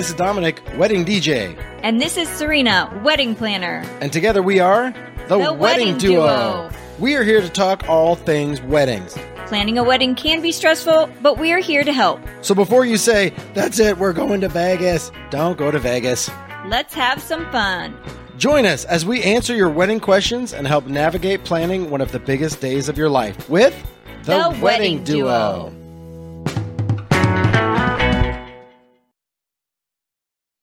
this 0.00 0.08
is 0.08 0.14
Dominic, 0.14 0.62
wedding 0.78 1.04
DJ. 1.04 1.62
And 1.82 2.00
this 2.00 2.16
is 2.16 2.26
Serena, 2.26 2.90
wedding 3.04 3.34
planner. 3.34 3.84
And 4.00 4.10
together 4.10 4.42
we 4.42 4.58
are 4.58 4.94
the, 5.28 5.36
The 5.36 5.52
Wedding 5.52 5.98
Duo. 5.98 6.70
We 6.98 7.16
are 7.16 7.22
here 7.22 7.42
to 7.42 7.50
talk 7.50 7.86
all 7.86 8.16
things 8.16 8.62
weddings. 8.62 9.12
Planning 9.46 9.76
a 9.76 9.84
wedding 9.84 10.14
can 10.14 10.40
be 10.40 10.52
stressful, 10.52 11.10
but 11.20 11.38
we 11.38 11.52
are 11.52 11.58
here 11.58 11.84
to 11.84 11.92
help. 11.92 12.22
So 12.40 12.54
before 12.54 12.86
you 12.86 12.96
say, 12.96 13.34
that's 13.52 13.78
it, 13.78 13.98
we're 13.98 14.14
going 14.14 14.40
to 14.40 14.48
Vegas, 14.48 15.12
don't 15.28 15.58
go 15.58 15.70
to 15.70 15.78
Vegas. 15.78 16.30
Let's 16.64 16.94
have 16.94 17.20
some 17.20 17.44
fun. 17.52 17.94
Join 18.38 18.64
us 18.64 18.86
as 18.86 19.04
we 19.04 19.22
answer 19.22 19.54
your 19.54 19.68
wedding 19.68 20.00
questions 20.00 20.54
and 20.54 20.66
help 20.66 20.86
navigate 20.86 21.44
planning 21.44 21.90
one 21.90 22.00
of 22.00 22.10
the 22.10 22.20
biggest 22.20 22.62
days 22.62 22.88
of 22.88 22.96
your 22.96 23.10
life 23.10 23.50
with 23.50 23.76
The 24.24 24.58
Wedding 24.62 25.04
Duo. 25.04 25.74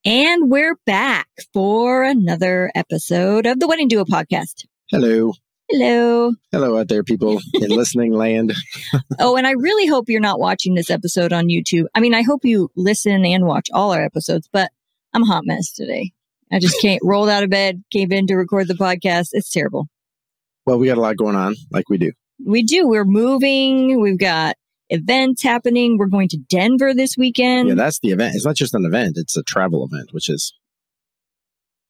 And 0.10 0.50
we're 0.50 0.78
back 0.86 1.28
for 1.52 2.02
another 2.02 2.72
episode 2.76 3.46
of 3.46 3.60
the 3.60 3.68
Wedding 3.68 3.90
Duo 3.90 4.06
podcast. 4.06 4.66
Hello. 4.90 5.34
Hello. 5.68 6.32
Hello 6.50 6.80
out 6.80 6.88
there, 6.88 7.04
people 7.04 7.42
in 7.56 7.70
listening 7.76 8.14
land. 8.14 8.54
Oh, 9.20 9.36
and 9.36 9.46
I 9.46 9.52
really 9.52 9.86
hope 9.86 10.08
you're 10.08 10.22
not 10.22 10.40
watching 10.40 10.76
this 10.76 10.90
episode 10.90 11.34
on 11.34 11.48
YouTube. 11.50 11.88
I 11.94 12.00
mean, 12.00 12.14
I 12.14 12.22
hope 12.22 12.46
you 12.46 12.72
listen 12.78 13.26
and 13.26 13.46
watch 13.46 13.68
all 13.74 13.92
our 13.92 14.02
episodes, 14.02 14.48
but 14.54 14.72
I'm 15.14 15.24
a 15.24 15.26
hot 15.26 15.44
mess 15.46 15.74
today. 15.74 16.14
I 16.54 16.60
just 16.60 16.80
can't 16.80 17.02
rolled 17.04 17.28
out 17.28 17.44
of 17.44 17.50
bed, 17.50 17.84
came 17.92 18.14
in 18.14 18.28
to 18.28 18.36
record 18.36 18.70
the 18.70 18.76
podcast. 18.76 19.32
It's 19.34 19.52
terrible. 19.52 19.90
Well, 20.66 20.80
we 20.80 20.88
got 20.88 20.98
a 20.98 21.02
lot 21.02 21.18
going 21.18 21.36
on, 21.36 21.56
like 21.70 21.90
we 21.90 21.98
do. 21.98 22.14
We 22.46 22.64
do. 22.64 22.88
We're 22.88 23.04
moving. 23.04 24.00
We've 24.00 24.18
got 24.18 24.56
events 24.90 25.44
happening. 25.44 25.98
We're 25.98 26.08
going 26.08 26.30
to 26.30 26.38
Denver 26.38 26.94
this 26.94 27.16
weekend. 27.18 27.70
Yeah, 27.70 27.76
that's 27.76 28.00
the 28.00 28.10
event. 28.10 28.36
It's 28.36 28.46
not 28.46 28.56
just 28.56 28.74
an 28.74 28.86
event; 28.86 29.14
it's 29.18 29.36
a 29.38 29.44
travel 29.44 29.86
event, 29.86 30.10
which 30.12 30.30
is 30.30 30.54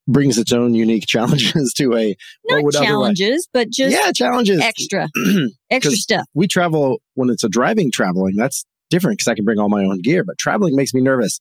brings 0.08 0.38
its 0.38 0.53
own 0.53 0.73
unique 0.73 1.06
challenges 1.08 1.73
to 1.78 1.95
a 1.95 2.16
Not 2.50 2.72
challenges, 2.73 3.48
but 3.52 3.70
just 3.70 3.95
yeah 3.95 4.12
challenges. 4.12 4.62
extra, 4.62 5.09
extra 5.70 5.92
stuff. 5.94 6.25
we 6.34 6.48
travel 6.48 7.02
when 7.16 7.30
it's 7.30 7.44
a 7.44 7.50
driving 7.50 7.92
traveling. 7.92 8.36
That's 8.36 8.66
different 8.90 9.20
because 9.20 9.30
I 9.30 9.36
can 9.36 9.45
bring 9.45 9.59
all 9.59 9.70
my 9.70 9.84
own 9.84 10.02
gear. 10.02 10.23
But 10.23 10.38
traveling 10.38 10.75
makes 10.75 10.94
me 10.94 11.02
nervous 11.02 11.40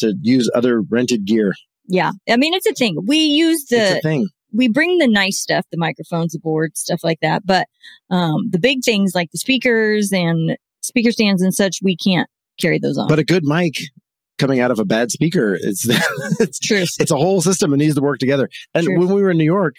to 0.00 0.14
use 0.22 0.50
other 0.54 0.80
rented 0.80 1.24
gear. 1.24 1.52
Yeah. 1.86 2.12
I 2.28 2.36
mean, 2.36 2.54
it's 2.54 2.66
a 2.66 2.72
thing. 2.72 2.96
We 3.06 3.18
use 3.18 3.62
it's 3.62 3.70
the, 3.70 3.98
a 3.98 4.00
thing. 4.00 4.28
We 4.54 4.68
bring 4.68 4.98
the 4.98 5.08
nice 5.08 5.40
stuff, 5.40 5.66
the 5.70 5.78
microphones, 5.78 6.32
the 6.32 6.38
board, 6.38 6.76
stuff 6.76 7.02
like 7.02 7.20
that. 7.20 7.44
But, 7.44 7.66
um, 8.10 8.50
the 8.50 8.58
big 8.58 8.82
things 8.84 9.14
like 9.14 9.30
the 9.32 9.38
speakers 9.38 10.12
and 10.12 10.56
speaker 10.82 11.10
stands 11.10 11.42
and 11.42 11.54
such, 11.54 11.78
we 11.82 11.96
can't 11.96 12.28
carry 12.60 12.78
those 12.78 12.98
on. 12.98 13.08
But 13.08 13.18
a 13.18 13.24
good 13.24 13.44
mic 13.44 13.74
coming 14.38 14.60
out 14.60 14.70
of 14.70 14.78
a 14.78 14.84
bad 14.84 15.10
speaker, 15.10 15.54
it's 15.60 15.86
it's 16.40 16.58
True. 16.58 16.84
it's 16.98 17.10
a 17.10 17.16
whole 17.16 17.40
system. 17.40 17.72
It 17.72 17.78
needs 17.78 17.94
to 17.94 18.02
work 18.02 18.18
together. 18.18 18.48
And 18.74 18.84
True. 18.84 18.98
when 18.98 19.08
we 19.08 19.22
were 19.22 19.30
in 19.30 19.38
New 19.38 19.44
York, 19.44 19.76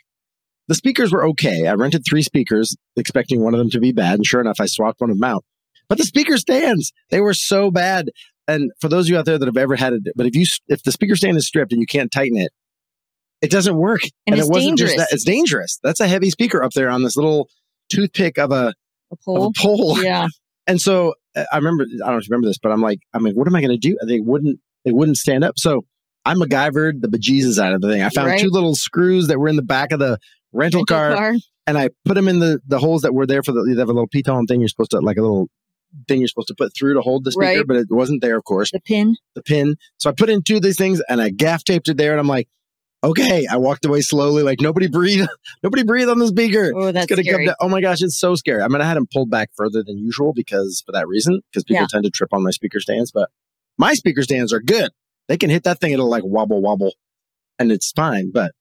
the 0.68 0.76
speakers 0.76 1.12
were 1.12 1.26
okay. 1.28 1.68
I 1.68 1.74
rented 1.74 2.04
three 2.08 2.24
speakers, 2.24 2.76
expecting 2.96 3.42
one 3.42 3.54
of 3.54 3.60
them 3.60 3.70
to 3.72 3.80
be 3.80 3.92
bad, 3.92 4.16
and 4.16 4.26
sure 4.26 4.42
enough, 4.42 4.60
I 4.60 4.66
swapped 4.66 5.02
one 5.02 5.10
of 5.10 5.18
them 5.18 5.24
out. 5.24 5.46
But 5.88 6.00
the 6.00 6.04
speaker 6.04 6.38
stands, 6.38 6.92
they 7.12 7.22
were 7.22 7.34
so 7.36 7.70
bad. 7.70 8.10
And 8.48 8.72
for 8.80 8.90
those 8.90 9.06
of 9.06 9.10
you 9.10 9.18
out 9.18 9.26
there 9.26 9.38
that 9.38 9.46
have 9.46 9.58
ever 9.58 9.76
had 9.76 9.94
it, 9.94 10.04
but 10.16 10.26
if 10.26 10.36
you 10.36 10.46
if 10.68 10.84
the 10.84 10.92
speaker 10.92 11.16
stand 11.16 11.38
is 11.38 11.48
stripped 11.48 11.72
and 11.72 11.82
you 11.82 11.88
can't 11.88 12.12
tighten 12.12 12.38
it, 12.38 12.52
it 13.42 13.52
doesn't 13.52 13.76
work. 13.76 14.02
And 14.28 14.36
it's 14.38 14.48
it 14.48 14.52
wasn't 14.52 14.78
just 14.78 14.98
that; 14.98 15.08
it's 15.12 15.24
dangerous. 15.24 15.80
That's 15.84 16.00
a 16.00 16.08
heavy 16.08 16.30
speaker 16.30 16.64
up 16.64 16.72
there 16.74 16.90
on 16.90 17.04
this 17.04 17.16
little 17.16 17.50
toothpick 17.90 18.38
of 18.38 18.52
a, 18.52 18.56
A 18.56 18.74
of 19.12 19.20
pole. 19.24 19.48
a 19.48 19.52
pole. 19.60 20.00
Yeah. 20.04 20.28
And 20.68 20.82
so 20.82 21.14
uh, 21.36 21.44
I 21.52 21.58
remember, 21.58 21.84
I 21.84 21.98
don't 22.08 22.12
know 22.14 22.18
if 22.18 22.28
you 22.28 22.32
remember 22.32 22.48
this, 22.48 22.58
but 22.58 22.72
I'm 22.72 22.82
like, 22.82 23.00
I'm 23.14 23.24
like, 23.24 23.36
what 23.36 23.48
am 23.48 23.56
I 23.56 23.62
going 23.62 23.70
to 23.72 23.78
do? 23.78 23.96
They 24.08 24.20
wouldn't, 24.20 24.60
they 24.84 24.92
wouldn't 24.92 25.18
stand 25.18 25.44
up. 25.44 25.60
So 25.60 25.86
I 26.26 26.34
MacGyvered 26.34 27.02
the 27.02 27.08
bejesus 27.08 27.60
out 27.60 27.74
of 27.74 27.82
the 27.82 27.90
thing. 27.92 28.02
I 28.02 28.10
found 28.10 28.30
Right. 28.30 28.40
two 28.42 28.50
little 28.50 28.74
screws 28.74 29.28
that 29.28 29.38
were 29.40 29.48
in 29.48 29.58
the 29.58 29.62
back 29.62 29.92
of 29.92 30.00
the 30.00 30.18
rental, 30.54 30.80
Rental 30.80 30.86
car, 30.86 31.16
car. 31.16 31.34
and 31.68 31.78
I 31.78 31.90
put 32.06 32.16
them 32.16 32.28
in 32.28 32.40
the, 32.40 32.60
the 32.66 32.80
holes 32.80 33.04
that 33.04 33.14
were 33.14 33.28
there 33.28 33.44
for 33.44 33.52
the, 33.52 33.62
they 33.62 33.80
have 33.80 33.90
a 33.90 33.94
little 33.94 34.08
piton 34.08 34.48
thing 34.48 34.60
you're 34.60 34.70
supposed 34.70 34.90
to, 34.92 35.00
like 35.02 35.18
a 35.18 35.22
little 35.22 35.48
thing 36.08 36.20
you're 36.20 36.28
supposed 36.28 36.48
to 36.48 36.56
put 36.58 36.76
through 36.76 36.96
to 36.96 37.02
hold 37.02 37.26
the 37.26 37.32
speaker, 37.32 37.58
Right. 37.60 37.68
but 37.68 37.78
it 37.78 37.88
wasn't 37.92 38.24
there, 38.24 38.36
of 38.38 38.44
course, 38.46 38.72
The 38.72 38.80
pin. 38.80 39.16
the 39.36 39.44
pin. 39.44 39.76
So 39.98 40.10
I 40.10 40.14
put 40.14 40.32
in 40.32 40.42
two 40.42 40.56
of 40.56 40.62
these 40.64 40.78
things 40.78 41.00
and 41.08 41.22
I 41.22 41.30
gaff 41.30 41.64
taped 41.64 41.90
it 41.90 41.98
there. 41.98 42.10
And 42.12 42.20
I'm 42.20 42.28
like, 42.28 42.48
okay, 43.10 43.46
I 43.50 43.58
walked 43.58 43.86
away 43.86 44.02
slowly, 44.02 44.44
like 44.44 44.60
nobody 44.62 44.88
breathe, 44.88 45.26
nobody 45.64 45.84
breathe 45.84 46.10
on 46.10 46.20
the 46.20 46.28
speaker 46.28 46.72
Oh, 46.76 46.92
that's 46.92 47.06
it's 47.06 47.10
gonna 47.10 47.24
scary. 47.24 47.46
come 47.46 47.46
down. 47.48 47.56
Oh 47.62 47.70
my 47.70 47.82
gosh, 47.82 48.02
it's 48.02 48.20
so 48.20 48.36
scary. 48.36 48.62
I 48.62 48.68
mean, 48.68 48.82
I 48.82 48.86
had 48.86 48.98
him 48.98 49.08
pulled 49.12 49.30
back 49.30 49.50
further 49.56 49.84
than 49.84 49.98
usual 49.98 50.34
because 50.36 50.84
for 50.86 50.92
that 50.92 51.08
reason, 51.08 51.42
because 51.52 51.64
people 51.64 51.82
Yeah. 51.84 51.88
tend 51.90 52.04
to 52.04 52.10
trip 52.10 52.34
on 52.34 52.44
my 52.44 52.52
speaker 52.52 52.80
stands. 52.80 53.12
But 53.12 53.30
my 53.78 53.94
speaker 53.94 54.22
stands 54.24 54.52
are 54.54 54.60
good. 54.60 54.92
They 55.28 55.38
can 55.38 55.50
hit 55.50 55.64
that 55.64 55.80
thing; 55.80 55.92
it'll 55.94 56.10
like 56.10 56.24
wobble, 56.26 56.62
wobble, 56.62 56.94
and 57.60 57.72
it's 57.72 57.92
fine. 57.96 58.32
But 58.34 58.52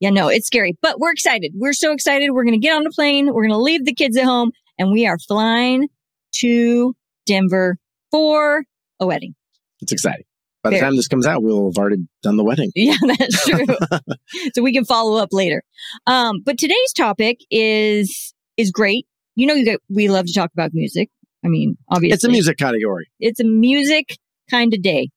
Yeah, 0.00 0.10
no, 0.10 0.28
it's 0.28 0.46
scary, 0.46 0.76
but 0.80 1.00
we're 1.00 1.10
excited. 1.12 1.52
We're 1.56 1.72
so 1.72 1.92
excited. 1.92 2.30
We're 2.30 2.44
going 2.44 2.60
to 2.60 2.64
get 2.64 2.76
on 2.76 2.84
the 2.84 2.90
plane. 2.90 3.26
We're 3.26 3.42
going 3.42 3.50
to 3.50 3.56
leave 3.58 3.84
the 3.84 3.94
kids 3.94 4.16
at 4.16 4.24
home 4.24 4.52
and 4.78 4.92
we 4.92 5.06
are 5.08 5.18
flying 5.18 5.88
to 6.36 6.94
Denver 7.26 7.78
for 8.12 8.64
a 9.00 9.06
wedding. 9.06 9.34
it's 9.80 9.90
exciting. 9.92 10.24
By 10.62 10.70
the 10.70 10.74
Very. 10.76 10.80
time 10.86 10.96
this 10.96 11.06
comes 11.08 11.26
out, 11.26 11.42
we'll 11.42 11.66
have 11.66 11.78
already 11.78 12.08
done 12.22 12.36
the 12.36 12.44
wedding. 12.44 12.72
Yeah, 12.74 12.96
that's 13.18 13.44
true. 13.46 13.64
so 14.54 14.62
we 14.62 14.72
can 14.72 14.84
follow 14.84 15.16
up 15.22 15.28
later. 15.32 15.62
Um, 16.06 16.40
but 16.44 16.58
today's 16.58 16.92
topic 16.96 17.38
is, 17.50 18.34
is 18.56 18.70
great. 18.72 19.06
You 19.36 19.46
know, 19.46 19.54
you 19.54 19.64
get, 19.64 19.80
we 19.88 20.08
love 20.08 20.26
to 20.26 20.32
talk 20.34 20.50
about 20.52 20.70
music. 20.74 21.10
I 21.44 21.48
mean, 21.48 21.76
obviously 21.88 22.14
It's 22.14 22.24
a 22.24 22.28
music 22.28 22.58
category. 22.58 23.08
it's 23.20 23.38
a 23.38 23.44
music 23.44 24.16
kind 24.50 24.74
of 24.74 24.82
day. 24.82 25.10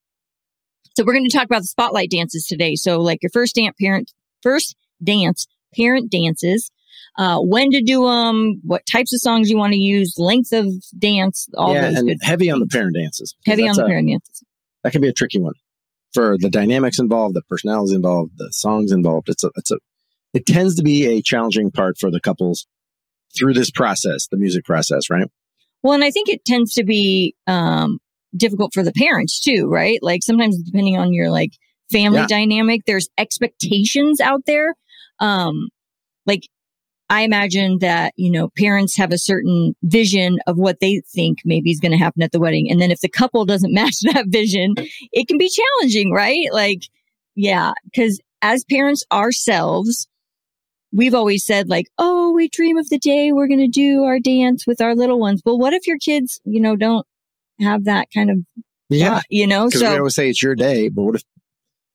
So 0.95 1.03
we're 1.03 1.13
going 1.13 1.27
to 1.27 1.35
talk 1.35 1.45
about 1.45 1.61
the 1.61 1.67
spotlight 1.67 2.11
dances 2.11 2.45
today. 2.45 2.75
So 2.75 2.99
like 2.99 3.19
your 3.23 3.31
first 3.31 3.55
dance 3.55 3.75
parent, 3.81 4.11
first 4.43 4.75
dance 5.03 5.47
parent 5.75 6.11
dances, 6.11 6.69
uh, 7.17 7.39
when 7.39 7.71
to 7.71 7.81
do 7.81 8.05
them, 8.05 8.61
what 8.63 8.83
types 8.91 9.13
of 9.13 9.21
songs 9.21 9.49
you 9.49 9.57
want 9.57 9.73
to 9.73 9.79
use, 9.79 10.15
length 10.19 10.51
of 10.51 10.67
dance, 10.99 11.47
all 11.57 11.73
yeah, 11.73 11.89
those 11.89 11.97
and 11.99 12.07
good. 12.09 12.17
heavy 12.21 12.51
on 12.51 12.59
the 12.59 12.67
parent 12.67 12.95
dances. 12.95 13.35
Heavy 13.45 13.67
on 13.67 13.75
the 13.75 13.85
a- 13.85 13.87
parent 13.87 14.07
dances. 14.09 14.43
That 14.83 14.91
can 14.91 15.01
be 15.01 15.07
a 15.09 15.13
tricky 15.13 15.39
one 15.39 15.53
for 16.13 16.37
the 16.37 16.49
dynamics 16.49 16.99
involved, 16.99 17.35
the 17.35 17.41
personalities 17.43 17.93
involved, 17.95 18.33
the 18.37 18.49
songs 18.51 18.91
involved. 18.91 19.29
It's 19.29 19.43
a, 19.43 19.51
it's 19.55 19.71
a, 19.71 19.77
it 20.33 20.45
tends 20.45 20.75
to 20.75 20.83
be 20.83 21.05
a 21.05 21.21
challenging 21.21 21.71
part 21.71 21.97
for 21.97 22.11
the 22.11 22.19
couples 22.19 22.67
through 23.37 23.53
this 23.53 23.71
process, 23.71 24.27
the 24.29 24.37
music 24.37 24.65
process, 24.65 25.09
right? 25.09 25.27
Well, 25.83 25.93
and 25.93 26.03
I 26.03 26.11
think 26.11 26.29
it 26.29 26.43
tends 26.45 26.73
to 26.73 26.83
be, 26.83 27.35
um, 27.47 27.99
difficult 28.35 28.73
for 28.73 28.83
the 28.83 28.93
parents 28.93 29.41
too, 29.41 29.67
right? 29.67 29.99
Like 30.01 30.21
sometimes 30.23 30.57
depending 30.63 30.97
on 30.97 31.13
your 31.13 31.29
like 31.29 31.51
family 31.91 32.19
Yeah. 32.19 32.27
dynamic, 32.27 32.83
there's 32.85 33.09
expectations 33.17 34.21
out 34.21 34.45
there. 34.45 34.75
Um, 35.19 35.69
like 36.25 36.47
I 37.11 37.23
imagine 37.23 37.79
that, 37.79 38.13
you 38.15 38.31
know, 38.31 38.51
parents 38.57 38.95
have 38.95 39.11
a 39.11 39.17
certain 39.17 39.75
vision 39.83 40.39
of 40.47 40.57
what 40.57 40.79
they 40.79 41.01
think 41.13 41.39
maybe 41.43 41.69
is 41.69 41.81
going 41.81 41.91
to 41.91 41.97
happen 41.97 42.23
at 42.23 42.31
the 42.31 42.39
wedding. 42.39 42.71
And 42.71 42.81
then 42.81 42.89
if 42.89 43.01
the 43.01 43.09
couple 43.09 43.43
doesn't 43.43 43.73
match 43.73 43.99
that 44.13 44.27
vision, 44.29 44.75
it 45.11 45.27
can 45.27 45.37
be 45.37 45.49
challenging, 45.49 46.13
right? 46.13 46.47
Like, 46.53 46.83
yeah, 47.35 47.73
because 47.83 48.21
as 48.41 48.63
parents 48.63 49.03
ourselves, 49.11 50.07
we've 50.93 51.13
always 51.13 51.45
said 51.45 51.67
like, 51.67 51.87
oh, 51.97 52.31
we 52.31 52.47
dream 52.47 52.77
of 52.77 52.87
the 52.87 52.97
day 52.97 53.33
we're 53.33 53.49
going 53.49 53.59
to 53.59 53.67
do 53.67 54.05
our 54.05 54.19
dance 54.21 54.65
with 54.65 54.79
our 54.79 54.95
little 54.95 55.19
ones. 55.19 55.41
Well, 55.45 55.59
what 55.59 55.73
if 55.73 55.85
your 55.87 55.97
kids, 55.97 56.39
you 56.45 56.61
know, 56.61 56.77
don't 56.77 57.05
have 57.59 57.83
that 57.85 58.07
kind 58.13 58.31
of, 58.31 58.37
thought, 58.89 59.25
you 59.29 59.47
know, 59.47 59.69
so 59.69 59.91
we 59.91 59.97
always 59.97 60.15
say 60.15 60.29
it's 60.29 60.41
your 60.41 60.55
day, 60.55 60.87
but 60.87 61.01
what 61.01 61.15
if, 61.15 61.23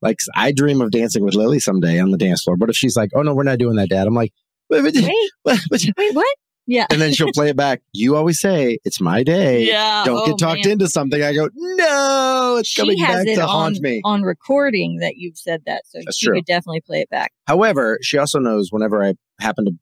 like, 0.02 0.18
I 0.34 0.52
dream 0.52 0.82
of 0.82 0.90
dancing 0.90 1.24
with 1.24 1.34
Lily 1.34 1.58
someday 1.58 1.98
on 2.00 2.10
the 2.10 2.18
dance 2.18 2.42
floor. 2.42 2.58
But 2.58 2.68
if 2.68 2.76
she's 2.76 2.96
like, 2.96 3.10
"Oh 3.14 3.22
no, 3.22 3.34
we're 3.34 3.44
not 3.44 3.58
doing 3.58 3.76
that, 3.76 3.88
Dad," 3.88 4.06
I'm 4.06 4.14
like, 4.14 4.32
"Wait, 4.70 4.82
wait, 4.82 4.94
wait, 4.94 5.30
what- 5.42 5.60
what- 5.68 5.82
wait, 5.96 6.14
what? 6.14 6.36
Yeah. 6.68 6.86
and 6.90 7.00
then 7.00 7.12
she'll 7.12 7.30
play 7.32 7.48
it 7.48 7.56
back. 7.56 7.80
You 7.92 8.16
always 8.16 8.40
say 8.40 8.78
it's 8.84 9.00
my 9.00 9.22
day. 9.22 9.62
Yeah. 9.66 10.02
Don't 10.04 10.18
oh, 10.18 10.26
get 10.26 10.38
talked 10.38 10.64
man. 10.64 10.72
into 10.72 10.88
something. 10.88 11.22
I 11.22 11.32
go, 11.32 11.48
no, 11.54 12.56
it's 12.58 12.68
She 12.68 12.80
coming 12.80 12.98
has 12.98 13.18
back 13.24 13.26
it 13.28 13.34
to 13.36 13.42
on, 13.42 13.48
haunt 13.48 13.80
me. 13.80 14.00
on 14.04 14.22
recording 14.22 14.98
that 14.98 15.14
you've 15.16 15.36
said 15.38 15.62
that. 15.66 15.82
So 15.86 16.00
That's 16.04 16.16
she 16.18 16.26
true. 16.26 16.34
could 16.34 16.44
definitely 16.44 16.80
play 16.80 17.00
it 17.02 17.08
back. 17.08 17.32
However, 17.46 17.98
she 18.02 18.18
also 18.18 18.40
knows 18.40 18.70
whenever 18.72 19.04
I 19.04 19.14
happen 19.40 19.66
to 19.66 19.72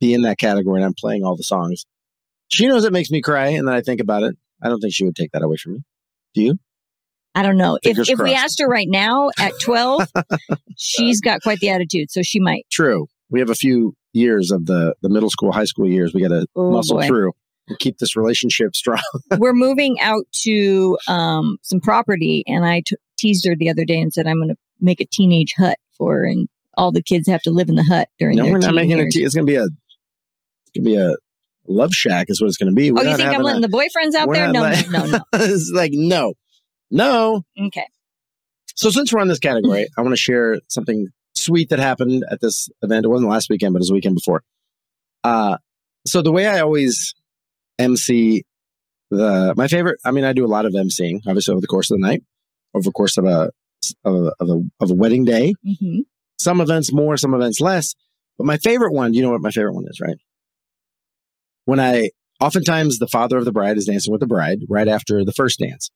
be 0.00 0.12
in 0.12 0.20
that 0.22 0.36
category 0.38 0.80
and 0.82 0.84
I'm 0.84 0.92
playing 0.98 1.24
all 1.24 1.34
the 1.34 1.44
songs, 1.44 1.86
she 2.48 2.66
knows 2.68 2.84
it 2.84 2.92
makes 2.92 3.10
me 3.10 3.22
cry, 3.22 3.46
and 3.48 3.66
then 3.66 3.74
I 3.74 3.80
think 3.80 4.02
about 4.02 4.22
it. 4.22 4.36
I 4.62 4.68
don't 4.68 4.80
think 4.80 4.92
she 4.92 5.04
would 5.06 5.16
take 5.16 5.32
that 5.32 5.42
away 5.42 5.56
from 5.56 5.72
me. 5.74 5.80
Do 6.34 6.42
you? 6.42 6.58
I 7.34 7.42
don't 7.42 7.56
know. 7.56 7.76
If, 7.76 7.82
Fingers 7.84 8.10
if 8.10 8.18
we 8.18 8.30
crossed. 8.32 8.44
asked 8.44 8.60
her 8.60 8.68
right 8.68 8.86
now 8.88 9.30
at 9.38 9.52
12, 9.62 10.08
she's 10.76 11.20
got 11.22 11.40
quite 11.42 11.58
the 11.60 11.70
attitude. 11.70 12.10
So 12.10 12.20
she 12.22 12.38
might. 12.38 12.66
True. 12.70 13.06
We 13.30 13.40
have 13.40 13.48
a 13.50 13.54
few 13.54 13.94
years 14.14 14.50
of 14.50 14.64
the 14.66 14.94
the 15.02 15.08
middle 15.10 15.28
school, 15.30 15.52
high 15.52 15.64
school 15.66 15.86
years. 15.88 16.12
We 16.14 16.22
got 16.22 16.28
to 16.28 16.46
Oh, 16.56 16.70
muscle 16.70 16.96
boy. 16.98 17.06
through 17.06 17.32
and 17.68 17.78
keep 17.78 17.98
this 17.98 18.16
relationship 18.16 18.74
strong. 18.74 19.00
We're 19.38 19.52
moving 19.52 19.98
out 20.00 20.24
to 20.42 20.96
um, 21.08 21.58
some 21.62 21.80
property. 21.80 22.44
And 22.46 22.64
I 22.64 22.82
t- 22.86 22.96
teased 23.18 23.46
her 23.46 23.54
the 23.56 23.70
other 23.70 23.84
day 23.84 23.98
and 24.00 24.12
said, 24.12 24.26
I'm 24.26 24.36
going 24.36 24.50
to 24.50 24.56
make 24.80 25.00
a 25.00 25.06
teenage 25.06 25.54
hut 25.56 25.78
for 25.96 26.14
her. 26.18 26.24
And 26.24 26.48
all 26.76 26.92
the 26.92 27.02
kids 27.02 27.28
have 27.28 27.40
to 27.42 27.50
live 27.50 27.68
in 27.68 27.74
the 27.76 27.82
hut 27.84 28.08
during 28.18 28.36
no, 28.36 28.44
their 28.44 28.52
we're 28.52 28.58
not 28.58 28.74
making 28.74 28.98
years. 28.98 29.16
it. 29.16 29.20
It's 29.22 29.34
going 29.34 29.46
to 29.46 29.50
be 29.50 29.56
a. 29.56 29.64
It's 29.64 30.70
going 30.76 30.84
to 30.84 30.90
be 30.90 30.96
a 30.96 31.14
love 31.66 31.92
shack. 31.92 32.26
Is 32.28 32.40
what 32.40 32.48
it's 32.48 32.56
going 32.56 32.70
to 32.70 32.74
be. 32.74 32.90
We're 32.92 33.00
Oh, 33.00 33.10
you 33.10 33.16
think 33.16 33.28
I'm 33.30 33.42
letting 33.42 33.64
a- 33.64 33.68
the 33.68 33.76
boyfriends 33.76 34.14
out 34.14 34.28
there? 34.32 34.50
No, 34.52 34.60
let- 34.62 34.90
no, 34.90 35.06
no, 35.06 35.20
it's 35.34 35.70
like 35.74 35.92
no, 35.94 36.34
no. 36.90 37.42
no. 37.56 37.66
Okay. 37.68 37.86
So 38.76 38.90
since 38.90 39.12
we're 39.12 39.20
on 39.20 39.28
this 39.28 39.38
category, 39.38 39.86
I 39.96 40.02
want 40.02 40.12
to 40.12 40.20
share 40.20 40.58
something 40.68 41.06
sweet 41.36 41.70
that 41.70 41.78
happened 41.78 42.24
at 42.30 42.40
this 42.40 42.68
event. 42.82 43.04
It 43.04 43.08
wasn't 43.08 43.30
last 43.30 43.50
weekend, 43.50 43.72
but 43.72 43.78
it 43.78 43.82
was 43.82 43.88
the 43.88 43.94
weekend 43.94 44.14
before. 44.14 44.42
Uh, 45.22 45.58
so 46.06 46.22
the 46.22 46.32
way 46.32 46.46
I 46.46 46.60
always 46.60 47.14
MC 47.78 48.44
the 49.10 49.54
my 49.56 49.68
favorite. 49.68 50.00
I 50.04 50.10
mean, 50.10 50.24
I 50.24 50.32
do 50.32 50.44
a 50.44 50.48
lot 50.48 50.66
of 50.66 50.72
MCing, 50.72 51.20
obviously 51.26 51.52
over 51.52 51.60
the 51.60 51.66
course 51.66 51.90
of 51.90 51.98
the 51.98 52.06
night, 52.06 52.22
over 52.74 52.84
the 52.84 52.92
course 52.92 53.16
of 53.16 53.24
a 53.24 53.50
of 54.04 54.14
a 54.14 54.32
of 54.40 54.48
a, 54.50 54.60
of 54.80 54.90
a 54.90 54.94
wedding 54.94 55.24
day. 55.24 55.54
hmm 55.64 56.00
Some 56.38 56.60
events 56.60 56.92
more, 56.92 57.16
some 57.16 57.34
events 57.34 57.60
less. 57.60 57.94
But 58.38 58.46
my 58.46 58.56
favorite 58.58 58.92
one, 58.92 59.14
you 59.14 59.22
know 59.22 59.30
what 59.30 59.40
my 59.40 59.50
favorite 59.50 59.74
one 59.74 59.86
is, 59.88 60.00
right? 60.00 60.16
When 61.66 61.80
I 61.80 62.10
oftentimes 62.40 62.98
the 62.98 63.06
father 63.06 63.38
of 63.38 63.44
the 63.44 63.52
bride 63.52 63.78
is 63.78 63.86
dancing 63.86 64.12
with 64.12 64.20
the 64.20 64.26
bride 64.26 64.60
right 64.68 64.88
after 64.88 65.24
the 65.24 65.32
first 65.32 65.60
dance. 65.60 65.90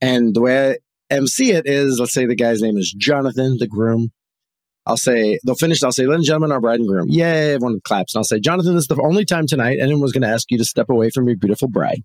And 0.00 0.34
the 0.34 0.40
way 0.40 0.70
I 0.72 0.76
MC 1.14 1.52
it 1.52 1.66
is, 1.66 2.00
let's 2.00 2.12
say 2.12 2.26
the 2.26 2.34
guy's 2.34 2.60
name 2.60 2.76
is 2.76 2.92
Jonathan, 2.96 3.56
the 3.58 3.68
groom. 3.68 4.10
I'll 4.86 4.96
say, 4.96 5.38
they'll 5.44 5.56
finish, 5.56 5.82
I'll 5.82 5.90
say, 5.90 6.04
ladies 6.04 6.16
and 6.18 6.24
gentlemen, 6.26 6.52
our 6.52 6.60
bride 6.60 6.78
and 6.78 6.88
groom. 6.88 7.08
Yay, 7.08 7.54
everyone 7.54 7.80
claps. 7.82 8.14
And 8.14 8.20
I'll 8.20 8.24
say, 8.24 8.38
Jonathan, 8.38 8.74
this 8.74 8.84
is 8.84 8.88
the 8.88 9.02
only 9.02 9.24
time 9.24 9.46
tonight 9.46 9.78
anyone 9.80 10.00
was 10.00 10.12
going 10.12 10.22
to 10.22 10.28
ask 10.28 10.50
you 10.50 10.58
to 10.58 10.64
step 10.64 10.88
away 10.88 11.10
from 11.10 11.26
your 11.26 11.36
beautiful 11.36 11.68
bride. 11.68 12.02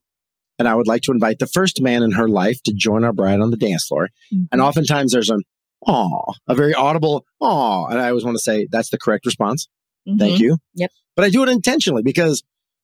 And 0.58 0.68
I 0.68 0.76
would 0.76 0.88
like 0.88 1.04
to 1.04 1.12
invite 1.12 1.40
the 1.40 1.48
first 1.48 1.82
man 1.82 2.02
in 2.04 2.12
her 2.12 2.28
life 2.28 2.62
to 2.64 2.74
join 2.74 3.04
our 3.04 3.14
bride 3.14 3.40
on 3.40 3.52
the 3.52 3.58
dance 3.58 3.86
floor. 3.88 4.10
Mm-hmm. 4.34 4.46
And 4.52 4.62
oftentimes 4.62 5.12
there's 5.12 5.30
an 5.30 5.42
aw, 5.88 6.34
a 6.48 6.56
very 6.56 6.74
audible 6.74 7.26
aw. 7.40 7.86
And 7.86 8.00
I 8.00 8.10
always 8.10 8.26
want 8.26 8.36
to 8.36 8.42
say, 8.42 8.68
that's 8.72 8.90
the 8.90 8.98
correct 8.98 9.26
response. 9.26 9.68
Mm-hmm. 10.08 10.18
Thank 10.18 10.40
you. 10.40 10.58
Yep. 10.76 10.92
But 11.16 11.26
I 11.26 11.30
do 11.30 11.44
it 11.44 11.50
intentionally 11.50 12.02
because 12.04 12.44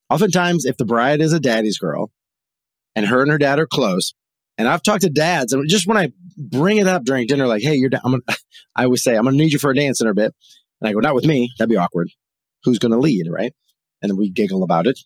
oftentimes 0.09 0.65
if 0.65 0.77
the 0.77 0.85
bride 0.85 1.21
is 1.21 1.33
a 1.33 1.39
daddy's 1.39 1.79
girl 1.79 2.11
and 2.95 3.05
her 3.07 3.21
and 3.21 3.31
her 3.31 3.38
dad 3.38 3.59
are 3.59 3.67
close, 3.67 4.13
and 4.59 4.67
I've 4.67 4.81
talked 4.81 5.03
to 5.03 5.09
dads, 5.09 5.53
and 5.53 5.67
just 5.69 5.85
when 5.85 5.97
I 5.97 6.11
bring 6.38 6.78
it 6.78 6.88
up 6.88 7.04
during 7.04 7.28
dinner, 7.28 7.48
like, 7.48 7.63
hey, 7.63 7.75
you're, 7.75 7.89
da- 7.89 8.00
I'm 8.04 8.12
gonna, 8.12 8.24
I 8.75 8.86
always 8.86 9.04
say, 9.04 9.16
I'm 9.16 9.24
gonna 9.25 9.38
need 9.38 9.54
you 9.54 9.60
for 9.60 9.72
a 9.72 9.75
dance 9.75 10.01
in 10.01 10.07
a 10.07 10.13
bit. 10.13 10.34
And 10.81 10.89
I 10.89 10.94
go, 10.94 11.00
not 11.00 11.16
with 11.16 11.25
me. 11.25 11.51
That'd 11.57 11.69
be 11.69 11.78
awkward. 11.78 12.10
Who's 12.63 12.80
gonna 12.80 13.00
lead, 13.00 13.28
right? 13.30 13.54
And 14.01 14.10
then 14.10 14.18
we 14.18 14.30
giggle 14.30 14.63
about 14.63 14.88
it. 14.88 15.00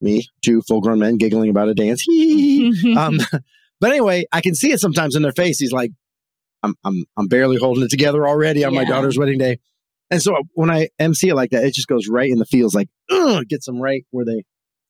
Me, 0.00 0.26
two 0.44 0.60
full 0.62 0.80
grown 0.80 0.98
men 0.98 1.16
giggling 1.16 1.50
about 1.50 1.68
a 1.68 1.74
dance. 1.74 2.04
Um, 2.96 3.18
but 3.80 3.90
anyway, 3.90 4.24
I 4.32 4.40
can 4.40 4.54
see 4.54 4.72
it 4.72 4.80
sometimes 4.80 5.16
in 5.16 5.22
their 5.22 5.32
face. 5.32 5.58
He's 5.58 5.72
like, 5.72 5.90
I'm, 6.62 6.74
I'm, 6.84 7.04
I'm 7.16 7.28
barely 7.28 7.58
holding 7.58 7.84
it 7.84 7.90
together 7.90 8.26
already 8.26 8.64
on 8.64 8.74
my 8.74 8.84
daughter's 8.84 9.18
wedding 9.18 9.38
day. 9.38 9.58
And 10.10 10.22
so 10.22 10.34
when 10.54 10.70
I 10.70 10.88
MC 10.98 11.28
it 11.28 11.34
like 11.34 11.50
that, 11.50 11.64
it 11.64 11.74
just 11.74 11.88
goes 11.88 12.08
right 12.08 12.30
in 12.30 12.38
the 12.38 12.46
feels, 12.46 12.74
like, 12.74 12.88
ugh, 13.10 13.44
gets 13.46 13.66
them 13.66 13.80
right 13.80 14.04
where 14.10 14.24
they. 14.24 14.44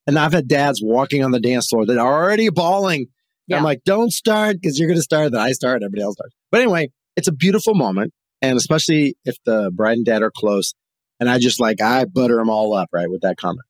And 0.05 0.17
I've 0.17 0.31
had 0.31 0.47
dads 0.47 0.79
walking 0.81 1.23
on 1.23 1.31
the 1.31 1.39
dance 1.39 1.67
floor 1.67 1.85
that 1.85 1.97
are 1.97 2.23
already 2.23 2.49
bawling. 2.49 3.07
Yeah. 3.47 3.57
I'm 3.57 3.63
like, 3.63 3.83
don't 3.85 4.11
start 4.11 4.57
because 4.61 4.77
you're 4.77 4.87
going 4.87 4.99
to 4.99 5.03
start. 5.03 5.31
Then 5.31 5.41
I 5.41 5.51
start, 5.53 5.81
everybody 5.81 6.03
else 6.03 6.15
starts. 6.15 6.35
But 6.51 6.61
anyway, 6.61 6.89
it's 7.15 7.27
a 7.27 7.31
beautiful 7.31 7.73
moment. 7.73 8.13
And 8.41 8.57
especially 8.57 9.15
if 9.25 9.37
the 9.45 9.71
bride 9.73 9.97
and 9.97 10.05
dad 10.05 10.21
are 10.21 10.31
close. 10.31 10.73
And 11.19 11.29
I 11.29 11.39
just 11.39 11.59
like, 11.59 11.81
I 11.81 12.05
butter 12.05 12.35
them 12.35 12.49
all 12.49 12.73
up, 12.73 12.89
right, 12.91 13.09
with 13.09 13.21
that 13.21 13.37
comment. 13.37 13.65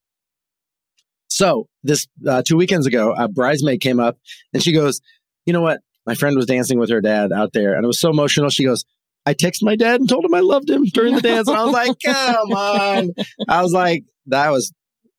So 1.29 1.67
this 1.83 2.07
uh, 2.27 2.41
two 2.45 2.57
weekends 2.57 2.87
ago, 2.87 3.13
a 3.17 3.27
bridesmaid 3.27 3.79
came 3.79 3.99
up 3.99 4.17
and 4.53 4.61
she 4.63 4.73
goes, 4.73 5.01
you 5.45 5.53
know 5.53 5.61
what? 5.61 5.81
My 6.05 6.15
friend 6.15 6.35
was 6.35 6.45
dancing 6.45 6.79
with 6.79 6.89
her 6.89 7.01
dad 7.01 7.31
out 7.31 7.53
there 7.53 7.75
and 7.75 7.83
it 7.83 7.87
was 7.87 7.99
so 7.99 8.09
emotional. 8.09 8.49
She 8.49 8.65
goes, 8.65 8.83
I 9.25 9.33
texted 9.33 9.63
my 9.63 9.75
dad 9.75 9.99
and 9.99 10.09
told 10.09 10.25
him 10.25 10.33
I 10.33 10.39
loved 10.39 10.69
him 10.69 10.85
during 10.85 11.15
the 11.15 11.21
dance. 11.21 11.47
And 11.47 11.57
I 11.57 11.63
was 11.65 11.73
like, 11.73 11.97
come 12.05 12.51
on. 12.53 13.09
I 13.47 13.61
was 13.61 13.73
like, 13.73 14.05
that 14.27 14.49
was 14.51 14.73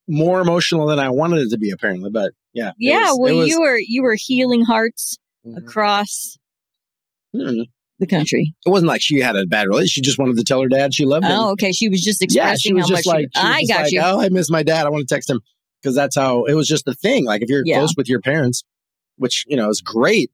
more 0.07 0.41
emotional 0.41 0.87
than 0.87 0.99
I 0.99 1.09
wanted 1.09 1.43
it 1.43 1.49
to 1.51 1.57
be, 1.57 1.69
apparently. 1.69 2.09
But 2.09 2.33
yeah. 2.53 2.71
yeah. 2.77 3.09
was- 3.11 3.17
well, 3.19 3.37
was- 3.37 3.47
you 3.49 3.61
were 3.61 3.77
you 3.79 4.03
were 4.03 4.15
healing 4.17 4.63
hearts 4.63 5.17
Mhm. 5.45 5.57
across 5.57 6.37
Mm. 7.35 7.65
the 7.99 8.07
country. 8.07 8.53
It 8.65 8.69
wasn't 8.69 8.87
like 8.87 9.01
she 9.01 9.19
had 9.19 9.35
a 9.35 9.45
bad 9.45 9.67
relationship. 9.67 9.91
She 9.93 10.01
just 10.01 10.17
wanted 10.17 10.37
to 10.37 10.43
tell 10.43 10.61
her 10.61 10.67
dad 10.67 10.93
she 10.93 11.05
loved 11.05 11.25
him. 11.25 11.31
Oh, 11.31 11.51
okay. 11.51 11.71
She 11.71 11.89
was 11.89 12.01
just 12.03 12.21
expressing 12.21 12.49
yeah, 12.49 12.55
she 12.57 12.73
was 12.73 12.85
how 12.85 12.89
much. 12.93 12.97
just 13.03 13.07
like, 13.07 13.27
she, 13.35 13.41
I 13.41 13.63
got 13.67 13.83
like, 13.83 13.91
you. 13.91 14.01
Oh, 14.03 14.21
I 14.21 14.29
miss 14.29 14.49
my 14.49 14.63
dad. 14.63 14.85
I 14.85 14.89
want 14.89 15.07
to 15.07 15.13
text 15.13 15.29
him 15.29 15.41
because 15.81 15.95
that's 15.95 16.15
how 16.15 16.45
it 16.45 16.53
was. 16.55 16.67
Just 16.67 16.85
the 16.85 16.95
thing. 16.95 17.25
Like 17.25 17.41
if 17.43 17.49
you're 17.49 17.61
Yeah. 17.65 17.77
close 17.77 17.93
with 17.95 18.09
your 18.09 18.19
parents, 18.21 18.63
which 19.17 19.45
you 19.47 19.55
know 19.57 19.69
is 19.69 19.81
great 19.81 20.31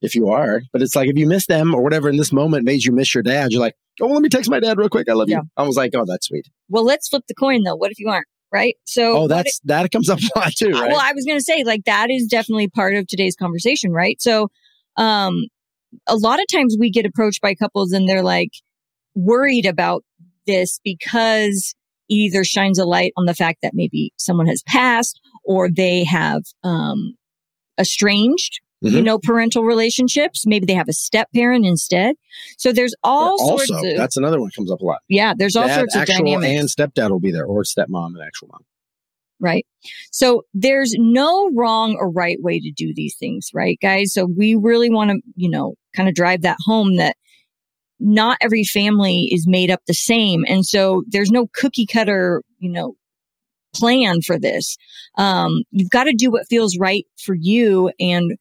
if 0.00 0.14
you 0.16 0.30
are, 0.30 0.62
but 0.72 0.82
it's 0.82 0.96
like 0.96 1.08
if 1.08 1.16
you 1.16 1.26
miss 1.28 1.46
them 1.46 1.74
or 1.74 1.82
whatever 1.82 2.08
in 2.08 2.16
this 2.16 2.32
moment 2.32 2.64
made 2.64 2.82
you 2.84 2.90
miss 2.92 3.14
your 3.14 3.22
dad, 3.22 3.52
you're 3.52 3.60
like, 3.60 3.74
oh, 4.00 4.06
well, 4.06 4.14
let 4.14 4.22
me 4.22 4.28
text 4.28 4.50
my 4.50 4.58
dad 4.58 4.76
real 4.78 4.88
quick. 4.88 5.08
I 5.08 5.12
love 5.12 5.28
Yeah. 5.28 5.38
you. 5.42 5.42
I 5.56 5.62
was 5.62 5.76
like, 5.76 5.92
oh, 5.94 6.04
that's 6.04 6.26
sweet. 6.26 6.48
Well, 6.68 6.84
let's 6.84 7.08
flip 7.08 7.22
the 7.28 7.34
coin 7.34 7.62
though. 7.62 7.76
What 7.76 7.92
if 7.92 8.00
you 8.00 8.08
aren't? 8.08 8.26
Right. 8.52 8.76
So. 8.84 9.16
Oh, 9.16 9.28
that's 9.28 9.60
that 9.64 9.90
comes 9.90 10.08
up 10.10 10.18
a 10.18 10.38
lot 10.38 10.52
too, 10.54 10.70
right? 10.72 10.90
Well, 10.90 11.00
I 11.00 11.12
was 11.12 11.24
going 11.24 11.38
to 11.38 11.44
say 11.44 11.64
like 11.64 11.84
that 11.84 12.10
is 12.10 12.26
definitely 12.26 12.68
part 12.68 12.94
of 12.94 13.06
today's 13.06 13.34
conversation, 13.34 13.92
right? 13.92 14.20
So, 14.20 14.48
um, 14.96 15.46
a 16.06 16.16
lot 16.16 16.38
of 16.38 16.46
times 16.52 16.76
we 16.78 16.90
get 16.90 17.06
approached 17.06 17.40
by 17.40 17.54
couples 17.54 17.92
and 17.92 18.08
they're 18.08 18.22
like 18.22 18.50
worried 19.14 19.66
about 19.66 20.04
this 20.46 20.80
because 20.84 21.74
it 22.08 22.14
either 22.14 22.44
shines 22.44 22.78
a 22.78 22.84
light 22.84 23.12
on 23.16 23.26
the 23.26 23.34
fact 23.34 23.58
that 23.62 23.72
maybe 23.74 24.12
someone 24.18 24.46
has 24.46 24.62
passed 24.66 25.20
or 25.44 25.70
they 25.70 26.04
have, 26.04 26.42
um, 26.62 27.14
estranged, 27.78 28.60
you 28.82 29.00
Mhm. 29.00 29.04
know, 29.04 29.18
parental 29.18 29.64
relationships. 29.64 30.44
Maybe 30.46 30.66
they 30.66 30.74
have 30.74 30.88
a 30.88 30.92
step 30.92 31.28
parent 31.34 31.64
instead. 31.64 32.16
So 32.58 32.72
there's 32.72 32.94
all 33.04 33.36
But 33.38 33.46
sorts 33.46 33.70
also, 33.70 33.88
of, 33.90 33.96
that's 33.96 34.16
another 34.16 34.40
one 34.40 34.50
comes 34.50 34.70
up 34.70 34.80
a 34.80 34.84
lot. 34.84 34.98
yeah, 35.08 35.34
there's 35.36 35.54
all 35.56 35.66
Dad, 35.68 35.76
sorts 35.78 35.94
of 35.94 36.02
actual 36.02 36.24
dynamics. 36.24 36.60
and 36.60 36.92
stepdad 36.92 37.10
will 37.10 37.20
be 37.20 37.30
there, 37.30 37.44
or 37.46 37.62
stepmom 37.62 38.06
and 38.14 38.22
actual 38.22 38.48
mom. 38.48 38.62
right? 39.40 39.66
So 40.12 40.42
there's 40.54 40.94
no 40.98 41.50
wrong 41.54 41.96
or 41.96 42.08
right 42.10 42.40
way 42.40 42.60
to 42.60 42.70
do 42.70 42.92
these 42.94 43.16
things, 43.18 43.48
right, 43.52 43.76
guys? 43.82 44.12
So 44.12 44.24
we 44.26 44.54
really 44.54 44.88
want 44.88 45.10
to, 45.10 45.20
you 45.34 45.50
know, 45.50 45.74
kind 45.96 46.08
of 46.08 46.14
drive 46.14 46.42
that 46.42 46.58
home 46.64 46.94
that 46.96 47.16
not 47.98 48.36
every 48.40 48.62
family 48.62 49.28
is 49.32 49.44
made 49.48 49.68
up 49.70 49.80
the 49.88 49.94
same. 49.94 50.44
And 50.48 50.64
so 50.64 51.02
there's 51.08 51.30
no 51.32 51.48
cookie 51.54 51.86
cutter, 51.86 52.42
you 52.60 52.70
know, 52.70 52.94
plan 53.74 54.20
for 54.22 54.38
this. 54.38 54.76
Um, 55.18 55.62
you've 55.72 55.90
got 55.90 56.04
to 56.04 56.14
do 56.14 56.30
what 56.30 56.46
feels 56.48 56.78
right 56.78 57.04
for 57.24 57.34
you 57.34 57.90
and 57.98 58.36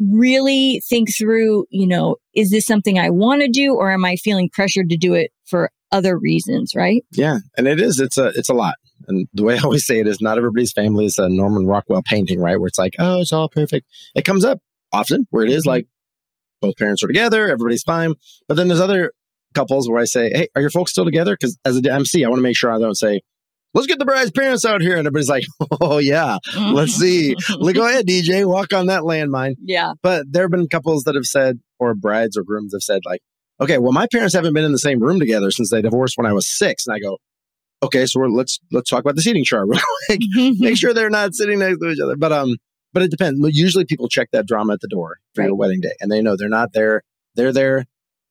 really 0.00 0.82
think 0.88 1.08
through, 1.16 1.66
you 1.70 1.86
know, 1.86 2.16
is 2.34 2.50
this 2.50 2.66
something 2.66 2.98
I 2.98 3.10
want 3.10 3.42
to 3.42 3.48
do 3.48 3.74
or 3.74 3.90
am 3.90 4.04
I 4.04 4.16
feeling 4.16 4.48
pressured 4.50 4.88
to 4.90 4.96
do 4.96 5.14
it 5.14 5.30
for 5.44 5.70
other 5.92 6.18
reasons, 6.18 6.74
right? 6.74 7.04
Yeah, 7.12 7.38
and 7.56 7.66
it 7.66 7.80
is. 7.80 8.00
It's 8.00 8.16
a 8.16 8.28
it's 8.34 8.48
a 8.48 8.54
lot. 8.54 8.76
And 9.08 9.28
the 9.34 9.42
way 9.42 9.58
I 9.58 9.62
always 9.62 9.86
say 9.86 9.98
it 9.98 10.06
is, 10.06 10.20
not 10.20 10.38
everybody's 10.38 10.72
family 10.72 11.06
is 11.06 11.18
a 11.18 11.28
Norman 11.28 11.66
Rockwell 11.66 12.02
painting, 12.04 12.40
right? 12.40 12.58
Where 12.58 12.68
it's 12.68 12.78
like, 12.78 12.94
oh, 12.98 13.20
it's 13.20 13.32
all 13.32 13.48
perfect. 13.48 13.86
It 14.14 14.24
comes 14.24 14.44
up 14.44 14.60
often 14.92 15.26
where 15.30 15.44
it 15.44 15.50
is 15.50 15.62
mm-hmm. 15.62 15.70
like 15.70 15.86
both 16.60 16.76
parents 16.76 17.02
are 17.02 17.06
together, 17.06 17.44
everybody's 17.44 17.82
fine. 17.82 18.14
But 18.46 18.56
then 18.56 18.68
there's 18.68 18.80
other 18.80 19.12
couples 19.54 19.88
where 19.88 20.00
I 20.00 20.04
say, 20.04 20.30
hey, 20.30 20.48
are 20.54 20.60
your 20.60 20.70
folks 20.70 20.92
still 20.92 21.04
together? 21.04 21.34
Because 21.34 21.58
as 21.64 21.78
a 21.78 21.92
MC, 21.92 22.24
I 22.24 22.28
want 22.28 22.38
to 22.38 22.42
make 22.42 22.56
sure 22.56 22.72
I 22.72 22.78
don't 22.78 22.96
say, 22.96 23.22
let's 23.74 23.86
get 23.86 23.98
the 23.98 24.04
bride's 24.04 24.30
parents 24.30 24.64
out 24.64 24.80
here, 24.80 24.96
and 24.96 25.06
everybody's 25.06 25.28
like, 25.28 25.44
oh 25.80 25.98
yeah, 25.98 26.38
let's 26.56 26.92
see. 26.94 27.34
Like, 27.58 27.74
Go 27.76 27.86
ahead, 27.88 28.06
DJ, 28.06 28.46
walk 28.46 28.72
on 28.72 28.86
that 28.86 29.02
landmine. 29.02 29.54
yeah. 29.62 29.92
But 30.02 30.26
there 30.30 30.44
have 30.44 30.50
been 30.50 30.68
couples 30.68 31.04
that 31.04 31.14
have 31.14 31.24
said, 31.26 31.60
or 31.78 31.94
brides 31.94 32.36
or 32.36 32.42
grooms 32.42 32.72
have 32.74 32.82
said, 32.82 33.02
like, 33.04 33.20
okay, 33.60 33.78
well, 33.78 33.92
my 33.92 34.06
parents 34.10 34.34
haven't 34.34 34.54
been 34.54 34.64
in 34.64 34.72
the 34.72 34.78
same 34.78 35.00
room 35.00 35.18
together 35.18 35.50
since 35.50 35.70
they 35.70 35.82
divorced 35.82 36.16
when 36.16 36.26
I 36.26 36.32
was 36.32 36.46
six. 36.48 36.86
And 36.86 36.94
I 36.94 36.98
go, 36.98 37.18
okay, 37.82 38.06
so 38.06 38.20
let's 38.20 38.58
let's 38.72 38.88
talk 38.90 39.00
about 39.00 39.16
the 39.16 39.22
seating 39.22 39.44
chart 39.44 39.68
real 39.68 39.80
quick. 40.06 40.20
Make 40.58 40.76
sure 40.76 40.92
they're 40.94 41.10
not 41.10 41.34
sitting 41.34 41.58
next 41.58 41.78
to 41.78 41.90
each 41.90 42.00
other. 42.00 42.16
But 42.16 42.32
um, 42.32 42.56
but 42.92 43.02
it 43.02 43.10
depends. 43.10 43.38
Usually, 43.56 43.84
people 43.84 44.08
check 44.08 44.28
that 44.32 44.46
drama 44.46 44.72
at 44.72 44.80
the 44.80 44.88
door 44.88 45.18
for 45.34 45.44
your 45.44 45.54
wedding 45.54 45.80
day, 45.80 45.92
and 46.00 46.10
they 46.10 46.20
know 46.20 46.36
they're 46.36 46.48
not 46.48 46.72
there. 46.72 47.02
They're 47.36 47.52
there 47.52 47.84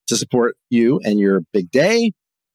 to 0.08 0.16
support 0.18 0.56
you 0.70 1.00
and 1.04 1.20
your 1.20 1.42
big 1.54 1.72
day, 1.72 2.12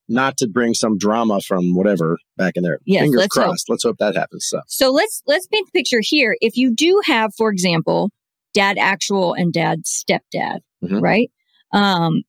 not 0.09 0.37
to 0.39 0.49
bring 0.49 0.75
some 0.75 0.99
drama 0.99 1.41
from 1.41 1.75
whatever 1.75 2.19
back 2.37 2.55
in 2.57 2.63
there. 2.63 2.79
Yes, 2.85 3.03
Fingers 3.05 3.19
let's 3.21 3.37
hope. 3.37 3.45
crossed. 3.47 3.71
Let's 3.71 3.83
hope 3.85 3.97
that 3.99 4.17
happens. 4.17 4.47
So 4.49 4.61
So 4.67 4.91
let's 4.91 5.23
let's 5.27 5.47
paint 5.47 5.67
the 5.73 5.79
picture 5.79 6.01
here. 6.03 6.37
If 6.41 6.57
you 6.57 6.75
do 6.75 7.01
have, 7.05 7.33
for 7.37 7.51
example, 7.51 8.11
dad 8.53 8.77
actual 8.79 9.33
and 9.35 9.53
dad 9.53 9.85
stepdad, 9.85 10.59
Mhm. 10.85 11.01
right? 11.01 11.31
Um, 11.73 12.23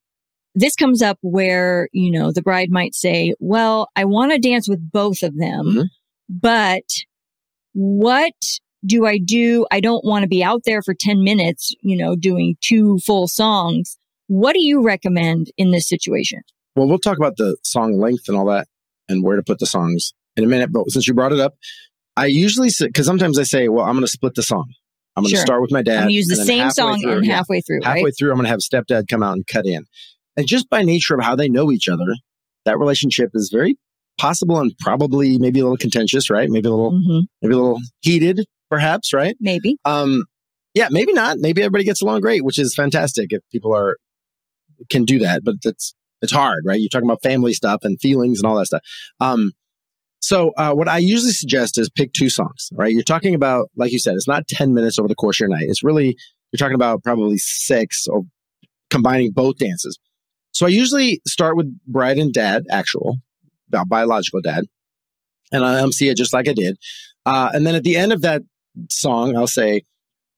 this 0.54 0.74
comes 0.74 1.02
up 1.02 1.18
where 1.20 1.88
you 1.92 2.10
know 2.10 2.32
the 2.32 2.42
bride 2.42 2.70
might 2.70 2.94
say, 2.94 3.34
"Well, 3.40 3.88
I 3.94 4.04
want 4.06 4.32
to 4.32 4.38
dance 4.38 4.68
with 4.68 4.90
both 4.90 5.22
of 5.22 5.36
them, 5.36 5.66
Mhm. 5.66 5.84
but 6.28 6.84
what 7.72 8.32
do 8.84 9.04
I 9.06 9.18
do? 9.18 9.66
I 9.70 9.80
don't 9.80 10.04
want 10.04 10.22
to 10.22 10.28
be 10.28 10.42
out 10.42 10.62
there 10.64 10.80
for 10.82 10.94
ten 10.98 11.22
minutes, 11.22 11.74
you 11.82 11.96
know, 11.96 12.16
doing 12.16 12.56
two 12.62 12.98
full 13.04 13.28
songs. 13.28 13.98
What 14.28 14.54
do 14.54 14.60
you 14.62 14.82
recommend 14.82 15.48
in 15.56 15.70
this 15.72 15.88
situation? 15.88 16.40
Well, 16.76 16.86
we'll 16.86 16.98
talk 16.98 17.16
about 17.16 17.36
the 17.38 17.56
song 17.62 17.98
length 17.98 18.28
and 18.28 18.36
all 18.36 18.46
that 18.46 18.68
and 19.08 19.24
where 19.24 19.36
to 19.36 19.42
put 19.42 19.58
the 19.58 19.66
songs 19.66 20.12
in 20.36 20.44
a 20.44 20.46
minute. 20.46 20.70
But 20.72 20.90
since 20.90 21.08
you 21.08 21.14
brought 21.14 21.32
it 21.32 21.40
up, 21.40 21.54
I 22.16 22.26
usually 22.26 22.68
say, 22.70 22.86
because 22.86 23.06
sometimes 23.06 23.38
I 23.38 23.42
say, 23.44 23.68
well, 23.68 23.84
I'm 23.86 23.92
going 23.94 24.02
to 24.04 24.08
split 24.08 24.34
the 24.34 24.42
song. 24.42 24.72
I'm 25.16 25.22
going 25.22 25.30
to 25.30 25.36
Sure. 25.36 25.46
start 25.46 25.62
with 25.62 25.72
my 25.72 25.82
dad. 25.82 25.94
I'm 25.96 26.00
going 26.02 26.08
to 26.10 26.14
use 26.14 26.28
the 26.28 26.36
same 26.36 26.70
song 26.70 27.00
through- 27.00 27.12
and 27.18 27.26
halfway 27.26 27.62
through, 27.62 27.80
halfway 27.82 28.02
right? 28.04 28.14
through, 28.18 28.30
I'm 28.30 28.36
going 28.36 28.44
to 28.44 28.50
have 28.50 28.60
stepdad 28.60 29.08
come 29.08 29.22
out 29.22 29.32
and 29.32 29.46
cut 29.46 29.64
in. 29.66 29.86
And 30.36 30.46
just 30.46 30.68
by 30.68 30.82
nature 30.82 31.14
of 31.14 31.22
how 31.24 31.34
they 31.34 31.48
know 31.48 31.72
each 31.72 31.88
other, 31.88 32.14
that 32.66 32.78
relationship 32.78 33.30
is 33.32 33.48
very 33.50 33.76
possible 34.18 34.58
and 34.58 34.72
probably 34.80 35.38
maybe 35.38 35.60
a 35.60 35.62
little 35.62 35.78
contentious, 35.78 36.28
right? 36.28 36.48
Maybe 36.50 36.68
a 36.68 36.70
little, 36.70 36.90
hmm 36.90 37.20
maybe 37.40 37.54
a 37.54 37.58
little 37.58 37.80
heated, 38.02 38.44
perhaps, 38.68 39.12
right? 39.14 39.36
Maybe. 39.40 39.76
Um, 39.86 40.24
Yeah, 40.74 40.88
maybe 40.90 41.14
not. 41.14 41.38
Maybe 41.38 41.62
everybody 41.62 41.84
gets 41.84 42.02
along 42.02 42.20
great, 42.20 42.44
which 42.44 42.58
is 42.58 42.74
fantastic 42.74 43.28
if 43.32 43.40
people 43.50 43.74
are 43.74 43.96
can 44.90 45.04
do 45.06 45.18
that. 45.20 45.42
But 45.42 45.54
it's 45.64 45.94
it's 46.22 46.32
hard, 46.32 46.62
right? 46.64 46.80
You're 46.80 46.88
talking 46.88 47.08
about 47.08 47.22
family 47.22 47.52
stuff 47.52 47.80
and 47.82 48.00
feelings 48.00 48.40
and 48.40 48.46
all 48.46 48.56
that 48.56 48.66
stuff. 48.66 48.82
Um, 49.20 49.52
so 50.20 50.52
uh, 50.56 50.72
what 50.72 50.88
I 50.88 50.98
usually 50.98 51.32
suggest 51.32 51.78
is 51.78 51.90
pick 51.90 52.12
two 52.12 52.30
songs, 52.30 52.70
right? 52.72 52.92
You're 52.92 53.02
talking 53.02 53.34
about, 53.34 53.70
like 53.76 53.92
you 53.92 53.98
said, 53.98 54.14
it's 54.14 54.26
not 54.26 54.48
10 54.48 54.74
minutes 54.74 54.98
over 54.98 55.08
the 55.08 55.14
course 55.14 55.36
of 55.36 55.40
your 55.40 55.56
night. 55.56 55.66
It's 55.68 55.84
really, 55.84 56.16
you're 56.50 56.58
talking 56.58 56.74
about 56.74 57.04
probably 57.04 57.38
six 57.38 58.06
or 58.06 58.22
combining 58.90 59.30
both 59.32 59.58
dances. 59.58 59.98
So 60.52 60.66
I 60.66 60.70
usually 60.70 61.20
start 61.26 61.56
with 61.56 61.66
bride 61.86 62.18
and 62.18 62.32
dad, 62.32 62.64
actual, 62.70 63.18
biological 63.88 64.40
dad, 64.40 64.64
and 65.52 65.64
I 65.64 65.80
MC 65.82 66.08
it 66.08 66.16
just 66.16 66.32
like 66.32 66.48
I 66.48 66.54
did. 66.54 66.78
Uh, 67.26 67.50
and 67.52 67.66
then 67.66 67.74
at 67.74 67.84
the 67.84 67.96
end 67.96 68.12
of 68.12 68.22
that 68.22 68.42
song, 68.90 69.36
I'll 69.36 69.46
say, 69.46 69.82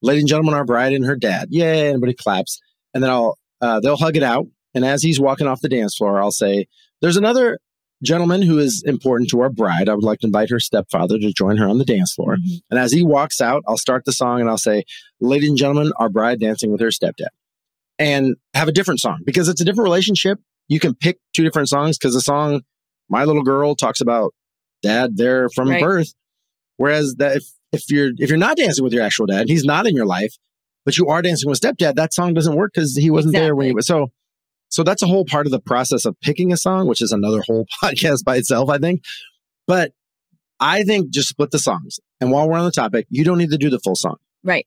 ladies 0.03 0.23
and 0.23 0.29
gentlemen, 0.29 0.55
our 0.55 0.65
bride 0.65 0.93
and 0.93 1.05
her 1.05 1.17
dad. 1.17 1.49
Yay, 1.51 1.89
everybody 1.89 2.15
claps. 2.15 2.61
And 2.95 3.03
then 3.03 3.11
I'll, 3.11 3.39
uh, 3.61 3.81
they'll 3.81 3.97
hug 3.97 4.17
it 4.17 4.23
out. 4.23 4.47
And 4.75 4.85
as 4.85 5.03
he's 5.03 5.21
walking 5.21 5.47
off 5.47 5.61
the 5.61 5.69
dance 5.69 5.97
floor, 5.97 6.21
I'll 6.21 6.31
say, 6.31 6.67
there's 7.01 7.17
another 7.17 7.59
gentleman 8.03 8.43
who 8.43 8.59
is 8.59 8.83
important 8.87 9.31
to 9.31 9.41
our 9.41 9.51
bride. 9.51 9.89
I 9.89 9.95
would 9.95 10.05
like 10.05 10.21
to 10.21 10.27
invite 10.27 10.51
her 10.51 10.61
stepfather 10.61 11.19
to 11.19 11.33
join 11.33 11.57
her 11.57 11.69
on 11.69 11.79
the 11.79 11.85
dance 11.85 12.13
floor. 12.13 12.37
Mm-hmm. 12.37 12.57
And 12.71 12.79
as 12.79 12.93
he 12.93 13.03
walks 13.03 13.41
out, 13.41 13.63
I'll 13.67 13.77
start 13.77 14.05
the 14.05 14.13
song 14.13 14.41
and 14.41 14.49
I'll 14.49 14.59
say, 14.59 14.85
ladies 15.21 15.49
and 15.49 15.59
gentlemen, 15.59 15.93
our 15.99 16.09
bride 16.09 16.41
dancing 16.41 16.71
with 16.71 16.81
her 16.81 16.89
stepdad. 16.89 17.29
And 17.99 18.37
have 18.55 18.69
a 18.69 18.73
different 18.73 19.01
song 19.01 19.19
because 19.25 19.49
it's 19.49 19.61
a 19.61 19.65
different 19.65 19.87
relationship. 19.87 20.39
You 20.69 20.79
can 20.79 20.95
pick 20.95 21.19
two 21.35 21.43
different 21.43 21.69
songs 21.69 21.99
because 21.99 22.15
the 22.15 22.21
song 22.21 22.63
My 23.09 23.25
Little 23.25 23.43
Girl 23.43 23.75
talks 23.75 24.01
about 24.01 24.33
dad 24.83 25.17
there 25.17 25.49
from 25.49 25.71
right. 25.71 25.83
birth. 25.83 26.15
Whereas 26.77 27.17
that 27.19 27.39
if, 27.39 27.45
if 27.73 27.91
you're 27.91 28.11
if 28.19 28.29
you're 28.29 28.39
not 28.39 28.57
dancing 28.57 28.85
with 28.85 28.93
your 28.93 29.03
actual 29.03 29.27
dad, 29.27 29.49
he's 29.49 29.65
not 29.65 29.89
in 29.89 29.97
your 29.97 30.07
life, 30.07 30.37
but 30.85 30.97
you 30.97 31.09
are 31.09 31.23
dancing 31.23 31.51
with 31.51 31.61
stepdad, 31.61 31.97
that 31.97 32.15
song 32.15 32.35
doesn't 32.35 32.55
work 32.55 32.71
because 32.73 32.97
he 32.97 33.11
wasn't 33.11 33.35
exactly. 33.35 33.47
there 33.47 33.57
when 33.57 33.67
he 33.67 33.73
was 33.73 33.87
so 33.87 34.13
so 34.69 34.83
that's 34.83 35.03
a 35.03 35.07
whole 35.07 35.25
part 35.25 35.47
of 35.47 35.53
the 35.53 35.61
process 35.61 36.05
of 36.05 36.17
picking 36.21 36.53
a 36.53 36.57
song, 36.57 36.87
which 36.87 37.03
is 37.03 37.13
another 37.13 37.43
whole 37.47 37.67
podcast 37.83 38.25
by 38.25 38.37
itself, 38.37 38.69
I 38.69 38.79
think. 38.79 39.03
But 39.67 39.93
I 40.61 40.83
think 40.83 41.11
just 41.11 41.29
split 41.29 41.51
the 41.51 41.59
songs. 41.59 41.99
And 42.21 42.31
while 42.31 42.49
we're 42.49 42.59
on 42.59 42.65
the 42.65 42.73
topic, 42.73 43.07
you 43.11 43.25
don't 43.25 43.39
need 43.39 43.51
to 43.51 43.59
do 43.59 43.71
the 43.71 43.79
full 43.79 43.97
song. 43.97 44.17
Right. 44.43 44.67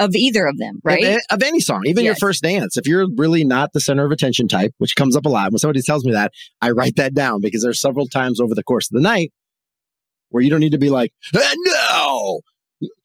Of 0.00 0.14
either 0.14 0.46
of 0.46 0.58
them, 0.58 0.80
right? 0.84 1.02
Of, 1.02 1.20
of 1.30 1.42
any 1.42 1.58
song, 1.58 1.82
even 1.86 2.04
yes. 2.04 2.10
your 2.10 2.28
first 2.28 2.42
dance. 2.42 2.76
If 2.76 2.86
you're 2.86 3.06
really 3.16 3.42
not 3.42 3.72
the 3.72 3.80
center 3.80 4.04
of 4.04 4.12
attention 4.12 4.46
type, 4.46 4.72
which 4.78 4.94
comes 4.94 5.16
up 5.16 5.26
a 5.26 5.28
lot, 5.28 5.50
when 5.50 5.58
somebody 5.58 5.82
tells 5.82 6.04
me 6.04 6.12
that, 6.12 6.32
I 6.60 6.70
write 6.70 6.96
that 6.96 7.14
down 7.14 7.40
because 7.40 7.62
there's 7.62 7.80
several 7.80 8.06
times 8.06 8.40
over 8.40 8.54
the 8.54 8.62
course 8.62 8.88
of 8.90 8.94
the 8.94 9.02
night 9.02 9.32
where 10.30 10.42
you 10.42 10.50
don't 10.50 10.60
need 10.60 10.72
to 10.72 10.78
be 10.78 10.90
like, 10.90 11.12
now 11.34 12.38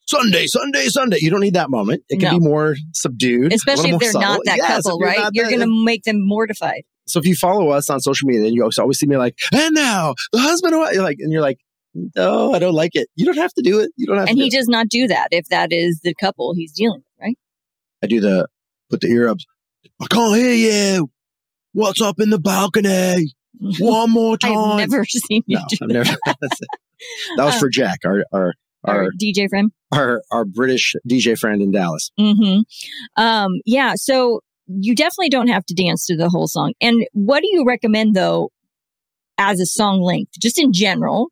Sunday, 0.06 0.46
Sunday, 0.46 0.86
Sunday. 0.86 1.16
You 1.20 1.30
don't 1.30 1.40
need 1.40 1.54
that 1.54 1.70
moment. 1.70 2.04
It 2.08 2.20
can 2.20 2.32
no. 2.32 2.38
be 2.38 2.44
more 2.44 2.76
subdued. 2.92 3.52
Especially 3.52 3.90
if 3.90 4.00
they're 4.00 4.12
subtle. 4.12 4.28
not 4.28 4.40
that 4.44 4.58
yes, 4.58 4.82
couple, 4.82 4.98
right? 4.98 5.30
You're 5.32 5.48
going 5.48 5.60
to 5.60 5.84
make 5.84 6.04
them 6.04 6.18
mortified. 6.20 6.82
So 7.06 7.18
if 7.18 7.26
you 7.26 7.34
follow 7.34 7.70
us 7.70 7.90
on 7.90 8.00
social 8.00 8.26
media, 8.26 8.44
then 8.44 8.52
you 8.52 8.68
always 8.78 8.98
see 8.98 9.06
me 9.06 9.16
like, 9.16 9.36
and 9.52 9.74
now 9.74 10.14
the 10.32 10.40
husband, 10.40 10.72
you're 10.72 11.02
like, 11.02 11.18
and 11.20 11.32
you're 11.32 11.42
like, 11.42 11.58
no, 12.16 12.52
I 12.52 12.58
don't 12.58 12.74
like 12.74 12.94
it. 12.94 13.08
You 13.14 13.26
don't 13.26 13.36
have 13.36 13.52
to 13.54 13.62
do 13.62 13.80
it. 13.80 13.90
You 13.96 14.06
don't 14.06 14.18
have 14.18 14.28
and 14.28 14.36
to. 14.36 14.42
he 14.42 14.50
does 14.50 14.68
not 14.68 14.88
do 14.88 15.06
that 15.08 15.28
if 15.30 15.46
that 15.48 15.72
is 15.72 16.00
the 16.02 16.14
couple 16.14 16.54
he's 16.54 16.72
dealing 16.72 16.98
with, 16.98 17.26
right? 17.26 17.38
I 18.02 18.06
do 18.06 18.20
the, 18.20 18.48
put 18.90 19.00
the 19.00 19.08
ear 19.08 19.28
up. 19.28 19.38
I 20.00 20.06
can't 20.06 20.36
hear 20.36 20.52
you. 20.96 21.10
What's 21.72 22.00
up 22.00 22.20
in 22.20 22.30
the 22.30 22.38
balcony? 22.38 23.32
One 23.78 24.10
more 24.10 24.36
time. 24.36 24.56
I've 24.56 24.90
never 24.90 25.04
seen 25.08 25.42
you 25.46 25.58
no, 25.58 25.64
I've 25.82 25.88
never. 25.88 26.16
that 26.26 26.36
was 27.36 27.58
for 27.58 27.66
uh, 27.66 27.70
Jack, 27.70 28.00
our, 28.04 28.24
our 28.32 28.54
our, 28.84 29.10
DJ 29.20 29.48
friend, 29.48 29.70
our 29.92 30.22
our 30.30 30.44
British 30.44 30.94
DJ 31.08 31.38
friend 31.38 31.62
in 31.62 31.70
Dallas. 31.70 32.10
Mm-hmm. 32.18 32.60
Um, 33.22 33.60
yeah, 33.64 33.94
so 33.96 34.40
you 34.66 34.94
definitely 34.94 35.28
don't 35.28 35.48
have 35.48 35.64
to 35.66 35.74
dance 35.74 36.06
to 36.06 36.16
the 36.16 36.28
whole 36.28 36.46
song. 36.46 36.72
And 36.80 37.06
what 37.12 37.40
do 37.40 37.48
you 37.50 37.64
recommend 37.66 38.14
though, 38.14 38.50
as 39.38 39.60
a 39.60 39.66
song 39.66 40.00
length, 40.00 40.32
just 40.40 40.58
in 40.58 40.72
general? 40.72 41.28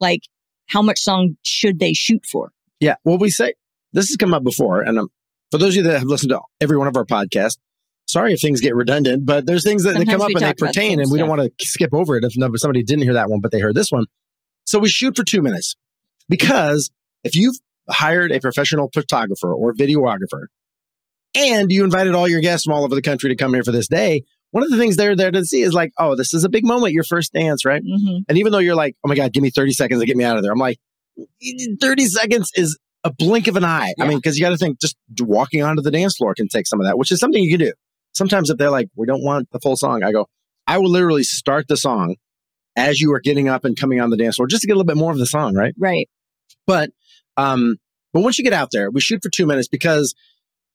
Like, 0.00 0.22
how 0.66 0.82
much 0.82 1.00
song 1.00 1.36
should 1.42 1.78
they 1.78 1.92
shoot 1.92 2.24
for? 2.30 2.50
Yeah, 2.80 2.96
well, 3.04 3.18
we 3.18 3.30
say 3.30 3.54
this 3.92 4.08
has 4.08 4.16
come 4.16 4.34
up 4.34 4.44
before, 4.44 4.82
and 4.82 4.98
um, 4.98 5.08
for 5.50 5.58
those 5.58 5.70
of 5.70 5.76
you 5.76 5.82
that 5.84 5.98
have 5.98 6.08
listened 6.08 6.30
to 6.30 6.40
every 6.60 6.76
one 6.76 6.88
of 6.88 6.96
our 6.96 7.04
podcasts, 7.04 7.58
sorry 8.06 8.32
if 8.32 8.40
things 8.40 8.60
get 8.60 8.74
redundant, 8.74 9.24
but 9.24 9.46
there's 9.46 9.64
things 9.64 9.84
that, 9.84 9.94
come 10.06 10.20
up 10.20 10.28
and 10.28 10.40
they 10.40 10.54
pertain, 10.54 11.00
and 11.00 11.10
we 11.10 11.18
don't 11.18 11.28
want 11.28 11.42
to 11.42 11.66
skip 11.66 11.94
over 11.94 12.16
it 12.16 12.24
if 12.24 12.32
somebody 12.60 12.82
didn't 12.82 13.04
hear 13.04 13.14
that 13.14 13.30
one, 13.30 13.40
but 13.40 13.52
they 13.52 13.60
heard 13.60 13.74
this 13.74 13.90
one. 13.90 14.06
So 14.66 14.78
we 14.78 14.88
shoot 14.88 15.16
for 15.16 15.24
two 15.24 15.42
minutes. 15.42 15.76
Because 16.28 16.90
if 17.22 17.34
you've 17.34 17.56
hired 17.88 18.32
a 18.32 18.40
professional 18.40 18.90
photographer 18.92 19.52
or 19.52 19.74
videographer 19.74 20.46
and 21.34 21.70
you 21.70 21.84
invited 21.84 22.14
all 22.14 22.28
your 22.28 22.40
guests 22.40 22.64
from 22.64 22.74
all 22.74 22.84
over 22.84 22.94
the 22.94 23.02
country 23.02 23.30
to 23.30 23.36
come 23.36 23.52
here 23.52 23.64
for 23.64 23.72
this 23.72 23.88
day, 23.88 24.22
one 24.52 24.62
of 24.62 24.70
the 24.70 24.78
things 24.78 24.96
they're 24.96 25.16
there 25.16 25.32
to 25.32 25.44
see 25.44 25.62
is 25.62 25.72
like, 25.72 25.92
oh, 25.98 26.14
this 26.14 26.32
is 26.32 26.44
a 26.44 26.48
big 26.48 26.64
moment, 26.64 26.92
your 26.92 27.02
first 27.02 27.32
dance, 27.32 27.64
right? 27.64 27.82
Mm-hmm. 27.82 28.18
And 28.28 28.38
even 28.38 28.52
though 28.52 28.58
you're 28.58 28.76
like, 28.76 28.96
oh 29.04 29.08
my 29.08 29.16
God, 29.16 29.32
give 29.32 29.42
me 29.42 29.50
30 29.50 29.72
seconds 29.72 30.00
to 30.00 30.06
get 30.06 30.16
me 30.16 30.24
out 30.24 30.36
of 30.36 30.42
there, 30.42 30.52
I'm 30.52 30.58
like, 30.58 30.78
30 31.80 32.06
seconds 32.06 32.50
is 32.54 32.78
a 33.02 33.12
blink 33.12 33.48
of 33.48 33.56
an 33.56 33.64
eye. 33.64 33.92
Yeah. 33.98 34.04
I 34.04 34.08
mean, 34.08 34.18
because 34.18 34.38
you 34.38 34.44
got 34.44 34.50
to 34.50 34.56
think 34.56 34.80
just 34.80 34.96
walking 35.20 35.62
onto 35.62 35.82
the 35.82 35.90
dance 35.90 36.16
floor 36.16 36.34
can 36.34 36.48
take 36.48 36.66
some 36.66 36.80
of 36.80 36.86
that, 36.86 36.96
which 36.96 37.10
is 37.10 37.20
something 37.20 37.42
you 37.42 37.58
can 37.58 37.66
do. 37.66 37.72
Sometimes 38.14 38.48
if 38.48 38.56
they're 38.56 38.70
like, 38.70 38.88
we 38.96 39.06
don't 39.06 39.24
want 39.24 39.50
the 39.50 39.58
full 39.58 39.76
song, 39.76 40.04
I 40.04 40.12
go, 40.12 40.28
I 40.66 40.78
will 40.78 40.90
literally 40.90 41.24
start 41.24 41.66
the 41.68 41.76
song 41.76 42.16
as 42.76 43.00
you 43.00 43.12
are 43.14 43.20
getting 43.20 43.48
up 43.48 43.64
and 43.64 43.78
coming 43.78 44.00
on 44.00 44.10
the 44.10 44.16
dance 44.16 44.36
floor 44.36 44.46
just 44.46 44.62
to 44.62 44.66
get 44.66 44.74
a 44.74 44.76
little 44.76 44.86
bit 44.86 44.96
more 44.96 45.12
of 45.12 45.18
the 45.18 45.26
song, 45.26 45.54
right? 45.54 45.74
Right. 45.78 46.08
But 46.66 46.90
um, 47.36 47.76
but 48.12 48.20
once 48.22 48.38
you 48.38 48.44
get 48.44 48.52
out 48.52 48.70
there, 48.72 48.90
we 48.90 49.00
shoot 49.00 49.22
for 49.22 49.30
two 49.30 49.46
minutes 49.46 49.68
because 49.68 50.14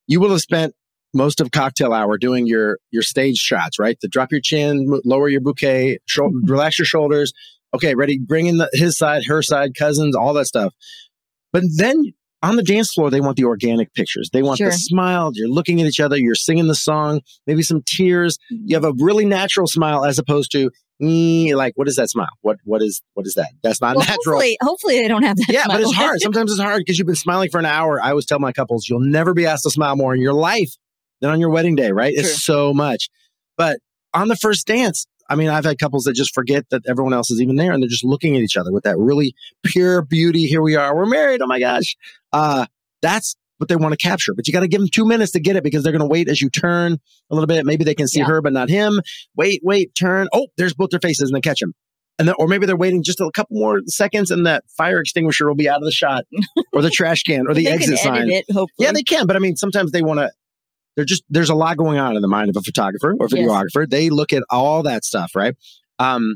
you 0.07 0.19
will 0.19 0.31
have 0.31 0.41
spent 0.41 0.75
most 1.13 1.39
of 1.39 1.51
cocktail 1.51 1.93
hour 1.93 2.17
doing 2.17 2.45
your 2.45 2.79
your 2.91 3.01
stage 3.01 3.37
shots, 3.37 3.79
right? 3.79 3.99
To 4.01 4.07
drop 4.07 4.31
your 4.31 4.41
chin, 4.41 4.99
lower 5.05 5.29
your 5.29 5.41
bouquet, 5.41 5.99
mm-hmm. 6.09 6.49
relax 6.49 6.77
your 6.77 6.85
shoulders. 6.85 7.33
Okay, 7.73 7.95
ready? 7.95 8.17
Bring 8.17 8.47
in 8.47 8.57
the, 8.57 8.69
his 8.73 8.97
side, 8.97 9.23
her 9.27 9.41
side, 9.41 9.75
cousins, 9.75 10.15
all 10.15 10.33
that 10.33 10.45
stuff. 10.45 10.73
But 11.53 11.63
then 11.77 12.13
on 12.41 12.55
the 12.55 12.63
dance 12.63 12.93
floor, 12.93 13.09
they 13.09 13.21
want 13.21 13.37
the 13.37 13.43
organic 13.43 13.93
pictures. 13.93 14.29
They 14.31 14.41
want 14.41 14.57
sure. 14.57 14.69
the 14.69 14.73
smile. 14.73 15.31
You're 15.33 15.49
looking 15.49 15.81
at 15.81 15.87
each 15.87 15.99
other. 15.99 16.17
You're 16.17 16.35
singing 16.35 16.67
the 16.67 16.75
song, 16.75 17.21
maybe 17.45 17.61
some 17.61 17.83
tears. 17.85 18.39
You 18.49 18.75
have 18.75 18.85
a 18.85 18.93
really 18.97 19.25
natural 19.25 19.67
smile 19.67 20.05
as 20.05 20.17
opposed 20.17 20.51
to 20.53 20.71
like, 20.99 21.73
what 21.75 21.87
is 21.87 21.95
that 21.95 22.09
smile? 22.09 22.29
What, 22.41 22.57
what 22.63 22.81
is, 22.81 23.01
what 23.13 23.25
is 23.25 23.33
that? 23.35 23.51
That's 23.63 23.81
not 23.81 23.95
well, 23.95 24.05
natural. 24.05 24.35
Hopefully, 24.35 24.57
hopefully 24.61 24.99
they 25.01 25.07
don't 25.07 25.23
have 25.23 25.37
that. 25.37 25.47
Yeah, 25.49 25.63
but 25.67 25.81
it's 25.81 25.93
hard. 25.93 26.19
Sometimes 26.21 26.51
it's 26.51 26.59
hard 26.61 26.79
because 26.79 26.97
you've 26.97 27.07
been 27.07 27.15
smiling 27.15 27.49
for 27.49 27.59
an 27.59 27.65
hour. 27.65 28.01
I 28.01 28.09
always 28.09 28.25
tell 28.25 28.39
my 28.39 28.51
couples, 28.51 28.87
you'll 28.89 28.99
never 28.99 29.33
be 29.33 29.45
asked 29.45 29.63
to 29.63 29.69
smile 29.69 29.95
more 29.95 30.13
in 30.13 30.21
your 30.21 30.33
life 30.33 30.71
than 31.21 31.29
on 31.29 31.39
your 31.39 31.49
wedding 31.49 31.75
day, 31.75 31.91
right? 31.91 32.13
True. 32.13 32.23
It's 32.23 32.43
so 32.43 32.73
much. 32.73 33.09
But 33.57 33.79
on 34.13 34.27
the 34.27 34.35
first 34.35 34.67
dance, 34.67 35.05
I 35.29 35.35
mean, 35.35 35.49
I've 35.49 35.65
had 35.65 35.77
couples 35.77 36.05
that 36.05 36.13
just 36.13 36.33
forget 36.33 36.65
that 36.71 36.81
everyone 36.87 37.13
else 37.13 37.29
is 37.29 37.39
even 37.39 37.55
there 37.55 37.71
and 37.71 37.83
they're 37.83 37.89
just 37.89 38.03
looking 38.03 38.35
at 38.35 38.41
each 38.41 38.57
other 38.57 38.71
with 38.71 38.83
that 38.83 38.97
really 38.97 39.35
pure 39.63 40.01
beauty. 40.01 40.45
Here 40.45 40.61
we 40.61 40.75
are. 40.75 40.95
We're 40.95 41.05
married. 41.05 41.41
Oh 41.41 41.47
my 41.47 41.59
gosh. 41.59 41.95
Uh, 42.33 42.65
that's 43.01 43.35
what 43.59 43.67
they 43.67 43.75
want 43.75 43.91
to 43.91 43.97
capture, 43.97 44.33
but 44.33 44.47
you 44.47 44.53
got 44.53 44.61
to 44.61 44.67
give 44.67 44.79
them 44.79 44.89
two 44.89 45.05
minutes 45.05 45.33
to 45.33 45.39
get 45.39 45.55
it 45.55 45.63
because 45.63 45.83
they're 45.83 45.91
going 45.91 45.99
to 45.99 46.07
wait 46.07 46.29
as 46.29 46.41
you 46.41 46.49
turn 46.49 46.97
a 47.29 47.35
little 47.35 47.45
bit. 47.45 47.65
Maybe 47.65 47.83
they 47.83 47.93
can 47.93 48.07
see 48.07 48.19
yeah. 48.19 48.25
her, 48.25 48.41
but 48.41 48.53
not 48.53 48.69
him. 48.69 49.01
Wait, 49.35 49.61
wait, 49.63 49.93
turn. 49.95 50.27
Oh, 50.33 50.47
there's 50.57 50.73
both 50.73 50.89
their 50.89 50.99
faces 50.99 51.29
and 51.29 51.35
they 51.35 51.41
catch 51.41 51.61
him. 51.61 51.73
And 52.17 52.27
then, 52.27 52.35
or 52.39 52.47
maybe 52.47 52.65
they're 52.65 52.77
waiting 52.77 53.03
just 53.03 53.19
a 53.19 53.29
couple 53.33 53.57
more 53.57 53.81
seconds 53.85 54.31
and 54.31 54.45
that 54.45 54.63
fire 54.77 54.99
extinguisher 54.99 55.47
will 55.47 55.55
be 55.55 55.69
out 55.69 55.77
of 55.77 55.83
the 55.83 55.91
shot 55.91 56.25
or 56.73 56.81
the 56.81 56.89
trash 56.89 57.23
can 57.23 57.47
or 57.47 57.53
the 57.53 57.67
exit 57.67 57.97
sign. 57.99 58.29
It, 58.29 58.45
yeah, 58.77 58.91
they 58.91 59.03
can. 59.03 59.27
But 59.27 59.35
I 59.35 59.39
mean, 59.39 59.55
sometimes 59.57 59.91
they 59.91 60.01
want 60.01 60.19
to, 60.19 60.31
they're 60.95 61.05
just, 61.05 61.23
there's 61.29 61.49
a 61.49 61.55
lot 61.55 61.77
going 61.77 61.97
on 61.97 62.15
in 62.15 62.21
the 62.21 62.27
mind 62.27 62.49
of 62.49 62.57
a 62.57 62.61
photographer 62.61 63.15
or 63.19 63.27
videographer. 63.27 63.81
Yes. 63.81 63.87
They 63.89 64.09
look 64.09 64.33
at 64.33 64.43
all 64.49 64.83
that 64.83 65.03
stuff, 65.05 65.31
right? 65.35 65.55
Um, 65.97 66.35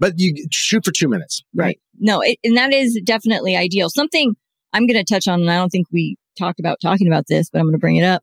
but 0.00 0.14
you 0.16 0.46
shoot 0.52 0.84
for 0.84 0.92
two 0.92 1.08
minutes. 1.08 1.42
Right. 1.54 1.64
right. 1.64 1.80
No, 1.98 2.20
it, 2.20 2.38
and 2.44 2.56
that 2.56 2.72
is 2.72 3.00
definitely 3.04 3.56
ideal. 3.56 3.90
Something 3.90 4.36
I'm 4.72 4.86
going 4.86 5.02
to 5.02 5.04
touch 5.04 5.28
on, 5.28 5.40
and 5.40 5.50
I 5.50 5.56
don't 5.56 5.70
think 5.70 5.86
we 5.92 6.16
talked 6.38 6.60
about 6.60 6.78
talking 6.80 7.06
about 7.06 7.26
this, 7.28 7.50
but 7.50 7.58
I'm 7.58 7.66
going 7.66 7.72
to 7.72 7.78
bring 7.78 7.96
it 7.96 8.04
up. 8.04 8.22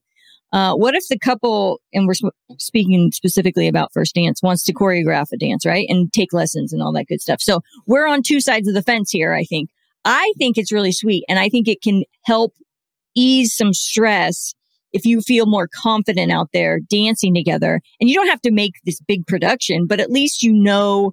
Uh, 0.54 0.74
what 0.74 0.96
if 0.96 1.08
the 1.10 1.20
couple, 1.20 1.82
and 1.94 2.08
we're 2.08 2.14
sp- 2.16 2.32
speaking 2.58 3.12
specifically 3.12 3.68
about 3.68 3.92
first 3.94 4.16
dance, 4.16 4.42
wants 4.42 4.64
to 4.64 4.74
choreograph 4.74 5.28
a 5.34 5.38
dance, 5.38 5.66
right? 5.66 5.86
And 5.90 6.12
take 6.14 6.32
lessons 6.32 6.72
and 6.72 6.82
all 6.82 6.94
that 6.94 7.08
good 7.08 7.22
stuff. 7.22 7.42
So 7.42 7.62
we're 7.88 8.08
on 8.08 8.22
two 8.22 8.40
sides 8.40 8.68
of 8.68 8.74
the 8.74 8.82
fence 8.82 9.12
here, 9.12 9.34
I 9.34 9.44
think. 9.44 9.70
I 10.06 10.32
think 10.38 10.58
it's 10.58 10.72
really 10.72 10.92
sweet 10.92 11.26
and 11.28 11.40
I 11.40 11.50
think 11.50 11.68
it 11.68 11.82
can 11.82 12.04
help 12.24 12.54
ease 13.16 13.56
some 13.56 13.74
stress 13.74 14.54
if 14.94 15.06
you 15.06 15.20
feel 15.20 15.46
more 15.46 15.68
confident 15.68 16.32
out 16.32 16.50
there 16.54 16.80
dancing 16.80 17.34
together. 17.34 17.82
And 18.00 18.10
you 18.10 18.16
don't 18.16 18.30
have 18.30 18.42
to 18.42 18.52
make 18.52 18.76
this 18.86 19.02
big 19.02 19.26
production, 19.28 19.88
but 19.88 20.00
at 20.00 20.12
least 20.12 20.44
you 20.44 20.54
know 20.54 21.12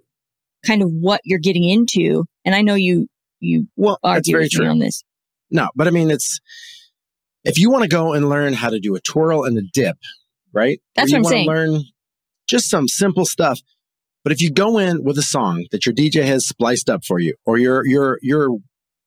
kind 0.65 0.83
of 0.83 0.91
what 0.91 1.21
you're 1.25 1.41
getting 1.41 1.69
into. 1.69 2.27
And 2.45 2.55
I 2.55 2.61
know 2.61 2.75
you, 2.75 3.09
you 3.41 3.67
well, 3.77 3.99
argue 4.05 4.39
with 4.39 4.57
me 4.57 4.67
on 4.67 4.79
this. 4.79 5.03
No, 5.51 5.69
but 5.75 5.89
I 5.89 5.91
mean, 5.91 6.11
it's, 6.11 6.39
if 7.45 7.59
you 7.59 7.71
want 7.71 7.83
to 7.83 7.89
go 7.89 8.13
and 8.13 8.29
learn 8.29 8.53
how 8.53 8.71
to 8.71 8.79
do 8.81 8.95
a 8.95 9.01
twirl 9.01 9.45
and 9.45 9.57
a 9.59 9.63
dip, 9.63 9.97
right? 10.53 10.81
That's 10.95 11.13
what 11.13 11.19
I'm 11.19 11.25
saying. 11.25 11.49
Learn 11.49 11.83
just 12.49 12.69
some 12.71 12.89
simple 12.89 13.25
stuff. 13.25 13.61
But 14.25 14.33
if 14.33 14.41
you 14.41 14.51
go 14.51 14.79
in 14.79 15.03
with 15.03 15.19
a 15.19 15.23
song 15.23 15.67
that 15.73 15.85
your 15.85 15.95
DJ 15.95 16.25
has 16.25 16.47
spliced 16.47 16.89
up 16.89 17.05
for 17.05 17.19
you, 17.19 17.35
or 17.45 17.59
your 17.59 17.85
your 17.87 18.19
your 18.23 18.57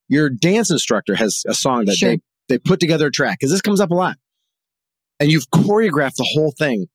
your 0.10 0.30
dance 0.30 0.70
instructor 0.70 1.16
has 1.16 1.44
a 1.48 1.54
song 1.54 1.86
that 1.86 1.96
sure. 1.96 2.10
they 2.10 2.20
they 2.50 2.58
put 2.58 2.80
together 2.80 3.08
a 3.08 3.12
track 3.12 3.40
because 3.40 3.52
this 3.52 3.62
comes 3.62 3.80
up 3.80 3.92
a 3.92 3.96
lot, 3.96 4.18
and 5.20 5.32
you've 5.32 5.50
choreographed 5.52 6.16
the 6.18 6.30
whole 6.34 6.54
thing. 6.58 6.88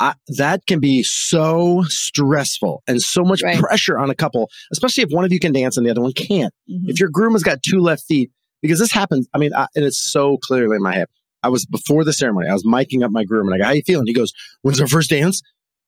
I, 0.00 0.14
that 0.38 0.66
can 0.66 0.80
be 0.80 1.04
so 1.04 1.84
stressful 1.86 2.82
and 2.88 3.00
so 3.00 3.22
much 3.22 3.40
Right. 3.42 3.58
pressure 3.60 3.98
on 3.98 4.10
a 4.10 4.16
couple, 4.16 4.48
especially 4.72 5.04
if 5.04 5.10
one 5.10 5.24
of 5.24 5.32
you 5.32 5.38
can 5.38 5.52
dance 5.52 5.76
and 5.76 5.86
the 5.86 5.90
other 5.90 6.00
one 6.00 6.12
can't. 6.12 6.52
Mhm. 6.68 6.88
If 6.88 6.98
your 6.98 7.08
groom 7.08 7.34
has 7.34 7.44
got 7.44 7.62
two 7.62 7.78
left 7.78 8.02
feet, 8.04 8.30
because 8.62 8.78
this 8.78 8.92
happens, 8.92 9.28
I 9.34 9.38
mean, 9.38 9.52
I, 9.54 9.66
and 9.74 9.84
it's 9.84 9.98
so 9.98 10.38
clearly 10.38 10.76
in 10.76 10.82
my 10.82 10.94
head. 10.94 11.08
I 11.42 11.48
was 11.48 11.66
before 11.66 12.04
the 12.04 12.12
ceremony, 12.12 12.48
I 12.48 12.52
was 12.52 12.64
miking 12.64 13.04
up 13.04 13.10
my 13.10 13.24
groom 13.24 13.48
and 13.48 13.54
I 13.54 13.58
go, 13.58 13.64
How 13.64 13.72
you 13.72 13.82
feeling? 13.84 14.06
He 14.06 14.14
goes, 14.14 14.32
When's 14.62 14.80
our 14.80 14.86
first 14.86 15.10
dance? 15.10 15.42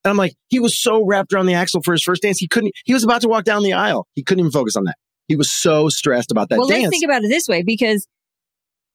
And 0.05 0.11
I'm 0.11 0.17
like, 0.17 0.35
he 0.49 0.61
was 0.61 0.79
so 0.79 1.05
wrapped 1.07 1.33
around 1.33 1.47
the 1.47 1.55
axle 1.55 1.81
for 1.83 1.93
his 1.93 2.03
first 2.03 2.23
dance, 2.23 2.39
he 2.39 2.49
couldn't, 2.49 2.73
he 2.85 2.93
was 2.93 3.05
about 3.05 3.23
to 3.23 3.29
walk 3.29 3.45
down 3.45 3.63
the 3.63 3.73
aisle. 3.73 4.07
He 4.15 4.23
couldn't 4.23 4.41
even 4.41 4.53
focus 4.53 4.77
on 4.77 4.85
that. 4.85 4.97
He 5.29 5.37
was 5.37 5.51
so 5.51 5.89
stressed 5.89 6.31
about 6.31 6.51
that 6.51 6.59
well, 6.59 6.69
dance. 6.69 6.83
let's 6.83 6.91
think 6.91 7.05
about 7.05 7.25
it 7.25 7.29
this 7.29 7.49
way 7.49 7.63
because 7.63 8.07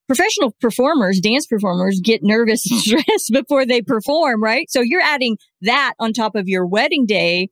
professional 0.08 0.52
performers, 0.60 1.20
dance 1.20 1.46
performers 1.46 2.02
get 2.04 2.22
nervous 2.24 2.70
and 2.70 2.80
stressed 3.06 3.32
before 3.32 3.66
they 3.66 3.82
perform, 3.82 4.44
right? 4.44 4.70
So 4.70 4.82
you're 4.82 5.02
adding 5.02 5.38
that 5.62 5.94
on 6.00 6.14
top 6.14 6.36
of 6.36 6.48
your 6.48 6.66
wedding 6.66 7.06
day. 7.06 7.50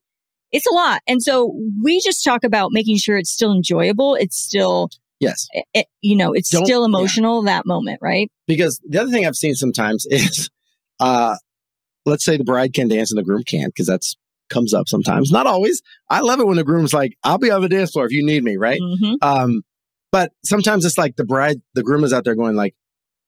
It's 0.52 0.68
a 0.68 0.74
lot. 0.74 1.02
And 1.08 1.22
so 1.22 1.56
we 1.84 2.00
just 2.02 2.24
talk 2.24 2.44
about 2.44 2.72
making 2.72 2.98
sure 2.98 3.18
it's 3.18 3.32
still 3.32 3.52
enjoyable. 3.52 4.16
It's 4.16 4.38
still, 4.38 4.90
yes. 5.20 5.48
eh, 5.54 5.62
eh, 5.76 5.84
you 6.02 6.16
know, 6.16 6.34
it's 6.34 6.50
Don't- 6.50 6.66
still 6.66 6.82
yeah. 6.82 6.86
emotional 6.86 7.42
that 7.44 7.66
moment, 7.66 8.00
right? 8.02 8.30
Because 8.48 8.80
the 8.88 9.02
other 9.02 9.12
thing 9.12 9.26
I've 9.26 9.36
seen 9.36 9.56
sometimes 9.56 10.06
is, 10.10 10.50
uh, 11.00 11.36
let's 12.06 12.24
say 12.26 12.38
the 12.38 12.44
bride 12.44 12.74
can 12.74 12.88
dance 12.88 13.12
and 13.12 13.18
the 13.18 13.24
groom 13.24 13.44
can't, 13.44 13.74
because 13.74 13.88
that's 13.88 14.16
comes 14.50 14.74
up 14.74 14.88
sometimes. 14.88 15.30
Not 15.32 15.46
always. 15.46 15.82
I 16.10 16.22
love 16.22 16.40
it 16.40 16.48
when 16.48 16.56
the 16.58 16.64
groom's 16.64 16.94
like, 16.94 17.18
I'll 17.24 17.38
be 17.38 17.52
on 17.52 17.62
the 17.62 17.68
dance 17.70 17.92
floor 17.92 18.06
if 18.06 18.12
you 18.14 18.26
need 18.26 18.44
me, 18.44 18.56
right? 18.56 18.80
hmm 18.82 19.16
Um, 19.22 19.62
but 20.12 20.32
sometimes 20.46 20.86
it's 20.86 20.98
like 20.98 21.18
the 21.18 21.26
bride, 21.26 21.62
the 21.74 21.84
groom 21.84 22.06
is 22.06 22.14
out 22.14 22.24
there 22.24 22.34
going 22.36 22.56
like, 22.56 22.74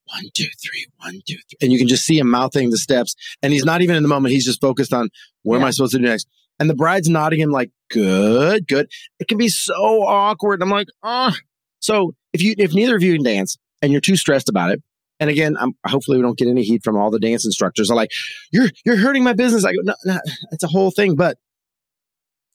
one, 0.05 0.24
two, 0.34 0.46
three, 0.63 0.88
one, 0.98 1.19
two, 1.27 1.36
three. 1.36 1.58
And 1.62 1.72
you 1.74 1.77
can 1.77 1.88
just 1.89 2.05
see 2.05 2.17
him 2.17 2.29
mouthing 2.31 2.69
the 2.69 2.77
steps. 2.77 3.15
And 3.43 3.51
he's 3.53 3.65
not 3.65 3.81
even 3.81 3.96
in 3.98 4.01
the 4.01 4.10
moment. 4.10 4.31
He's 4.34 4.46
just 4.46 4.62
focused 4.62 4.93
on 4.93 5.10
what 5.43 5.58
am 5.58 5.65
I 5.65 5.72
supposed 5.72 5.91
to 5.91 5.98
do 6.00 6.05
next? 6.05 6.27
And 6.60 6.69
the 6.69 6.74
bride's 6.74 7.10
nodding 7.10 7.39
him 7.41 7.51
like, 7.51 7.69
good, 7.91 8.65
good. 8.67 8.89
It 9.19 9.27
can 9.27 9.38
be 9.38 9.50
so 9.50 9.74
awkward. 10.03 10.62
I'm 10.63 10.69
like, 10.69 10.88
ah. 11.03 11.36
So 11.80 12.14
if 12.34 12.42
you, 12.42 12.56
if 12.58 12.74
neither 12.74 12.96
of 12.96 13.04
you 13.04 13.14
can 13.16 13.24
dance 13.24 13.58
and 13.82 13.92
you're 13.92 14.02
too 14.02 14.16
stressed 14.16 14.50
about 14.50 14.72
it, 14.72 14.82
and 15.20 15.30
again, 15.30 15.58
I'm 15.60 15.74
hopefully 15.86 16.18
we 16.18 16.22
don't 16.24 16.38
get 16.38 16.48
any 16.48 16.64
heat 16.64 16.82
from 16.84 16.96
all 16.96 17.12
the 17.12 17.20
dance 17.20 17.46
instructors. 17.46 17.92
Are 17.92 17.96
like, 17.96 18.10
you're, 18.52 18.70
you're 18.86 18.96
hurting 18.98 19.24
my 19.24 19.34
business. 19.34 19.66
I 19.66 19.74
go, 19.74 19.80
no, 19.84 19.94
no, 20.06 20.20
it's 20.52 20.64
a 20.64 20.68
whole 20.68 20.92
thing, 20.92 21.16
but 21.16 21.38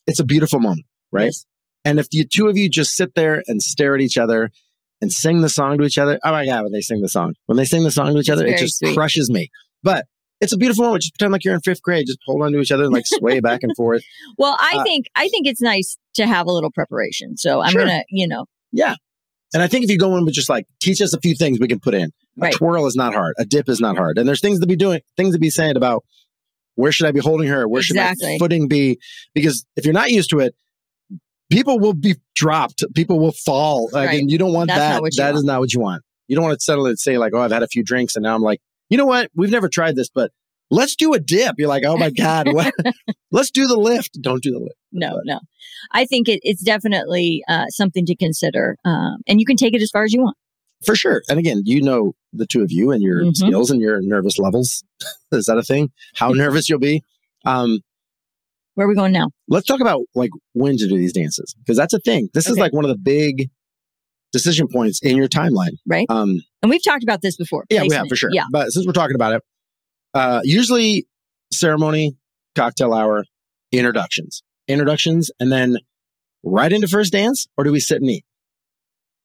it's 0.07 0.19
a 0.19 0.23
beautiful 0.23 0.59
moment, 0.59 0.85
right? 1.11 1.25
Yes. 1.25 1.45
And 1.83 1.99
if 1.99 2.09
the 2.09 2.25
two 2.25 2.47
of 2.47 2.57
you 2.57 2.69
just 2.69 2.95
sit 2.95 3.13
there 3.15 3.43
and 3.47 3.61
stare 3.61 3.93
at 3.95 4.01
each 4.01 4.17
other 4.17 4.49
and 5.01 5.11
sing 5.11 5.41
the 5.41 5.49
song 5.49 5.77
to 5.77 5.83
each 5.83 5.97
other, 5.97 6.19
oh 6.23 6.31
my 6.31 6.45
God, 6.45 6.63
when 6.63 6.71
they 6.71 6.81
sing 6.81 7.01
the 7.01 7.09
song, 7.09 7.33
when 7.45 7.57
they 7.57 7.65
sing 7.65 7.83
the 7.83 7.91
song 7.91 8.13
to 8.13 8.19
each 8.19 8.29
other, 8.29 8.45
it 8.45 8.57
just 8.57 8.79
sweet. 8.79 8.95
crushes 8.95 9.29
me. 9.29 9.49
But 9.83 10.05
it's 10.41 10.51
a 10.53 10.57
beautiful 10.57 10.83
moment. 10.85 11.03
Just 11.03 11.13
pretend 11.13 11.31
like 11.33 11.43
you're 11.43 11.53
in 11.53 11.61
fifth 11.61 11.81
grade. 11.83 12.07
Just 12.07 12.19
hold 12.25 12.41
on 12.41 12.51
to 12.51 12.59
each 12.59 12.71
other 12.71 12.85
and 12.85 12.93
like 12.93 13.05
sway 13.05 13.39
back 13.39 13.61
and 13.63 13.75
forth. 13.75 14.03
Well, 14.37 14.57
I 14.59 14.77
Uh, 14.79 14.83
think, 14.83 15.05
I 15.15 15.27
think 15.29 15.45
it's 15.47 15.61
nice 15.61 15.95
to 16.15 16.25
have 16.25 16.47
a 16.47 16.51
little 16.51 16.71
preparation. 16.71 17.37
So 17.37 17.61
I'm 17.61 17.71
Sure. 17.71 17.85
going 17.85 17.99
to, 17.99 18.05
you 18.09 18.27
know, 18.27 18.45
And 19.55 19.63
I 19.63 19.67
think 19.67 19.85
if 19.85 19.89
you 19.89 19.97
go 19.97 20.17
in 20.17 20.25
with 20.25 20.33
just 20.33 20.49
like, 20.49 20.67
teach 20.81 21.01
us 21.01 21.13
a 21.13 21.19
few 21.21 21.33
things 21.33 21.59
we 21.61 21.69
can 21.69 21.79
put 21.79 21.93
in. 21.93 22.11
Right. 22.35 22.53
A 22.53 22.57
twirl 22.57 22.85
is 22.87 22.95
not 22.97 23.13
hard. 23.13 23.35
A 23.39 23.45
dip 23.45 23.69
is 23.69 23.79
not 23.79 23.95
hard. 23.95 24.17
And 24.17 24.27
there's 24.27 24.41
things 24.41 24.59
to 24.59 24.67
be 24.67 24.75
doing, 24.75 24.99
things 25.15 25.33
to 25.33 25.39
be 25.39 25.49
saying 25.49 25.77
about 25.77 26.03
where 26.75 26.91
should 26.91 27.07
I 27.07 27.13
be 27.13 27.21
holding 27.21 27.47
her? 27.47 27.65
Where 27.65 27.81
should 27.81 27.95
my 27.95 28.13
footing 28.37 28.67
be? 28.67 28.99
Because 29.33 29.65
if 29.77 29.85
you're 29.85 29.93
not 29.93 30.11
used 30.11 30.29
to 30.31 30.39
it, 30.39 30.53
people 31.49 31.79
will 31.79 31.93
be 31.93 32.15
dropped. 32.35 32.83
People 32.95 33.17
will 33.17 33.31
fall. 33.31 33.89
Like, 33.93 34.09
Right. 34.09 34.19
and 34.19 34.29
you 34.29 34.37
don't 34.37 34.51
want 34.51 34.67
That's 34.67 34.79
that. 34.79 34.93
not 34.95 35.01
what 35.03 35.15
you 35.15 35.23
That 35.23 35.35
is 35.35 35.43
not 35.45 35.61
what 35.61 35.73
you 35.73 35.79
want. 35.79 36.03
You 36.27 36.35
don't 36.35 36.43
want 36.43 36.59
to 36.59 36.63
settle 36.63 36.85
and 36.87 36.99
say 36.99 37.17
like, 37.17 37.31
oh, 37.33 37.39
I've 37.39 37.51
had 37.51 37.63
a 37.63 37.67
few 37.67 37.81
drinks 37.81 38.17
and 38.17 38.23
now 38.23 38.35
I'm 38.35 38.41
like, 38.41 38.59
you 38.89 38.97
know 38.97 39.05
what? 39.05 39.31
We've 39.35 39.51
never 39.51 39.69
tried 39.69 39.95
this, 39.95 40.09
but 40.09 40.31
let's 40.71 40.95
do 40.95 41.13
a 41.13 41.19
dip. 41.19 41.55
You're 41.57 41.67
like, 41.69 41.83
oh 41.85 41.97
my 41.97 42.09
God, 42.09 42.51
what? 42.53 42.73
let's 43.31 43.51
do 43.51 43.67
the 43.67 43.77
lift. 43.77 44.17
Don't 44.21 44.41
do 44.43 44.51
the 44.51 44.59
lift. 44.59 44.75
no, 44.91 45.09
But- 45.11 45.21
no. 45.25 45.39
I 45.91 46.05
think 46.05 46.27
it, 46.27 46.39
it's 46.43 46.63
definitely 46.63 47.43
uh, 47.47 47.67
something 47.67 48.05
to 48.07 48.15
consider. 48.15 48.77
Um, 48.85 49.17
and 49.27 49.39
you 49.39 49.45
can 49.45 49.55
take 49.57 49.73
it 49.75 49.81
as 49.81 49.89
far 49.91 50.03
as 50.03 50.13
you 50.13 50.21
want. 50.21 50.35
For 50.85 50.95
sure. 50.95 51.21
And 51.29 51.37
again, 51.39 51.61
you 51.65 51.81
know 51.81 52.13
the 52.33 52.45
two 52.45 52.61
of 52.61 52.71
you 52.71 52.91
and 52.91 53.01
your 53.01 53.23
Mhm. 53.23 53.35
skills 53.35 53.71
and 53.71 53.79
your 53.81 54.01
nervous 54.01 54.37
levels. 54.39 54.83
is 55.31 55.45
that 55.45 55.57
a 55.57 55.63
thing? 55.63 55.91
How 56.15 56.29
nervous 56.29 56.69
you'll 56.69 56.79
be? 56.79 57.03
Um, 57.45 57.79
Where 58.73 58.85
are 58.85 58.89
we 58.89 58.95
going 58.95 59.11
now? 59.13 59.29
let's 59.47 59.65
talk 59.67 59.79
about 59.79 60.01
like 60.15 60.31
when 60.53 60.77
to 60.77 60.87
do 60.87 60.97
these 60.97 61.13
dances 61.13 61.55
because 61.59 61.77
that's 61.77 61.93
a 61.93 61.99
thing. 61.99 62.29
This 62.33 62.47
is 62.49 62.57
like 62.57 62.73
one 62.73 62.83
of 62.83 62.89
the 62.89 62.97
big 62.97 63.49
decision 64.31 64.67
points 64.67 64.99
in 65.01 65.15
your 65.15 65.27
timeline. 65.27 65.77
Right. 65.85 66.07
Um, 66.09 66.41
And 66.61 66.69
we've 66.69 66.83
talked 66.83 67.03
about 67.03 67.21
this 67.21 67.37
before. 67.37 67.63
yeah, 67.69 67.83
we 67.87 67.93
have 67.95 68.07
for 68.09 68.15
sure. 68.15 68.29
Yeah. 68.33 68.45
But 68.51 68.71
since 68.71 68.85
we're 68.85 68.91
talking 68.93 69.15
about 69.15 69.33
it, 69.33 69.41
uh, 70.15 70.41
usually 70.43 71.05
ceremony, 71.51 72.15
cocktail 72.55 72.93
hour, 72.93 73.25
introductions, 73.71 74.41
introductions, 74.67 75.29
and 75.39 75.51
then 75.51 75.77
right 76.43 76.71
into 76.73 76.87
first 76.87 77.11
dance, 77.11 77.47
or 77.57 77.63
do 77.63 77.71
we 77.71 77.79
sit 77.79 78.01
and 78.01 78.09
eat? 78.09 78.25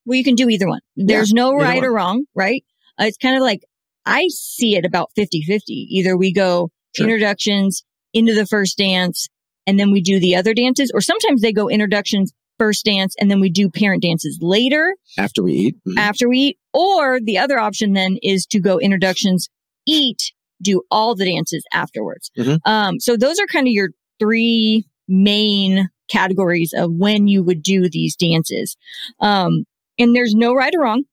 Well, 0.05 0.17
you 0.19 0.25
can 0.25 0.35
do 0.35 0.49
either 0.49 0.67
one. 0.69 0.81
There's 0.97 1.33
no 1.33 1.53
right 1.55 1.77
one. 1.77 1.85
or 1.85 1.93
wrong, 1.95 2.25
right? 2.35 2.65
Uh, 3.01 3.05
it's 3.05 3.17
kind 3.19 3.37
of 3.37 3.43
like 3.43 3.61
I 4.05 4.27
see 4.29 4.77
it 4.77 4.85
about 4.85 5.11
50 5.15 5.43
50. 5.43 5.73
Either 5.91 6.17
we 6.17 6.33
go 6.33 6.71
Sure. 6.97 7.07
introductions 7.07 7.85
into 8.13 8.35
the 8.35 8.47
first 8.47 8.77
dance 8.77 9.29
and 9.67 9.79
then 9.79 9.93
we 9.93 10.01
do 10.03 10.19
the 10.19 10.35
other 10.35 10.53
dances, 10.55 10.91
or 10.93 11.01
sometimes 11.01 11.41
they 11.43 11.53
go 11.53 11.69
introductions, 11.69 12.33
first 12.59 12.85
dance, 12.85 13.15
and 13.21 13.31
then 13.31 13.39
we 13.39 13.49
do 13.51 13.71
parent 13.71 14.03
dances 14.03 14.39
later 14.41 14.97
After 15.17 15.43
we 15.43 15.53
eat, 15.53 15.77
Mhm. 15.87 15.97
after 15.99 16.29
we 16.29 16.39
eat. 16.39 16.59
Or 16.73 17.21
the 17.21 17.39
other 17.39 17.59
option 17.59 17.93
then 17.93 18.17
is 18.23 18.45
to 18.47 18.59
go 18.61 18.79
introductions, 18.81 19.49
eat, 19.87 20.33
do 20.63 20.83
all 20.91 21.15
the 21.15 21.25
dances 21.25 21.65
afterwards. 21.73 22.31
Mhm. 22.39 22.59
Um, 22.65 23.01
so 23.01 23.17
those 23.17 23.39
are 23.39 23.47
kind 23.47 23.67
of 23.67 23.73
your 23.73 23.91
three 24.19 24.85
main 25.09 25.89
categories 26.09 26.73
of 26.77 26.93
when 26.93 27.29
you 27.29 27.43
would 27.43 27.63
do 27.63 27.89
these 27.89 28.17
dances. 28.17 28.77
Um, 29.21 29.65
and 29.99 30.15
there's 30.15 30.35
no 30.35 30.55
right 30.55 30.75
or 30.75 30.83
wrong. 30.83 31.05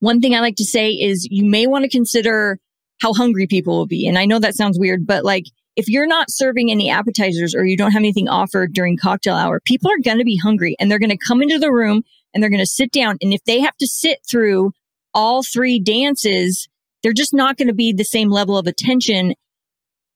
One 0.00 0.20
thing 0.20 0.34
I 0.34 0.40
like 0.40 0.56
to 0.56 0.64
say 0.64 0.90
is 0.90 1.26
you 1.30 1.44
may 1.44 1.66
want 1.66 1.84
to 1.84 1.88
consider 1.88 2.58
how 3.00 3.12
hungry 3.12 3.46
people 3.46 3.76
will 3.76 3.86
be. 3.86 4.06
And 4.06 4.18
I 4.18 4.26
know 4.26 4.38
that 4.38 4.54
sounds 4.54 4.78
weird, 4.78 5.06
but 5.06 5.24
like 5.24 5.44
if 5.76 5.88
you're 5.88 6.06
not 6.06 6.30
serving 6.30 6.70
any 6.70 6.88
appetizers 6.88 7.54
or 7.54 7.64
you 7.64 7.76
don't 7.76 7.90
have 7.90 8.00
anything 8.00 8.28
offered 8.28 8.72
during 8.72 8.96
cocktail 8.96 9.34
hour, 9.34 9.60
people 9.64 9.90
are 9.90 10.02
going 10.02 10.18
to 10.18 10.24
be 10.24 10.36
hungry 10.36 10.76
and 10.78 10.90
they're 10.90 10.98
going 10.98 11.10
to 11.10 11.18
come 11.26 11.42
into 11.42 11.58
the 11.58 11.72
room 11.72 12.02
and 12.32 12.42
they're 12.42 12.50
going 12.50 12.60
to 12.60 12.66
sit 12.66 12.92
down. 12.92 13.16
And 13.20 13.32
if 13.32 13.42
they 13.44 13.60
have 13.60 13.76
to 13.78 13.86
sit 13.86 14.20
through 14.28 14.72
all 15.12 15.42
three 15.42 15.78
dances, 15.80 16.68
they're 17.04 17.12
just 17.12 17.32
not 17.32 17.56
going 17.56 17.68
to 17.68 17.74
be 17.74 17.92
the 17.92 18.04
same 18.04 18.30
level 18.30 18.58
of 18.58 18.66
attention 18.66 19.34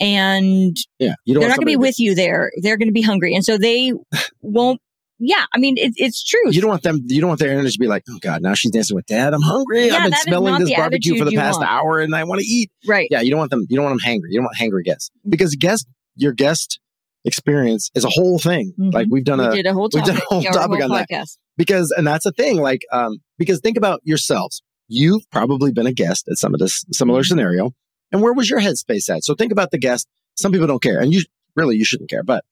and 0.01 0.77
yeah, 0.99 1.15
you 1.25 1.35
don't. 1.35 1.41
they're 1.41 1.49
not 1.51 1.59
going 1.59 1.67
to 1.67 1.71
be 1.73 1.77
with 1.77 1.99
you 2.01 2.15
there. 2.15 2.51
They're 2.63 2.77
going 2.77 2.89
to 2.89 2.93
be 2.93 3.03
hungry. 3.03 3.35
And 3.35 3.45
so 3.45 3.59
they 3.59 3.93
won't, 4.41 4.81
yeah, 5.19 5.45
I 5.53 5.59
mean, 5.59 5.77
it, 5.77 5.93
it's 5.97 6.23
true. 6.25 6.51
You 6.51 6.61
don't 6.61 6.71
want 6.71 6.85
them. 6.85 7.01
You 7.07 7.21
don't 7.21 7.29
want 7.29 7.41
their 7.41 7.51
energy 7.51 7.73
to 7.73 7.79
be 7.81 7.89
like, 7.89 8.05
oh 8.09 8.19
God, 8.21 8.41
now 8.41 8.55
she's 8.55 8.71
dancing 8.71 8.95
with 8.95 9.07
dad. 9.07 9.35
I'm 9.35 9.43
hungry. 9.43 9.89
Yeah, 9.89 9.97
I've 9.97 10.11
been 10.11 10.21
smelling 10.21 10.61
this 10.61 10.75
barbecue 10.75 11.19
for 11.19 11.25
the 11.25 11.35
past 11.37 11.59
want. 11.59 11.69
hour, 11.71 11.99
and 12.01 12.15
I 12.15 12.25
want 12.25 12.41
to 12.41 12.47
eat. 12.47 12.71
right. 12.87 13.09
Yeah, 13.11 13.21
you 13.21 13.31
don't 13.31 13.39
want 13.39 13.51
them. 13.51 13.67
You 13.69 13.77
don't 13.77 13.85
want 13.85 14.01
them 14.01 14.09
hangry. 14.09 14.29
You 14.31 14.39
don't 14.39 14.45
want 14.45 14.57
hangry 14.57 14.85
guests 14.85 15.11
because 15.29 15.55
guest 15.57 15.87
your 16.15 16.33
guest 16.33 16.79
experience 17.25 17.91
is 17.97 18.05
a 18.05 18.09
whole 18.11 18.39
thing. 18.39 18.73
Mhm. 18.79 18.95
Like 18.95 19.09
we've 19.11 19.25
done 19.25 19.41
we 19.41 19.47
a 19.47 19.51
did 19.51 19.67
a 19.67 19.73
whole 19.75 19.91
we've 19.93 20.05
topic, 20.05 20.07
done 20.15 20.17
a 20.23 20.35
whole 20.35 20.43
yeah, 20.43 20.51
topic 20.53 20.81
whole 20.81 20.93
on 20.93 20.99
that. 20.99 21.09
podcast. 21.11 21.39
because, 21.57 21.93
and 21.97 22.07
that's 22.07 22.25
a 22.25 22.31
thing. 22.33 22.61
Like, 22.61 22.83
um, 22.93 23.19
because 23.39 23.59
think 23.61 23.77
about 23.77 24.01
yourselves. 24.05 24.63
You've 24.89 25.29
probably 25.31 25.73
been 25.73 25.87
a 25.87 25.93
guest 25.93 26.27
at 26.29 26.39
some 26.39 26.55
of 26.55 26.61
this 26.61 26.85
similar 26.93 27.23
Mhm. 27.23 27.27
scenario, 27.27 27.75
and 28.13 28.23
where 28.23 28.33
was 28.33 28.49
your 28.51 28.61
headspace 28.61 29.09
at? 29.15 29.25
So 29.25 29.35
think 29.35 29.53
about 29.53 29.71
the 29.71 29.79
guest. 29.79 30.09
Some 30.37 30.53
people 30.53 30.67
don't 30.67 30.83
care, 30.83 31.01
and 31.01 31.13
you 31.13 31.23
really 31.57 31.77
you 31.77 31.85
shouldn't 31.85 32.11
care, 32.11 32.23
but 32.23 32.45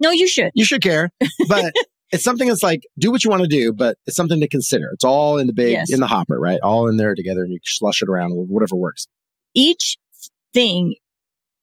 No, 0.00 0.10
you 0.10 0.28
should. 0.28 0.50
you 0.54 0.64
should 0.64 0.82
care. 0.82 1.10
But 1.48 1.72
it's 2.12 2.24
something 2.24 2.48
that's 2.48 2.62
like 2.62 2.82
do 2.98 3.10
what 3.10 3.24
you 3.24 3.30
want 3.30 3.42
to 3.42 3.48
do, 3.48 3.72
but 3.72 3.96
it's 4.06 4.16
something 4.16 4.40
to 4.40 4.48
consider. 4.48 4.90
It's 4.92 5.04
all 5.04 5.38
in 5.38 5.46
the 5.46 5.52
big 5.52 5.72
Yes. 5.72 5.92
in 5.92 6.00
the 6.00 6.06
hopper, 6.06 6.38
right? 6.38 6.60
All 6.62 6.88
in 6.88 6.96
there 6.96 7.14
together, 7.14 7.42
and 7.42 7.52
you 7.52 7.58
slush 7.64 8.02
it 8.02 8.08
around, 8.08 8.32
whatever 8.32 8.76
works. 8.76 9.06
each 9.54 9.96
thing 10.54 10.94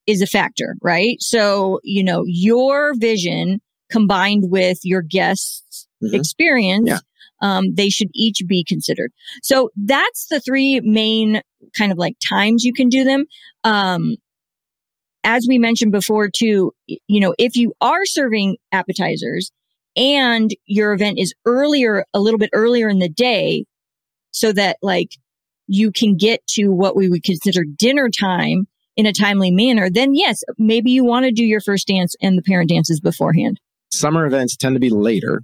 is 0.06 0.20
a 0.20 0.26
factor, 0.26 0.76
right? 0.82 1.16
So, 1.20 1.80
you 1.84 2.02
know, 2.04 2.22
your 2.26 2.94
vision 2.98 3.60
combined 3.90 4.50
with 4.50 4.78
your 4.84 5.00
guest's 5.02 5.86
Mhm. 6.02 6.12
experience, 6.14 6.88
Yeah. 6.88 6.98
Um, 7.40 7.74
they 7.74 7.88
should 7.88 8.08
each 8.14 8.42
be 8.46 8.64
considered. 8.64 9.12
So 9.42 9.70
that's 9.76 10.26
the 10.26 10.40
three 10.40 10.80
main 10.80 11.42
kind 11.76 11.92
of 11.92 11.98
like 11.98 12.16
times 12.26 12.64
you 12.64 12.72
can 12.72 12.88
do 12.88 13.04
them. 13.04 13.24
Um, 13.64 14.16
as 15.24 15.46
we 15.48 15.58
mentioned 15.58 15.92
before 15.92 16.28
too, 16.28 16.72
you 16.86 17.20
know, 17.20 17.34
if 17.38 17.56
you 17.56 17.74
are 17.80 18.04
serving 18.04 18.56
appetizers 18.72 19.50
and 19.96 20.50
your 20.66 20.92
event 20.92 21.18
is 21.18 21.34
earlier, 21.44 22.04
a 22.14 22.20
little 22.20 22.38
bit 22.38 22.50
earlier 22.52 22.88
in 22.88 22.98
the 22.98 23.08
day, 23.08 23.64
so 24.30 24.52
that 24.52 24.76
like 24.82 25.10
you 25.66 25.90
can 25.90 26.16
get 26.16 26.46
to 26.46 26.68
what 26.68 26.96
we 26.96 27.08
would 27.08 27.24
consider 27.24 27.64
dinner 27.64 28.08
time 28.08 28.66
in 28.96 29.06
a 29.06 29.12
timely 29.12 29.50
manner, 29.50 29.88
then 29.90 30.14
yes, 30.14 30.42
maybe 30.58 30.90
you 30.90 31.04
want 31.04 31.24
to 31.24 31.32
do 31.32 31.44
your 31.44 31.60
first 31.60 31.86
dance 31.86 32.14
and 32.20 32.36
the 32.36 32.42
parent 32.42 32.68
dances 32.68 33.00
beforehand. 33.00 33.60
Summer 33.90 34.26
events 34.26 34.56
tend 34.56 34.74
to 34.74 34.80
be 34.80 34.90
later 34.90 35.42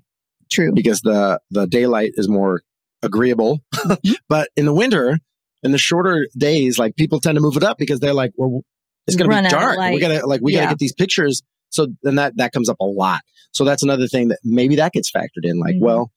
True. 0.50 0.72
because 0.74 1.00
the 1.00 1.40
the 1.50 1.66
daylight 1.66 2.12
is 2.14 2.28
more 2.28 2.62
agreeable. 3.02 3.60
but 4.28 4.48
in 4.56 4.64
the 4.66 4.74
winter, 4.74 5.18
in 5.62 5.72
the 5.72 5.78
shorter 5.78 6.26
days, 6.36 6.78
like 6.78 6.96
people 6.96 7.20
tend 7.20 7.36
to 7.36 7.40
move 7.42 7.56
it 7.56 7.62
up 7.62 7.78
because 7.78 8.00
they're 8.00 8.14
like, 8.14 8.32
well, 8.36 8.62
it's 9.06 9.16
going 9.16 9.30
to 9.30 9.42
be 9.42 9.48
dark. 9.48 9.78
We 9.78 10.00
gotta 10.00 10.26
like 10.26 10.40
we 10.42 10.54
gotta 10.54 10.68
get 10.68 10.78
these 10.78 10.94
pictures. 10.94 11.42
So 11.70 11.88
then 12.02 12.14
that 12.16 12.36
that 12.36 12.52
comes 12.52 12.68
up 12.68 12.76
a 12.80 12.84
lot. 12.84 13.20
So 13.52 13.64
that's 13.64 13.82
another 13.82 14.06
thing 14.08 14.28
that 14.28 14.38
maybe 14.42 14.76
that 14.76 14.92
gets 14.92 15.10
factored 15.10 15.44
in. 15.44 15.58
Like, 15.60 15.76
Mhm. 15.76 15.80
well, 15.80 16.10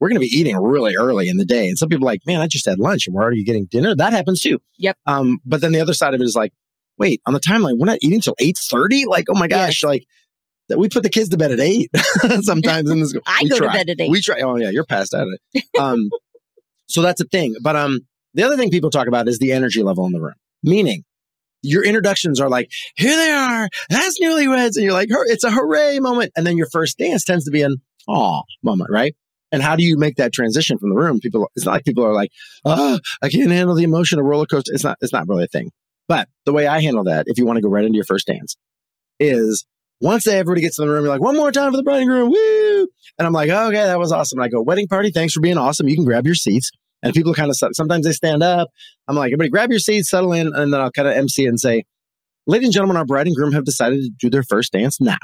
we're 0.00 0.08
going 0.08 0.20
to 0.20 0.26
be 0.26 0.38
eating 0.38 0.56
really 0.56 0.94
early 0.96 1.28
in 1.28 1.38
the 1.38 1.44
day, 1.44 1.66
and 1.66 1.76
some 1.76 1.88
people 1.88 2.04
are 2.06 2.12
like, 2.12 2.20
man, 2.24 2.40
I 2.40 2.46
just 2.46 2.66
had 2.66 2.78
lunch 2.78 3.08
and 3.08 3.16
we're 3.16 3.22
already 3.22 3.42
getting 3.42 3.66
dinner. 3.66 3.96
That 3.96 4.12
happens 4.12 4.40
too. 4.40 4.60
Yep. 4.78 4.96
Um, 5.06 5.38
but 5.44 5.60
then 5.60 5.72
the 5.72 5.80
other 5.80 5.92
side 5.92 6.14
of 6.14 6.20
it 6.20 6.24
is 6.24 6.36
like, 6.36 6.52
wait, 6.98 7.20
on 7.26 7.34
the 7.34 7.40
timeline, 7.40 7.78
we're 7.78 7.86
not 7.86 7.98
eating 8.00 8.20
till 8.20 8.36
eight 8.38 8.56
thirty. 8.58 9.06
Like, 9.06 9.24
oh 9.28 9.36
my 9.36 9.48
gosh, 9.48 9.82
like 9.82 10.04
that 10.68 10.78
we 10.78 10.88
put 10.88 11.02
the 11.02 11.08
kids 11.08 11.28
to 11.30 11.36
bed 11.36 11.52
at 11.52 11.60
eight 11.60 11.90
sometimes 12.42 12.90
in 12.90 13.00
this. 13.00 13.14
I 13.26 13.40
we 13.42 13.50
go 13.50 13.58
try. 13.58 13.66
to 13.66 13.72
bed 13.72 13.90
at 13.90 14.00
eight. 14.00 14.10
We 14.10 14.20
try. 14.20 14.40
Oh 14.40 14.56
yeah, 14.56 14.70
you're 14.70 14.84
past 14.84 15.12
that. 15.12 15.38
Um, 15.78 16.10
so 16.86 17.02
that's 17.02 17.20
a 17.20 17.24
thing. 17.24 17.54
But 17.62 17.76
um, 17.76 18.00
the 18.34 18.42
other 18.42 18.56
thing 18.56 18.70
people 18.70 18.90
talk 18.90 19.06
about 19.06 19.28
is 19.28 19.38
the 19.38 19.52
energy 19.52 19.82
level 19.82 20.06
in 20.06 20.12
the 20.12 20.20
room. 20.20 20.34
Meaning, 20.62 21.04
your 21.62 21.84
introductions 21.84 22.40
are 22.40 22.48
like, 22.48 22.70
here 22.96 23.16
they 23.16 23.30
are, 23.30 23.68
as 23.90 24.16
newlyweds, 24.20 24.76
and 24.76 24.84
you're 24.84 24.92
like, 24.92 25.08
it's 25.10 25.44
a 25.44 25.50
hooray 25.50 26.00
moment, 26.00 26.32
and 26.36 26.46
then 26.46 26.56
your 26.56 26.68
first 26.72 26.98
dance 26.98 27.24
tends 27.24 27.44
to 27.44 27.50
be 27.50 27.62
an 27.62 27.76
aw 28.08 28.42
moment, 28.62 28.90
right? 28.90 29.14
And 29.50 29.62
how 29.62 29.76
do 29.76 29.84
you 29.84 29.96
make 29.96 30.16
that 30.16 30.32
transition 30.32 30.78
from 30.78 30.90
the 30.90 30.96
room? 30.96 31.20
People, 31.20 31.50
it's 31.56 31.64
not 31.64 31.72
like 31.72 31.84
people 31.84 32.04
are 32.04 32.12
like, 32.12 32.30
oh, 32.64 32.98
I 33.22 33.28
can't 33.28 33.50
handle 33.50 33.74
the 33.74 33.84
emotion 33.84 34.18
of 34.18 34.26
roller 34.26 34.46
coaster. 34.46 34.72
It's 34.74 34.84
not. 34.84 34.98
It's 35.00 35.12
not 35.12 35.28
really 35.28 35.44
a 35.44 35.48
thing. 35.48 35.70
But 36.06 36.28
the 36.44 36.52
way 36.52 36.66
I 36.66 36.80
handle 36.80 37.04
that, 37.04 37.24
if 37.28 37.38
you 37.38 37.46
want 37.46 37.56
to 37.56 37.62
go 37.62 37.68
right 37.68 37.84
into 37.84 37.96
your 37.96 38.04
first 38.04 38.26
dance, 38.26 38.56
is 39.20 39.64
once 40.00 40.26
everybody 40.26 40.60
gets 40.60 40.78
in 40.78 40.86
the 40.86 40.92
room, 40.92 41.04
you're 41.04 41.12
like, 41.12 41.20
one 41.20 41.36
more 41.36 41.50
time 41.50 41.70
for 41.72 41.76
the 41.76 41.82
bride 41.82 42.02
and 42.02 42.08
groom, 42.08 42.30
woo! 42.30 42.88
And 43.18 43.26
I'm 43.26 43.32
like, 43.32 43.50
okay, 43.50 43.84
that 43.84 43.98
was 43.98 44.12
awesome. 44.12 44.38
And 44.38 44.44
I 44.44 44.48
go, 44.48 44.62
wedding 44.62 44.86
party, 44.86 45.10
thanks 45.10 45.32
for 45.32 45.40
being 45.40 45.58
awesome. 45.58 45.88
You 45.88 45.96
can 45.96 46.04
grab 46.04 46.24
your 46.26 46.34
seats. 46.34 46.70
And 47.02 47.14
people 47.14 47.34
kind 47.34 47.50
of, 47.50 47.56
sometimes 47.56 48.04
they 48.04 48.12
stand 48.12 48.42
up. 48.42 48.68
I'm 49.06 49.16
like, 49.16 49.28
everybody 49.28 49.50
grab 49.50 49.70
your 49.70 49.78
seats, 49.78 50.10
settle 50.10 50.32
in. 50.32 50.48
And 50.54 50.72
then 50.72 50.80
I'll 50.80 50.90
kind 50.90 51.08
of 51.08 51.16
MC 51.16 51.46
and 51.46 51.58
say, 51.58 51.84
ladies 52.46 52.68
and 52.68 52.74
gentlemen, 52.74 52.96
our 52.96 53.04
bride 53.04 53.26
and 53.26 53.36
groom 53.36 53.52
have 53.52 53.64
decided 53.64 54.00
to 54.02 54.10
do 54.18 54.30
their 54.30 54.42
first 54.42 54.72
dance 54.72 55.00
now. 55.00 55.16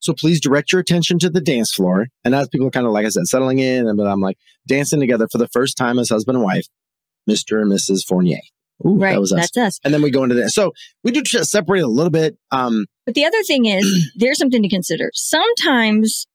So 0.00 0.12
please 0.12 0.40
direct 0.40 0.70
your 0.70 0.80
attention 0.80 1.18
to 1.20 1.30
the 1.30 1.40
dance 1.40 1.72
floor. 1.72 2.08
And 2.24 2.34
as 2.34 2.48
people 2.48 2.66
are 2.66 2.70
kind 2.70 2.86
of, 2.86 2.92
like 2.92 3.06
I 3.06 3.08
said, 3.08 3.26
settling 3.26 3.58
in, 3.58 3.88
and 3.88 4.00
I'm 4.00 4.20
like 4.20 4.36
dancing 4.66 5.00
together 5.00 5.28
for 5.30 5.38
the 5.38 5.48
first 5.48 5.76
time 5.76 5.98
as 5.98 6.10
husband 6.10 6.36
and 6.36 6.44
wife, 6.44 6.66
Mr. 7.28 7.62
and 7.62 7.72
Mrs. 7.72 8.04
Fournier. 8.06 8.40
Ooh, 8.86 8.96
right. 8.98 9.12
that 9.12 9.20
was 9.20 9.32
us. 9.32 9.50
That's 9.52 9.56
us. 9.56 9.80
And 9.84 9.92
then 9.94 10.02
we 10.02 10.10
go 10.10 10.22
into 10.24 10.34
this. 10.34 10.54
So 10.54 10.72
we 11.02 11.10
do 11.12 11.22
tr- 11.22 11.42
separate 11.42 11.82
a 11.82 11.86
little 11.86 12.10
bit. 12.10 12.36
Um, 12.50 12.86
But 13.06 13.14
the 13.14 13.24
other 13.24 13.42
thing 13.42 13.66
is, 13.66 14.12
there's 14.16 14.38
something 14.38 14.62
to 14.62 14.68
consider. 14.68 15.10
Sometimes 15.14 16.26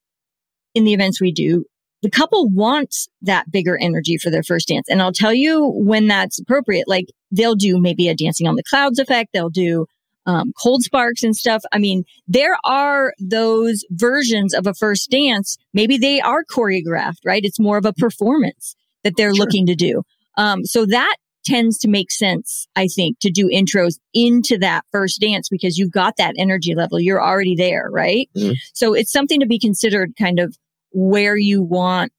in 0.73 0.83
the 0.83 0.93
events 0.93 1.19
we 1.21 1.31
do, 1.31 1.65
the 2.01 2.09
couple 2.09 2.49
wants 2.49 3.07
that 3.21 3.51
bigger 3.51 3.77
energy 3.81 4.17
for 4.17 4.29
their 4.29 4.43
first 4.43 4.69
dance. 4.69 4.87
And 4.89 5.01
I'll 5.01 5.11
tell 5.11 5.33
you 5.33 5.65
when 5.75 6.07
that's 6.07 6.39
appropriate. 6.39 6.87
Like 6.87 7.07
they'll 7.31 7.55
do 7.55 7.77
maybe 7.79 8.07
a 8.07 8.15
dancing 8.15 8.47
on 8.47 8.55
the 8.55 8.63
clouds 8.63 8.99
effect. 8.99 9.31
They'll 9.33 9.49
do 9.49 9.85
um, 10.25 10.53
cold 10.61 10.83
sparks 10.83 11.23
and 11.23 11.35
stuff. 11.35 11.61
I 11.73 11.77
mean, 11.79 12.03
there 12.27 12.57
are 12.63 13.13
those 13.19 13.83
versions 13.89 14.53
of 14.53 14.65
a 14.67 14.73
first 14.73 15.09
dance. 15.09 15.57
Maybe 15.73 15.97
they 15.97 16.21
are 16.21 16.43
choreographed, 16.45 17.19
right? 17.25 17.43
It's 17.43 17.59
more 17.59 17.77
of 17.77 17.85
a 17.85 17.93
performance 17.93 18.75
that 19.03 19.15
they're 19.17 19.33
Sure. 19.35 19.45
looking 19.45 19.65
to 19.65 19.75
do. 19.75 20.03
Um, 20.37 20.63
so 20.65 20.85
that 20.85 21.15
tends 21.49 21.77
to 21.79 21.87
make 21.87 22.11
sense, 22.11 22.67
I 22.75 22.87
think, 22.87 23.19
to 23.19 23.31
do 23.31 23.49
intros 23.49 23.99
into 24.13 24.57
that 24.59 24.85
first 24.91 25.19
dance 25.19 25.49
because 25.49 25.77
you've 25.77 25.91
got 25.91 26.15
that 26.17 26.35
energy 26.37 26.75
level. 26.75 26.99
You're 26.99 27.23
already 27.23 27.55
there, 27.55 27.89
right? 27.91 28.29
Mhm. 28.37 28.55
So 28.73 28.93
it's 28.93 29.11
something 29.11 29.39
to 29.39 29.45
be 29.45 29.59
considered 29.59 30.13
kind 30.17 30.39
of 30.39 30.57
where 30.91 31.37
you 31.37 31.61
want, 31.61 32.11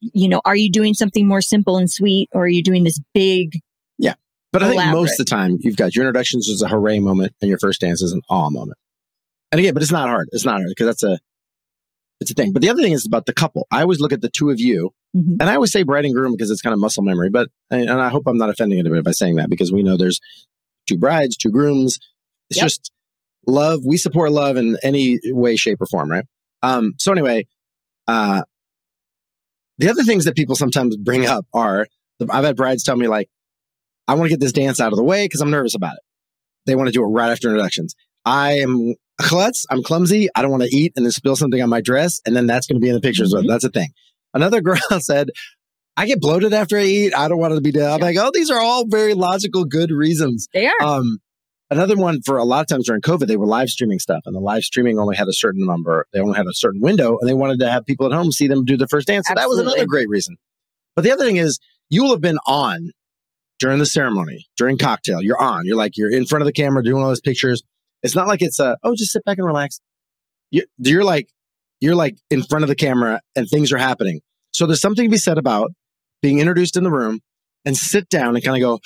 you 0.00 0.28
know, 0.28 0.40
are 0.44 0.56
you 0.56 0.70
doing 0.70 0.94
something 0.94 1.26
more 1.26 1.40
simple 1.40 1.76
and 1.76 1.90
sweet 1.90 2.28
or 2.32 2.44
are 2.44 2.48
you 2.48 2.62
doing 2.62 2.84
this 2.84 3.00
big? 3.14 3.60
Yeah. 3.98 4.14
But 4.52 4.62
I 4.62 4.70
think 4.70 4.92
most 4.92 5.20
of 5.20 5.26
the 5.26 5.30
time 5.30 5.58
you've 5.60 5.76
got 5.76 5.94
your 5.94 6.04
introductions 6.04 6.48
is 6.48 6.62
a 6.62 6.68
hooray 6.68 6.98
moment 6.98 7.34
and 7.40 7.48
your 7.48 7.58
first 7.58 7.80
dance 7.80 8.02
is 8.02 8.12
an 8.12 8.22
awe 8.28 8.50
moment. 8.50 8.78
And 9.52 9.58
again, 9.58 9.74
but 9.74 9.82
it's 9.82 9.92
not 9.92 10.08
hard. 10.08 10.28
It's 10.32 10.44
not 10.44 10.56
hard 10.56 10.68
because 10.68 10.86
that's 10.86 11.02
a, 11.02 11.18
it's 12.20 12.30
a 12.30 12.34
thing. 12.34 12.52
But 12.52 12.62
the 12.62 12.70
other 12.70 12.82
thing 12.82 12.92
is 12.92 13.04
about 13.06 13.26
the 13.26 13.32
couple. 13.34 13.66
I 13.70 13.82
always 13.82 14.00
look 14.00 14.12
at 14.12 14.20
the 14.22 14.30
two 14.30 14.50
of 14.50 14.58
you 14.60 14.90
Mhm. 15.14 15.36
and 15.40 15.42
I 15.44 15.54
always 15.54 15.72
say 15.72 15.82
bride 15.82 16.04
and 16.04 16.14
groom 16.14 16.32
because 16.32 16.50
it's 16.50 16.62
kind 16.62 16.72
of 16.74 16.78
muscle 16.80 17.02
memory, 17.02 17.30
but, 17.30 17.48
and 17.70 17.90
I 17.90 18.08
hope 18.08 18.24
I'm 18.26 18.38
not 18.38 18.50
offending 18.50 18.78
anybody 18.78 19.02
by 19.02 19.12
saying 19.12 19.36
that 19.36 19.50
because 19.50 19.72
we 19.72 19.82
know 19.82 19.96
there's 19.96 20.20
two 20.88 20.96
brides, 20.98 21.36
two 21.36 21.50
grooms. 21.50 21.98
It's 22.50 22.58
Yep. 22.58 22.64
just 22.66 22.90
love. 23.46 23.80
We 23.84 23.96
support 23.96 24.32
love 24.32 24.56
in 24.56 24.76
any 24.82 25.18
way, 25.26 25.56
shape 25.56 25.80
or 25.80 25.86
form. 25.86 26.10
Right. 26.10 26.24
Um, 26.62 26.94
so 26.98 27.12
anyway, 27.12 27.46
uh, 28.08 28.42
the 29.78 29.88
other 29.90 30.04
things 30.04 30.24
that 30.24 30.36
people 30.36 30.56
sometimes 30.56 30.96
bring 30.96 31.26
up 31.26 31.46
are 31.52 31.86
I've 32.30 32.44
had 32.44 32.56
brides 32.56 32.82
tell 32.82 32.96
me 32.96 33.08
like, 33.08 33.28
I 34.08 34.14
want 34.14 34.24
to 34.24 34.30
get 34.30 34.40
this 34.40 34.52
dance 34.52 34.80
out 34.80 34.92
of 34.92 34.96
the 34.96 35.04
way 35.04 35.26
because 35.26 35.40
I'm 35.42 35.50
nervous 35.50 35.74
about 35.74 35.94
it. 35.96 36.02
They 36.64 36.74
want 36.74 36.88
to 36.88 36.92
do 36.92 37.02
it 37.02 37.08
right 37.08 37.30
after 37.30 37.48
introductions. 37.48 37.94
I 38.24 38.54
am 38.60 38.94
klutz. 39.18 39.64
I'm 39.70 39.82
clumsy. 39.82 40.28
I 40.34 40.42
don't 40.42 40.50
want 40.50 40.62
to 40.64 40.74
eat 40.76 40.92
and 40.96 41.04
then 41.04 41.12
spill 41.12 41.36
something 41.36 41.60
on 41.62 41.68
my 41.68 41.80
dress. 41.80 42.20
And 42.26 42.34
then 42.36 42.46
that's 42.46 42.66
going 42.66 42.80
to 42.80 42.84
be 42.84 42.88
in 42.88 42.94
the 42.94 43.00
pictures. 43.00 43.32
Mhm. 43.34 43.48
That's 43.48 43.64
a 43.64 43.70
thing. 43.70 43.88
Another 44.34 44.60
girl 44.62 44.78
said, 44.98 45.30
I 45.96 46.06
get 46.06 46.20
bloated 46.20 46.52
after 46.52 46.76
I 46.76 46.82
eat. 46.84 47.14
I 47.16 47.28
don't 47.28 47.38
want 47.38 47.52
it 47.52 47.56
to 47.56 47.62
be 47.62 47.72
done. 47.72 47.90
I'm 47.90 48.00
like, 48.00 48.16
oh, 48.18 48.30
these 48.34 48.50
are 48.50 48.60
all 48.60 48.84
very 48.86 49.14
logical, 49.14 49.64
good 49.64 49.90
reasons. 49.90 50.46
They 50.52 50.66
are. 50.66 50.74
Um, 50.82 51.18
another 51.70 51.96
one 51.96 52.20
for 52.22 52.36
a 52.36 52.44
lot 52.44 52.60
of 52.60 52.66
times 52.66 52.86
during 52.86 53.00
COVID, 53.00 53.26
they 53.26 53.38
were 53.38 53.46
live 53.46 53.70
streaming 53.70 53.98
stuff, 53.98 54.20
and 54.26 54.34
the 54.36 54.40
live 54.40 54.62
streaming 54.62 54.98
only 54.98 55.16
had 55.16 55.26
a 55.26 55.32
certain 55.32 55.64
number. 55.64 56.06
They 56.12 56.20
only 56.20 56.36
had 56.36 56.46
a 56.46 56.52
certain 56.52 56.82
window, 56.82 57.16
and 57.18 57.26
they 57.28 57.32
wanted 57.34 57.60
to 57.60 57.70
have 57.70 57.86
people 57.86 58.06
at 58.06 58.12
home 58.12 58.30
see 58.30 58.46
them 58.46 58.66
do 58.66 58.76
the 58.76 58.86
first 58.88 59.06
dance. 59.06 59.26
So 59.28 59.34
that 59.34 59.48
was 59.48 59.58
another 59.58 59.86
great 59.86 60.08
reason. 60.10 60.36
But 60.94 61.02
the 61.04 61.12
other 61.12 61.24
thing 61.24 61.36
is, 61.36 61.58
you 61.88 62.02
will 62.02 62.10
have 62.10 62.20
been 62.20 62.38
on 62.46 62.90
during 63.58 63.78
the 63.78 63.86
ceremony, 63.86 64.46
during 64.58 64.76
cocktail. 64.76 65.22
You're 65.22 65.40
on. 65.40 65.64
You're 65.64 65.76
like 65.76 65.96
you're 65.96 66.12
in 66.12 66.26
front 66.26 66.42
of 66.42 66.46
the 66.46 66.52
camera 66.52 66.82
doing 66.84 67.02
all 67.02 67.08
those 67.08 67.20
pictures. 67.22 67.62
It's 68.02 68.14
not 68.14 68.26
like 68.28 68.42
it's 68.42 68.58
a 68.60 68.76
oh, 68.82 68.94
just 68.96 69.12
sit 69.12 69.24
back 69.24 69.38
and 69.38 69.46
relax. 69.46 69.80
You, 70.50 70.64
you're 70.78 71.04
like 71.04 71.28
you're 71.80 71.94
like 71.96 72.16
in 72.30 72.42
front 72.42 72.62
of 72.64 72.68
the 72.68 72.74
camera, 72.76 73.20
and 73.34 73.48
things 73.48 73.72
are 73.72 73.78
happening. 73.78 74.20
So 74.52 74.66
there's 74.66 74.80
something 74.80 75.04
to 75.04 75.10
be 75.10 75.18
said 75.18 75.38
about 75.38 75.72
being 76.22 76.38
introduced 76.38 76.76
in 76.76 76.84
the 76.84 76.90
room 76.90 77.20
and 77.64 77.76
sit 77.76 78.08
down 78.08 78.34
and 78.36 78.44
kind 78.44 78.56
of 78.56 78.60
go, 78.66 78.80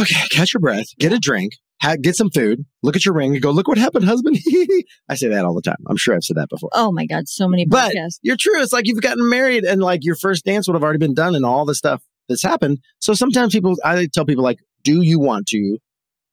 okay, 0.00 0.14
catch 0.30 0.52
your 0.52 0.60
breath, 0.60 0.86
get 0.98 1.12
a 1.12 1.18
drink, 1.18 1.52
ha- 1.80 1.96
get 2.00 2.16
some 2.16 2.28
food, 2.30 2.64
look 2.82 2.96
at 2.96 3.04
your 3.06 3.14
ring, 3.14 3.32
and 3.32 3.40
go, 3.42 3.50
look 3.50 3.66
what 3.68 3.78
happened, 3.78 4.04
husband. 4.04 4.36
I 5.08 5.14
say 5.14 5.28
that 5.28 5.44
all 5.46 5.54
the 5.54 5.62
time. 5.62 5.78
I'm 5.88 5.96
sure 5.96 6.14
I've 6.14 6.22
said 6.24 6.36
that 6.36 6.48
before. 6.50 6.68
oh 6.74 6.92
my 6.92 7.06
God. 7.06 7.28
So 7.28 7.48
many 7.48 7.64
But 7.64 7.92
podcasts. 7.94 8.18
you're 8.22 8.36
true. 8.38 8.60
It's 8.60 8.72
like 8.72 8.86
you've 8.86 9.00
gotten 9.00 9.28
married 9.30 9.64
and 9.64 9.80
like 9.80 10.00
your 10.04 10.16
first 10.16 10.44
dance 10.44 10.68
would 10.68 10.74
have 10.74 10.82
already 10.82 10.98
been 10.98 11.14
done 11.14 11.34
and 11.34 11.46
all 11.46 11.64
the 11.64 11.74
stuff 11.74 12.02
that's 12.28 12.42
happened. 12.42 12.78
So 12.98 13.14
sometimes 13.14 13.54
people, 13.54 13.76
I 13.84 14.06
tell 14.12 14.26
people 14.26 14.44
like, 14.44 14.58
do 14.84 15.00
you 15.00 15.18
want 15.18 15.46
to 15.48 15.78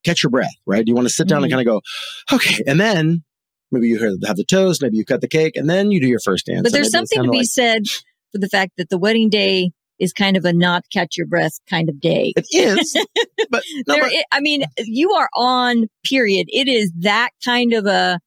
catch 0.03 0.23
your 0.23 0.29
breath, 0.29 0.53
right? 0.65 0.85
Do 0.85 0.89
you 0.89 0.95
want 0.95 1.07
to 1.07 1.13
sit 1.13 1.27
down 1.27 1.43
and 1.43 1.51
Mhm. 1.51 1.55
kind 1.55 1.67
of 1.67 1.73
go, 1.73 2.35
okay. 2.35 2.63
And 2.67 2.79
then 2.79 3.23
maybe 3.71 3.87
you 3.89 3.99
have 4.25 4.37
the 4.37 4.45
toast, 4.45 4.81
maybe 4.81 4.97
you 4.97 5.05
cut 5.05 5.21
the 5.21 5.27
cake 5.27 5.55
and 5.55 5.69
then 5.69 5.91
you 5.91 5.99
do 5.99 6.07
your 6.07 6.19
first 6.19 6.45
dance. 6.45 6.63
But 6.63 6.71
there's 6.71 6.91
something 6.91 7.23
to 7.23 7.29
be 7.29 7.39
like- 7.39 7.47
said 7.47 7.83
for 8.31 8.37
the 8.39 8.47
fact 8.49 8.73
that 8.77 8.89
the 8.89 8.97
wedding 8.97 9.29
day 9.29 9.71
is 9.99 10.13
kind 10.13 10.37
of 10.37 10.45
a 10.45 10.53
not 10.53 10.83
catch 10.93 11.17
your 11.17 11.25
breath 11.27 11.53
kind 11.69 11.89
of 11.89 11.99
day. 11.99 12.33
It 12.37 12.45
is, 12.53 12.93
but 13.49 13.63
no, 13.87 13.95
There 13.95 14.03
but- 14.03 14.11
i- 14.13 14.23
I 14.31 14.39
mean, 14.41 14.63
you 14.79 15.11
are 15.13 15.29
on 15.33 15.87
period. 16.05 16.47
It 16.49 16.67
is 16.67 16.91
that 16.99 17.29
kind 17.43 17.73
of 17.73 17.85
a 17.87 18.19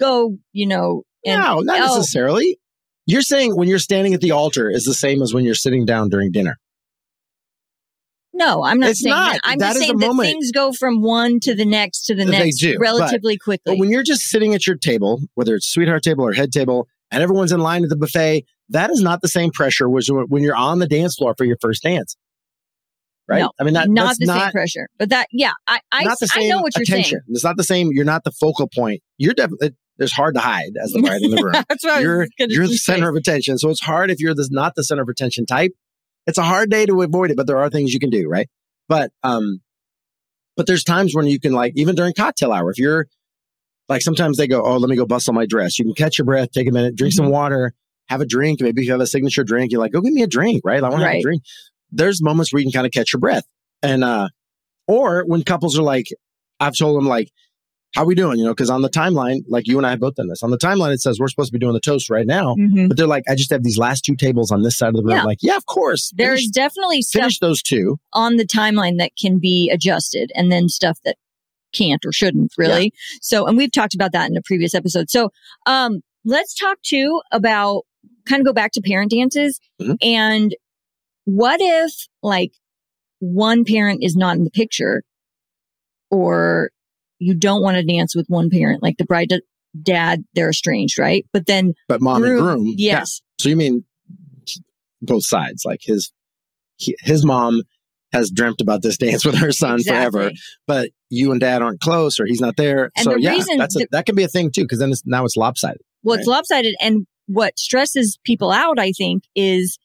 go, 0.00 0.38
you 0.52 0.66
know, 0.66 1.02
and 1.26 1.40
no, 1.42 1.60
not 1.60 1.80
oh. 1.80 1.96
necessarily. 1.96 2.58
You're 3.06 3.22
saying 3.22 3.56
when 3.56 3.68
you're 3.68 3.78
standing 3.78 4.14
at 4.14 4.20
the 4.20 4.30
altar 4.32 4.70
is 4.70 4.84
the 4.84 4.94
same 4.94 5.22
as 5.22 5.32
when 5.34 5.44
you're 5.44 5.54
sitting 5.54 5.84
down 5.84 6.08
during 6.08 6.30
dinner. 6.30 6.56
No, 8.38 8.64
I'm 8.64 8.78
not 8.78 8.90
It's 8.90 9.02
saying 9.02 9.14
not. 9.14 9.32
that. 9.32 9.40
I'm 9.44 9.58
That 9.58 9.74
just 9.74 9.80
saying 9.80 9.98
that 9.98 10.16
things 10.20 10.52
go 10.52 10.72
from 10.72 11.02
one 11.02 11.40
to 11.40 11.54
the 11.54 11.64
next 11.64 12.06
to 12.06 12.14
the 12.14 12.24
next 12.24 12.56
do, 12.58 12.74
but- 12.74 12.80
relatively 12.80 13.36
quickly. 13.36 13.74
But 13.74 13.78
when 13.78 13.90
you're 13.90 14.02
just 14.02 14.22
sitting 14.22 14.54
at 14.54 14.66
your 14.66 14.76
table, 14.76 15.20
whether 15.34 15.54
it's 15.54 15.68
sweetheart 15.68 16.02
table 16.02 16.24
or 16.24 16.32
head 16.32 16.52
table, 16.52 16.88
and 17.10 17.22
everyone's 17.22 17.52
in 17.52 17.60
line 17.60 17.82
at 17.82 17.90
the 17.90 17.96
buffet, 17.96 18.44
that 18.70 18.90
is 18.90 19.02
not 19.02 19.22
the 19.22 19.28
same 19.28 19.50
pressure 19.50 19.94
as 19.96 20.08
when 20.10 20.42
you're 20.42 20.56
on 20.56 20.78
the 20.78 20.86
dance 20.86 21.16
floor 21.16 21.34
for 21.36 21.44
your 21.44 21.56
first 21.60 21.82
dance. 21.82 22.16
Right? 23.26 23.40
No, 23.40 23.50
I 23.60 23.64
mean, 23.64 23.74
that, 23.74 23.90
not 23.90 24.16
the 24.18 24.26
same 24.26 24.50
pressure, 24.52 24.88
but 24.98 25.10
that, 25.10 25.26
yeah, 25.32 25.52
I, 25.66 25.80
I, 25.92 26.04
not 26.04 26.16
I 26.34 26.46
know 26.46 26.62
what 26.62 26.74
you're 26.76 26.82
attention. 26.82 27.20
It's 27.28 27.44
not 27.44 27.58
the 27.58 27.64
same. 27.64 27.90
You're 27.92 28.06
not 28.06 28.24
the 28.24 28.30
focal 28.30 28.68
point. 28.74 29.02
You're 29.18 29.34
definitely, 29.34 29.72
there's 29.98 30.12
hard 30.12 30.34
to 30.36 30.40
hide 30.40 30.70
as 30.82 30.92
the 30.92 31.02
bride 31.02 31.20
in 31.20 31.32
the 31.32 31.36
room. 31.42 31.62
That's 31.68 31.84
I 31.84 32.00
you're 32.00 32.26
you're 32.38 32.66
the 32.66 32.78
center 32.78 33.10
of 33.10 33.16
attention. 33.16 33.58
So 33.58 33.68
it's 33.68 33.82
hard 33.82 34.10
if 34.10 34.18
you're 34.18 34.34
the, 34.34 34.48
not 34.50 34.76
the 34.76 34.84
center 34.84 35.02
of 35.02 35.08
attention 35.08 35.44
type. 35.44 35.72
It's 36.28 36.38
a 36.38 36.42
hard 36.44 36.70
day 36.70 36.84
to 36.84 37.00
avoid 37.00 37.30
it, 37.30 37.38
but 37.38 37.46
there 37.46 37.58
are 37.58 37.70
things 37.70 37.94
you 37.94 37.98
can 37.98 38.10
do, 38.10 38.28
right? 38.28 38.48
But 38.86 39.10
um, 39.22 39.60
but 40.56 40.66
there's 40.66 40.84
times 40.84 41.14
when 41.14 41.26
you 41.26 41.40
can 41.40 41.52
like 41.52 41.72
even 41.74 41.94
during 41.94 42.12
cocktail 42.12 42.52
hour, 42.52 42.70
if 42.70 42.78
you're 42.78 43.06
like 43.88 44.02
sometimes 44.02 44.36
they 44.36 44.46
go, 44.46 44.62
oh, 44.62 44.76
let 44.76 44.90
me 44.90 44.96
go 44.96 45.06
bustle 45.06 45.32
my 45.32 45.46
dress. 45.46 45.78
You 45.78 45.86
can 45.86 45.94
catch 45.94 46.18
your 46.18 46.26
breath, 46.26 46.52
take 46.52 46.68
a 46.68 46.70
minute, 46.70 46.96
drink 46.96 47.14
some 47.14 47.26
Mhm. 47.26 47.30
water, 47.30 47.72
have 48.08 48.20
a 48.20 48.26
drink. 48.26 48.60
Maybe 48.60 48.82
if 48.82 48.86
you 48.86 48.92
have 48.92 49.00
a 49.00 49.06
signature 49.06 49.42
drink, 49.42 49.72
you're 49.72 49.80
like, 49.80 49.92
go 49.92 50.02
give 50.02 50.12
me 50.12 50.22
a 50.22 50.26
drink, 50.26 50.60
right? 50.66 50.84
I 50.84 50.88
want 50.90 51.00
to 51.00 51.06
have 51.06 51.14
a 51.20 51.22
drink. 51.22 51.42
There's 51.90 52.22
moments 52.22 52.52
where 52.52 52.60
you 52.60 52.66
can 52.66 52.72
kind 52.72 52.86
of 52.86 52.92
catch 52.92 53.14
your 53.14 53.20
breath, 53.20 53.44
and 53.82 54.04
uh, 54.04 54.28
or 54.86 55.24
when 55.24 55.42
couples 55.44 55.78
are 55.78 55.82
like, 55.82 56.08
I've 56.60 56.76
told 56.76 56.98
them 56.98 57.06
like, 57.06 57.30
how 57.94 58.04
we 58.04 58.14
doing? 58.14 58.38
You 58.38 58.44
know, 58.44 58.50
because 58.52 58.70
on 58.70 58.82
the 58.82 58.90
timeline, 58.90 59.40
like 59.48 59.66
you 59.66 59.76
and 59.78 59.86
I 59.86 59.90
have 59.90 60.00
both 60.00 60.14
done 60.16 60.28
this. 60.28 60.42
On 60.42 60.50
the 60.50 60.58
timeline, 60.58 60.92
it 60.92 61.00
says 61.00 61.18
we're 61.18 61.28
supposed 61.28 61.48
to 61.48 61.52
be 61.52 61.58
doing 61.58 61.72
the 61.72 61.80
toast 61.80 62.10
right 62.10 62.26
now, 62.26 62.54
Mhm. 62.56 62.88
but 62.88 62.96
they're 62.96 63.06
like, 63.06 63.24
I 63.28 63.34
just 63.34 63.50
have 63.50 63.62
these 63.64 63.78
last 63.78 64.04
two 64.04 64.14
tables 64.14 64.50
on 64.52 64.62
this 64.62 64.76
side 64.76 64.88
of 64.88 64.94
the 64.94 65.02
room. 65.02 65.16
Yeah. 65.16 65.24
Like, 65.24 65.38
yeah, 65.42 65.56
of 65.56 65.66
course. 65.66 66.12
There's 66.14 66.40
finish, 66.40 66.50
definitely 66.52 67.02
stuff 67.02 67.20
finish 67.22 67.38
those 67.38 67.62
two. 67.62 67.98
on 68.12 68.36
the 68.36 68.46
timeline 68.46 68.98
that 68.98 69.12
can 69.20 69.38
be 69.38 69.70
adjusted 69.70 70.30
and 70.34 70.52
then 70.52 70.68
stuff 70.68 70.98
that 71.04 71.16
can't 71.74 72.04
or 72.04 72.12
shouldn't 72.12 72.52
really. 72.58 72.92
So, 73.20 73.46
and 73.46 73.56
we've 73.56 73.72
talked 73.72 73.94
about 73.94 74.12
that 74.12 74.30
in 74.30 74.36
a 74.36 74.42
previous 74.42 74.74
episode. 74.74 75.10
So, 75.10 75.30
um, 75.66 76.00
let's 76.24 76.54
talk 76.54 76.78
too 76.82 77.20
about 77.32 77.82
kind 78.26 78.40
of 78.40 78.46
go 78.46 78.52
back 78.52 78.72
to 78.72 78.80
parent 78.82 79.10
dances 79.10 79.58
Mhm. 79.80 79.96
and 80.02 80.54
what 81.24 81.58
if 81.62 82.06
like 82.22 82.52
one 83.20 83.64
parent 83.64 84.02
is 84.02 84.14
not 84.16 84.36
in 84.36 84.44
the 84.44 84.50
picture 84.50 85.02
or 86.10 86.70
you 87.18 87.34
don't 87.34 87.62
want 87.62 87.76
to 87.76 87.82
dance 87.82 88.14
with 88.14 88.26
one 88.28 88.50
parent, 88.50 88.82
like 88.82 88.96
the 88.98 89.04
bride, 89.04 89.32
dad, 89.82 90.24
they're 90.34 90.50
estranged, 90.50 90.98
right? 90.98 91.26
But 91.32 91.46
then 91.46 91.74
But 91.88 92.00
mom 92.00 92.24
and 92.24 92.38
groom, 92.38 92.66
yeah. 92.76 92.98
yes, 93.00 93.20
So 93.40 93.48
you 93.48 93.56
mean 93.56 93.84
both 95.02 95.24
sides? 95.26 95.64
Like 95.64 95.80
his 95.82 96.12
he, 96.76 96.96
his 97.00 97.24
mom 97.24 97.62
has 98.12 98.30
dreamt 98.30 98.60
about 98.60 98.82
this 98.82 98.96
dance 98.96 99.24
with 99.24 99.34
her 99.36 99.52
son 99.52 99.82
forever, 99.82 100.30
but 100.66 100.90
you 101.10 101.30
and 101.32 101.40
dad 101.40 101.60
aren't 101.62 101.80
close, 101.80 102.18
or 102.20 102.24
he's 102.26 102.40
not 102.40 102.56
there. 102.56 102.90
And 102.96 103.04
so 103.04 103.10
the 103.14 103.20
yeah, 103.20 103.30
reason 103.32 103.58
that's 103.58 103.76
a, 103.76 103.80
that- 103.80 103.90
that 103.92 104.06
can 104.06 104.14
be 104.14 104.22
a 104.24 104.28
thing 104.28 104.50
too, 104.50 104.62
because 104.62 104.78
then 104.78 104.90
it's, 104.90 105.02
now 105.04 105.24
it's 105.24 105.36
lopsided. 105.36 105.80
Well, 106.02 106.18
it's 106.18 106.26
lopsided. 106.28 106.74
And 106.80 107.06
what 107.26 107.58
stresses 107.58 108.18
people 108.24 108.50
out, 108.50 108.78
I 108.78 108.92
think, 108.92 109.24
is 109.34 109.78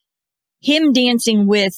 him 0.62 0.92
dancing 0.92 1.46
with 1.46 1.74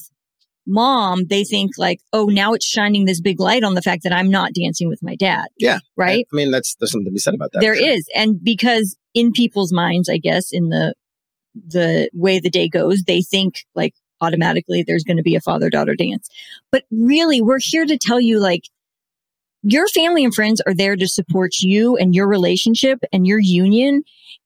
mom. 0.67 1.25
They 1.25 1.43
think 1.43 1.71
like, 1.77 2.01
oh, 2.13 2.25
now 2.25 2.53
it's 2.53 2.65
shining 2.65 3.05
this 3.05 3.21
big 3.21 3.39
light 3.39 3.63
on 3.63 3.73
the 3.73 3.81
fact 3.81 4.03
that 4.03 4.13
I'm 4.13 4.29
not 4.29 4.53
dancing 4.53 4.89
with 4.89 5.01
my 5.01 5.15
dad. 5.15 5.47
Yeah. 5.57 5.79
Right. 5.95 6.27
I 6.31 6.35
mean, 6.35 6.51
that's 6.51 6.75
there's 6.75 6.91
something 6.91 7.05
to 7.05 7.11
be 7.11 7.19
said 7.19 7.33
about 7.33 7.51
that. 7.53 7.61
There 7.61 7.75
sure. 7.75 7.87
is, 7.87 8.07
And 8.13 8.43
because 8.43 8.97
in 9.13 9.31
people's 9.31 9.71
minds, 9.73 10.09
I 10.09 10.17
guess, 10.17 10.51
in 10.51 10.69
the, 10.69 10.93
the 11.55 12.09
way 12.13 12.39
the 12.39 12.49
day 12.49 12.69
goes, 12.69 13.03
they 13.03 13.21
think 13.21 13.65
like 13.73 13.95
automatically 14.21 14.83
there's 14.83 15.03
going 15.03 15.17
to 15.17 15.23
be 15.23 15.35
a 15.35 15.41
father 15.41 15.69
daughter 15.69 15.95
dance. 15.95 16.29
But 16.71 16.83
really, 16.91 17.41
we're 17.41 17.59
here 17.59 17.85
to 17.85 17.97
tell 17.97 18.19
you 18.19 18.39
like, 18.39 18.63
your 19.63 19.87
family 19.87 20.23
and 20.23 20.33
friends 20.33 20.61
are 20.65 20.73
there 20.73 20.95
to 20.95 21.07
support 21.07 21.59
you 21.59 21.97
and 21.97 22.13
your 22.13 22.27
relationship 22.27 22.99
and 23.11 23.25
your 23.25 23.39
union. 23.39 24.03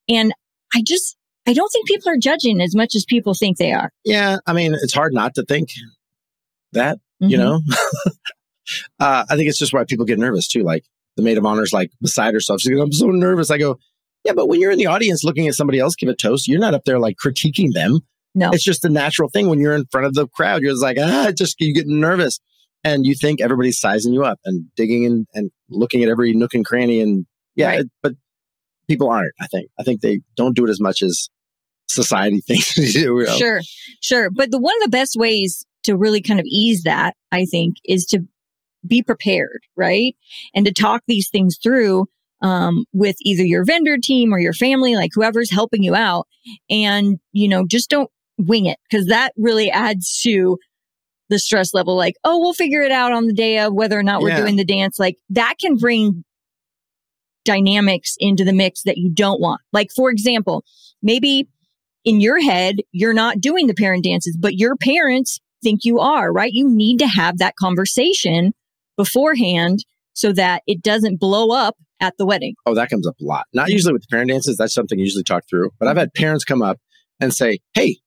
And 0.08 0.34
I 0.74 0.82
just, 0.82 1.18
I 1.46 1.54
don't 1.54 1.70
think 1.70 1.86
people 1.88 2.10
are 2.12 2.18
judging 2.18 2.62
as 2.62 2.76
much 2.76 2.96
as 2.96 3.04
people 3.06 3.34
think 3.34 3.58
they 3.58 3.74
are. 3.74 3.92
Yeah, 4.06 4.38
I 4.48 4.54
mean, 4.54 4.74
it's 4.74 4.94
hard 4.94 5.14
not 5.14 5.36
to 5.36 5.44
think 5.44 5.70
that, 6.74 7.00
you 7.20 7.38
Mhm. 7.38 7.40
know. 7.40 7.62
uh, 9.00 9.26
I 9.30 9.36
think 9.36 9.50
it's 9.50 9.58
just 9.60 9.74
why 9.74 9.84
people 9.86 10.06
get 10.06 10.20
nervous 10.20 10.48
too. 10.48 10.64
Like 10.64 10.86
the 11.18 11.24
maid 11.24 11.38
of 11.38 11.46
honor's 11.46 11.74
like 11.74 11.92
beside 12.02 12.34
herself. 12.34 12.62
She's 12.62 12.72
like, 12.72 12.84
I'm 12.84 12.92
so 12.94 13.08
nervous. 13.08 13.52
I 13.52 13.58
go, 13.58 13.78
yeah, 14.24 14.34
but 14.34 14.48
when 14.48 14.60
you're 14.60 14.72
in 14.72 14.78
the 14.78 14.86
audience 14.88 15.24
looking 15.24 15.48
at 15.48 15.56
somebody 15.56 15.80
else 15.80 15.96
give 15.96 16.10
a 16.10 16.16
toast, 16.16 16.48
you're 16.48 16.60
not 16.60 16.74
up 16.74 16.84
there 16.86 17.00
like 17.00 17.18
critiquing 17.24 17.74
them. 17.74 18.00
No. 18.34 18.52
It's 18.52 18.64
just 18.64 18.86
a 18.86 18.90
natural 18.90 19.30
thing 19.30 19.50
when 19.50 19.60
you're 19.60 19.76
in 19.76 19.86
front 19.92 20.08
of 20.08 20.14
the 20.14 20.28
crowd. 20.28 20.62
You're 20.62 20.72
just 20.72 20.84
like, 20.84 20.98
ah, 21.00 21.32
just 21.36 21.60
you 21.60 21.74
get 21.74 21.88
nervous. 21.88 22.40
And 22.84 23.06
you 23.06 23.14
think 23.14 23.42
everybody's 23.42 23.80
sizing 23.80 24.14
you 24.14 24.24
up 24.24 24.40
and 24.46 24.66
digging 24.76 25.04
in 25.04 25.26
and 25.34 25.52
looking 25.70 26.02
at 26.04 26.10
every 26.10 26.34
nook 26.34 26.54
and 26.54 26.66
cranny. 26.66 27.02
And 27.02 27.26
yeah, 27.56 27.68
Right. 27.68 27.80
it- 27.82 27.92
but 28.02 28.14
people 28.88 29.10
aren't, 29.10 29.34
I 29.40 29.48
think. 29.48 29.70
I 29.80 29.84
think 29.84 30.02
they 30.02 30.22
don't 30.38 30.56
do 30.56 30.66
it 30.66 30.70
as 30.70 30.80
much 30.80 31.02
as 31.02 31.30
society 31.90 32.42
thinks 32.48 32.76
they 32.76 32.90
do. 32.92 33.20
you 33.20 33.26
know? 33.26 33.38
Sure, 33.38 33.62
sure. 34.02 34.30
But 34.32 34.52
the 34.52 34.60
one 34.60 34.74
of 34.78 34.84
the 34.84 34.90
best 34.90 35.16
ways 35.18 35.66
to 35.84 35.98
really 35.98 36.22
kind 36.22 36.40
of 36.40 36.46
ease 36.46 36.84
that, 36.84 37.16
I 37.32 37.46
think, 37.46 37.76
is 37.86 38.06
to 38.08 38.20
be 38.86 39.04
prepared, 39.04 39.62
right? 39.76 40.16
And 40.56 40.66
to 40.66 40.74
talk 40.74 41.04
these 41.08 41.30
things 41.30 41.58
through 41.62 42.08
um, 42.42 42.86
with 42.94 43.16
either 43.22 43.44
your 43.44 43.64
vendor 43.64 43.98
team 44.02 44.34
or 44.34 44.40
your 44.40 44.54
family, 44.54 44.96
like 44.96 45.12
whoever's 45.14 45.52
helping 45.52 45.84
you 45.84 45.96
out. 45.96 46.28
And, 46.70 47.20
you 47.32 47.48
know, 47.48 47.66
just 47.68 47.90
don't 47.90 48.10
wing 48.38 48.66
it 48.66 48.80
because 48.90 49.08
that 49.08 49.34
really 49.38 49.70
adds 49.70 50.22
to 50.24 50.58
the 51.30 51.38
stress 51.38 51.74
level. 51.74 51.96
Like, 51.96 52.16
oh, 52.24 52.40
we'll 52.40 52.54
figure 52.54 52.82
it 52.82 52.92
out 52.92 53.12
on 53.12 53.28
the 53.28 53.34
day 53.34 53.60
of 53.60 53.74
whether 53.74 53.98
or 53.98 54.04
not 54.04 54.22
we're 54.22 54.30
Yeah. 54.30 54.42
doing 54.42 54.56
the 54.56 54.66
dance. 54.66 54.98
Like 55.00 55.18
that 55.30 55.56
can 55.62 55.76
bring 55.76 56.24
dynamics 57.46 58.16
into 58.20 58.44
the 58.44 58.54
mix 58.54 58.84
that 58.84 58.98
you 58.98 59.10
don't 59.12 59.40
want. 59.42 59.62
Like, 59.72 59.90
for 59.96 60.10
example, 60.10 60.64
maybe 61.02 61.48
in 62.04 62.20
your 62.20 62.42
head, 62.42 62.78
you're 62.92 63.14
not 63.14 63.40
doing 63.40 63.68
the 63.68 63.74
parent 63.74 64.04
dances, 64.04 64.36
but 64.40 64.56
your 64.56 64.76
parents 64.76 65.40
think 65.62 65.82
you 65.84 66.00
are, 66.00 66.32
right? 66.32 66.52
You 66.54 66.70
need 66.70 67.00
to 67.00 67.08
have 67.08 67.38
that 67.40 67.56
conversation 67.56 68.54
beforehand 68.98 69.80
so 70.14 70.32
that 70.34 70.62
it 70.68 70.82
doesn't 70.82 71.20
blow 71.20 71.52
up 71.52 71.76
at 72.00 72.14
the 72.18 72.26
wedding. 72.26 72.56
Oh, 72.66 72.76
that 72.76 72.90
comes 72.90 73.08
up 73.08 73.16
a 73.22 73.24
lot. 73.24 73.46
Not 73.54 73.70
usually 73.70 73.94
with 73.94 74.02
the 74.02 74.08
parent 74.10 74.30
dances. 74.30 74.58
That's 74.58 74.74
something 74.74 74.98
you 75.00 75.06
usually 75.06 75.24
talk 75.24 75.44
through. 75.50 75.70
But 75.80 75.88
I've 75.88 75.98
had 75.98 76.14
parents 76.14 76.44
come 76.44 76.62
up 76.62 76.80
and 77.20 77.34
say, 77.34 77.60
"Hey, 77.74 77.98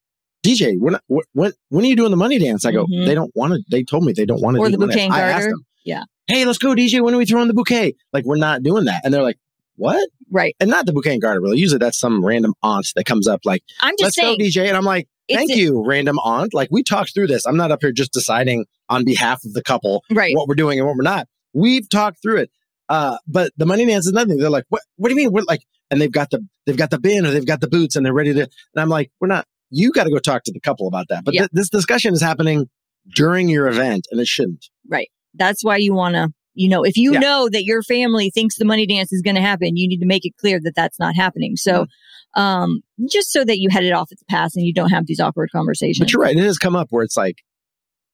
DJ, 0.45 0.75
when 0.79 0.99
when 1.33 1.53
when 1.71 1.85
are 1.85 1.89
you 1.89 1.97
doing 1.97 2.11
the 2.11 2.17
money 2.17 2.39
dance?" 2.39 2.65
I 2.67 2.73
go, 2.73 2.87
Mhm. 2.87 3.07
"They 3.07 3.15
don't 3.15 3.31
want 3.35 3.55
to. 3.55 3.61
They 3.71 3.83
told 3.85 4.05
me 4.05 4.13
they 4.13 4.27
don't 4.27 4.43
want 4.43 4.57
to 4.57 4.65
do 4.65 4.71
the 4.71 4.79
money 4.79 4.93
bouquet 4.93 5.09
dance." 5.09 5.15
I 5.15 5.21
asked 5.23 5.49
them, 5.49 5.65
Yeah. 5.85 6.03
Hey, 6.27 6.45
let's 6.47 6.59
go, 6.59 6.75
DJ. 6.75 7.01
When 7.03 7.15
are 7.15 7.19
we 7.19 7.27
throwing 7.27 7.49
the 7.49 7.55
bouquet? 7.55 7.95
Like 8.13 8.25
we're 8.25 8.37
not 8.37 8.63
doing 8.63 8.85
that, 8.87 9.03
and 9.05 9.13
they're 9.13 9.23
like, 9.23 9.37
"What?" 9.77 10.09
Right. 10.31 10.55
And 10.61 10.71
not 10.71 10.87
the 10.87 10.93
bouquet 10.93 11.13
and 11.15 11.23
garter. 11.23 11.41
Really, 11.41 11.59
usually 11.59 11.79
that's 11.79 11.99
some 11.99 12.25
random 12.25 12.55
aunt 12.63 12.89
that 12.97 13.05
comes 13.05 13.27
up 13.29 13.41
like, 13.45 13.63
I'm 13.81 13.93
just 13.99 14.03
"Let's 14.03 14.17
saying. 14.17 14.39
go, 14.39 14.45
DJ," 14.45 14.67
and 14.69 14.77
I'm 14.77 14.85
like. 14.85 15.09
Thank 15.27 15.53
a- 15.53 15.57
you, 15.57 15.83
random 15.83 16.19
aunt. 16.23 16.53
Like 16.53 16.69
we 16.71 16.83
talked 16.83 17.15
through 17.15 17.29
this. 17.29 17.47
I'm 17.47 17.57
not 17.57 17.71
up 17.73 17.79
here 17.81 17.93
just 17.93 18.13
deciding 18.13 18.67
on 18.91 19.07
behalf 19.07 19.43
of 19.47 19.55
the 19.55 19.63
couple 19.63 20.05
Right. 20.11 20.37
what 20.37 20.47
we're 20.49 20.55
doing 20.55 20.79
and 20.79 20.87
what 20.87 20.97
we're 20.99 21.03
not. 21.03 21.27
We've 21.55 21.89
talked 21.89 22.21
through 22.21 22.41
it. 22.41 22.51
Uh, 22.91 23.17
but 23.27 23.51
the 23.57 23.65
money 23.65 23.87
dance 23.87 24.05
is 24.07 24.13
nothing. 24.13 24.37
They're 24.37 24.51
like, 24.51 24.67
what, 24.69 24.83
what 24.97 25.09
do 25.09 25.15
you 25.15 25.17
mean? 25.17 25.33
We're 25.33 25.45
like, 25.49 25.63
and 25.91 25.99
they've 25.99 26.13
got 26.13 26.29
the, 26.29 26.47
they've 26.67 26.77
got 26.77 26.91
the 26.91 26.99
bin 27.01 27.25
or 27.25 27.31
they've 27.31 27.47
got 27.47 27.63
the 27.63 27.69
boots 27.69 27.97
and 27.97 28.05
they're 28.05 28.13
ready 28.13 28.35
to, 28.35 28.41
and 28.43 28.49
I'm 28.77 28.91
like, 28.91 29.11
we're 29.19 29.29
not, 29.29 29.47
you 29.71 29.93
got 29.93 30.05
to 30.05 30.11
go 30.11 30.19
talk 30.19 30.45
to 30.45 30.53
the 30.53 30.61
couple 30.61 30.87
about 30.89 31.07
that. 31.09 31.25
But 31.25 31.33
Yeah. 31.33 31.41
th- 31.45 31.51
this 31.55 31.71
discussion 31.71 32.13
is 32.13 32.21
happening 32.21 32.69
during 33.15 33.49
your 33.49 33.67
event 33.69 34.07
and 34.11 34.21
it 34.21 34.27
shouldn't. 34.27 34.67
Right. 34.87 35.09
That's 35.33 35.65
why 35.65 35.79
you 35.79 35.95
want 35.95 36.17
to, 36.17 36.35
you 36.55 36.69
know, 36.69 36.83
if 36.85 36.97
you 36.97 37.13
Yeah. 37.15 37.19
know 37.21 37.49
that 37.51 37.65
your 37.65 37.83
family 37.83 38.31
thinks 38.31 38.57
the 38.57 38.65
money 38.65 38.87
dance 38.87 39.13
is 39.13 39.23
going 39.23 39.35
to 39.37 39.43
happen, 39.43 39.77
you 39.77 39.89
need 39.89 39.99
to 39.99 40.07
make 40.07 40.25
it 40.25 40.37
clear 40.39 40.61
that 40.61 40.75
that's 40.75 40.99
not 40.99 41.15
happening. 41.17 41.57
So, 41.57 41.87
um, 42.35 42.81
just 43.09 43.33
so 43.33 43.45
that 43.45 43.59
you 43.59 43.69
head 43.71 43.85
it 43.85 43.93
off 43.93 44.11
at 44.13 44.19
the 44.19 44.25
pass 44.27 44.57
and 44.57 44.65
you 44.67 44.73
don't 44.73 44.91
have 44.91 45.07
these 45.07 45.21
awkward 45.21 45.51
conversations. 45.53 45.99
But 45.99 46.13
you're 46.13 46.23
right. 46.23 46.37
It 46.37 46.43
has 46.43 46.59
come 46.59 46.77
up 46.77 46.89
where 46.91 47.05
it's 47.05 47.17
like, 47.17 47.37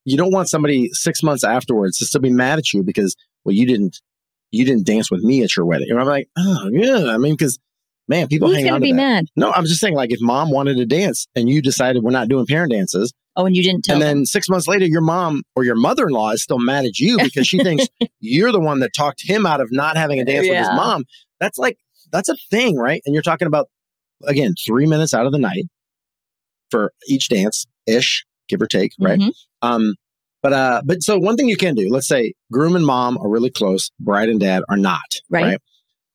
you 0.05 0.16
don't 0.16 0.33
want 0.33 0.48
somebody 0.48 0.88
six 0.92 1.22
months 1.22 1.44
afterwards 1.44 1.98
to 1.98 2.07
still 2.07 2.20
be 2.20 2.31
mad 2.31 2.59
at 2.59 2.72
you 2.72 2.83
because, 2.83 3.14
well, 3.44 3.55
you 3.55 3.66
didn't, 3.66 4.00
you 4.50 4.64
didn't 4.64 4.87
dance 4.87 5.11
with 5.11 5.22
me 5.22 5.42
at 5.42 5.55
your 5.57 5.66
wedding. 5.66 5.88
And 5.90 6.00
I'm 6.00 6.07
like, 6.07 6.29
oh, 6.37 6.68
yeah. 6.72 7.12
I 7.12 7.18
mean, 7.18 7.35
because 7.35 7.59
man, 8.09 8.26
people 8.26 8.48
Who's 8.48 8.57
hang 8.57 8.64
going 8.64 8.74
on 8.74 8.81
to 8.81 8.87
to 8.87 8.92
be 8.92 8.96
that. 8.96 9.03
mad? 9.03 9.26
No, 9.37 9.53
I'm 9.53 9.64
just 9.66 9.81
saying, 9.81 9.94
like, 9.94 10.11
if 10.11 10.18
mom 10.20 10.50
wanted 10.50 10.76
to 10.79 10.87
dance 10.87 11.29
and 11.37 11.48
you 11.48 11.62
decided 11.62 12.03
we're 12.03 12.11
not 12.11 12.29
doing 12.29 12.44
parent 12.46 12.72
dances, 12.72 13.12
Oh, 13.37 13.47
and 13.47 13.55
you 13.57 13.62
didn't 13.62 13.85
tell 13.85 13.95
and 13.95 14.03
them. 14.03 14.16
then 14.19 14.27
six 14.27 14.49
months 14.49 14.66
later, 14.66 14.85
your 14.87 15.01
mom 15.01 15.43
or 15.55 15.64
your 15.64 15.77
mother 15.77 16.07
in 16.09 16.12
law 16.12 16.31
is 16.31 16.43
still 16.43 16.59
mad 16.59 16.85
at 16.85 16.99
you 16.99 17.16
because 17.23 17.47
she 17.47 17.59
thinks 17.59 17.87
you're 18.21 18.53
the 18.53 18.61
one 18.61 18.81
that 18.81 18.90
talked 18.95 19.23
him 19.25 19.47
out 19.47 19.61
of 19.61 19.71
not 19.71 19.97
having 19.97 20.19
a 20.21 20.25
dance 20.25 20.49
with 20.49 20.59
his 20.59 20.69
mom. 20.69 21.05
That's 21.38 21.57
like, 21.59 21.79
that's 22.12 22.29
a 22.29 22.37
thing, 22.51 22.77
right? 22.77 23.01
And 23.07 23.14
you're 23.14 23.23
talking 23.23 23.47
about, 23.47 23.69
again, 24.27 24.55
three 24.66 24.87
minutes 24.87 25.14
out 25.14 25.27
of 25.27 25.33
the 25.33 25.38
night 25.38 25.64
for 26.71 26.93
each 27.09 27.29
dance 27.29 27.66
ish, 27.87 28.25
give 28.49 28.61
or 28.61 28.66
take, 28.66 28.93
right? 29.01 29.19
Mhm. 29.19 29.33
Um, 29.62 29.95
but, 30.43 30.53
uh, 30.53 30.83
but 30.85 31.03
so 31.03 31.19
one 31.19 31.37
thing 31.37 31.49
you 31.49 31.57
can 31.57 31.75
do, 31.75 31.88
let's 31.88 32.09
say 32.09 32.35
groom 32.53 32.75
and 32.75 32.85
mom 32.85 33.16
are 33.19 33.29
really 33.29 33.51
close, 33.51 33.90
bride 34.01 34.29
and 34.29 34.40
dad 34.40 34.62
are 34.69 34.77
not, 34.77 35.01
Right. 35.29 35.45
right? 35.45 35.59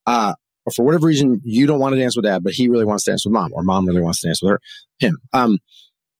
Uh, 0.06 0.34
or 0.66 0.72
for 0.72 0.84
whatever 0.86 1.08
reason, 1.08 1.42
you 1.44 1.68
don't 1.68 1.80
want 1.80 1.94
to 1.94 2.00
dance 2.00 2.16
with 2.16 2.26
dad, 2.26 2.44
but 2.44 2.54
he 2.54 2.68
really 2.68 2.86
wants 2.86 3.04
to 3.06 3.12
dance 3.12 3.26
with 3.26 3.34
mom, 3.34 3.52
or 3.54 3.64
mom 3.64 3.86
really 3.88 4.02
wants 4.02 4.22
to 4.22 4.28
dance 4.28 4.42
with 4.42 4.52
her, 4.52 4.60
him. 5.00 5.18
Um, 5.32 5.60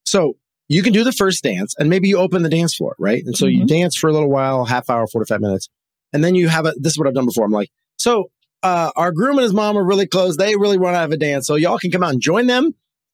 so 0.06 0.36
you 0.68 0.82
can 0.84 0.94
do 0.94 1.04
the 1.04 1.12
first 1.12 1.44
dance 1.44 1.76
and 1.78 1.90
maybe 1.90 2.08
you 2.08 2.18
open 2.18 2.42
the 2.44 2.50
dance 2.50 2.76
floor, 2.76 2.96
right? 3.00 3.24
And 3.26 3.38
so 3.38 3.46
you 3.46 3.64
Mhm. 3.64 3.68
dance 3.68 3.96
for 3.96 4.10
a 4.10 4.14
little 4.14 4.30
while, 4.30 4.66
half 4.66 4.90
hour, 4.90 5.06
45 5.08 5.40
minutes. 5.42 5.70
And 6.14 6.24
then 6.24 6.34
you 6.36 6.48
have 6.48 6.66
a, 6.66 6.74
this 6.78 6.94
is 6.94 6.98
what 6.98 7.08
I've 7.08 7.14
done 7.14 7.26
before. 7.26 7.46
I'm 7.46 7.52
like, 7.52 7.70
so, 7.98 8.30
uh, 8.64 8.92
our 8.96 9.12
groom 9.12 9.38
and 9.38 9.44
his 9.44 9.54
mom 9.54 9.78
are 9.78 9.84
really 9.86 10.08
close. 10.08 10.38
They 10.38 10.56
really 10.56 10.78
want 10.78 10.96
to 10.96 11.00
have 11.00 11.12
a 11.12 11.18
dance. 11.18 11.46
So 11.46 11.56
y'all 11.56 11.78
can 11.78 11.92
come 11.92 12.02
out 12.04 12.14
and 12.14 12.22
join 12.22 12.48
them, 12.48 12.72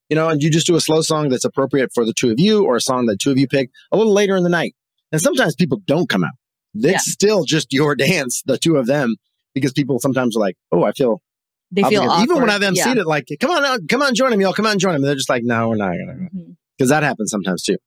you 0.09 0.15
know, 0.15 0.29
and 0.29 0.41
you 0.41 0.49
just 0.49 0.65
do 0.67 0.75
a 0.75 0.81
slow 0.81 1.01
song 1.01 1.27
that's 1.29 1.43
appropriate 1.43 1.91
for 1.93 2.05
the 2.05 2.13
two 2.13 2.29
of 2.31 2.39
you 2.39 2.63
or 2.63 2.77
a 2.77 2.81
song 2.81 3.07
that 3.07 3.19
two 3.19 3.31
of 3.31 3.37
you 3.37 3.47
pick 3.47 3.69
a 3.91 3.97
little 3.97 4.13
later 4.13 4.35
in 4.37 4.43
the 4.43 4.49
night. 4.49 4.75
And 5.11 5.19
sometimes 5.21 5.55
people 5.55 5.81
don't 5.85 6.07
come 6.07 6.23
out. 6.23 6.31
It's 6.73 6.85
Yeah. 6.85 6.97
still 6.99 7.43
just 7.43 7.73
your 7.73 7.95
dance, 8.07 8.41
the 8.45 8.57
two 8.57 8.77
of 8.77 8.85
them, 8.87 9.15
because 9.53 9.73
people 9.73 9.99
sometimes 9.99 10.37
are 10.37 10.39
like, 10.39 10.55
oh, 10.71 10.83
I 10.83 10.93
feel 10.93 11.21
They 11.69 11.83
feel. 11.83 12.03
Even 12.23 12.39
when 12.39 12.49
I've 12.49 12.61
yeah. 12.61 12.69
emceed 12.69 12.97
it, 12.97 13.05
like, 13.05 13.27
come 13.41 13.51
on 13.51 13.65
out, 13.65 13.81
come 13.89 14.01
on, 14.01 14.15
join 14.15 14.31
them, 14.31 14.39
y'all, 14.39 14.53
come 14.53 14.65
on, 14.67 14.79
join 14.79 14.93
them. 14.93 15.01
And 15.01 15.07
they're 15.09 15.15
just 15.15 15.29
like, 15.29 15.43
no, 15.43 15.69
we're 15.69 15.75
not 15.75 15.93
going 15.93 16.07
to 16.07 16.37
Mhm. 16.37 16.55
Because 16.81 16.89
that 16.89 17.03
happens 17.03 17.29
sometimes 17.29 17.61
too. 17.61 17.77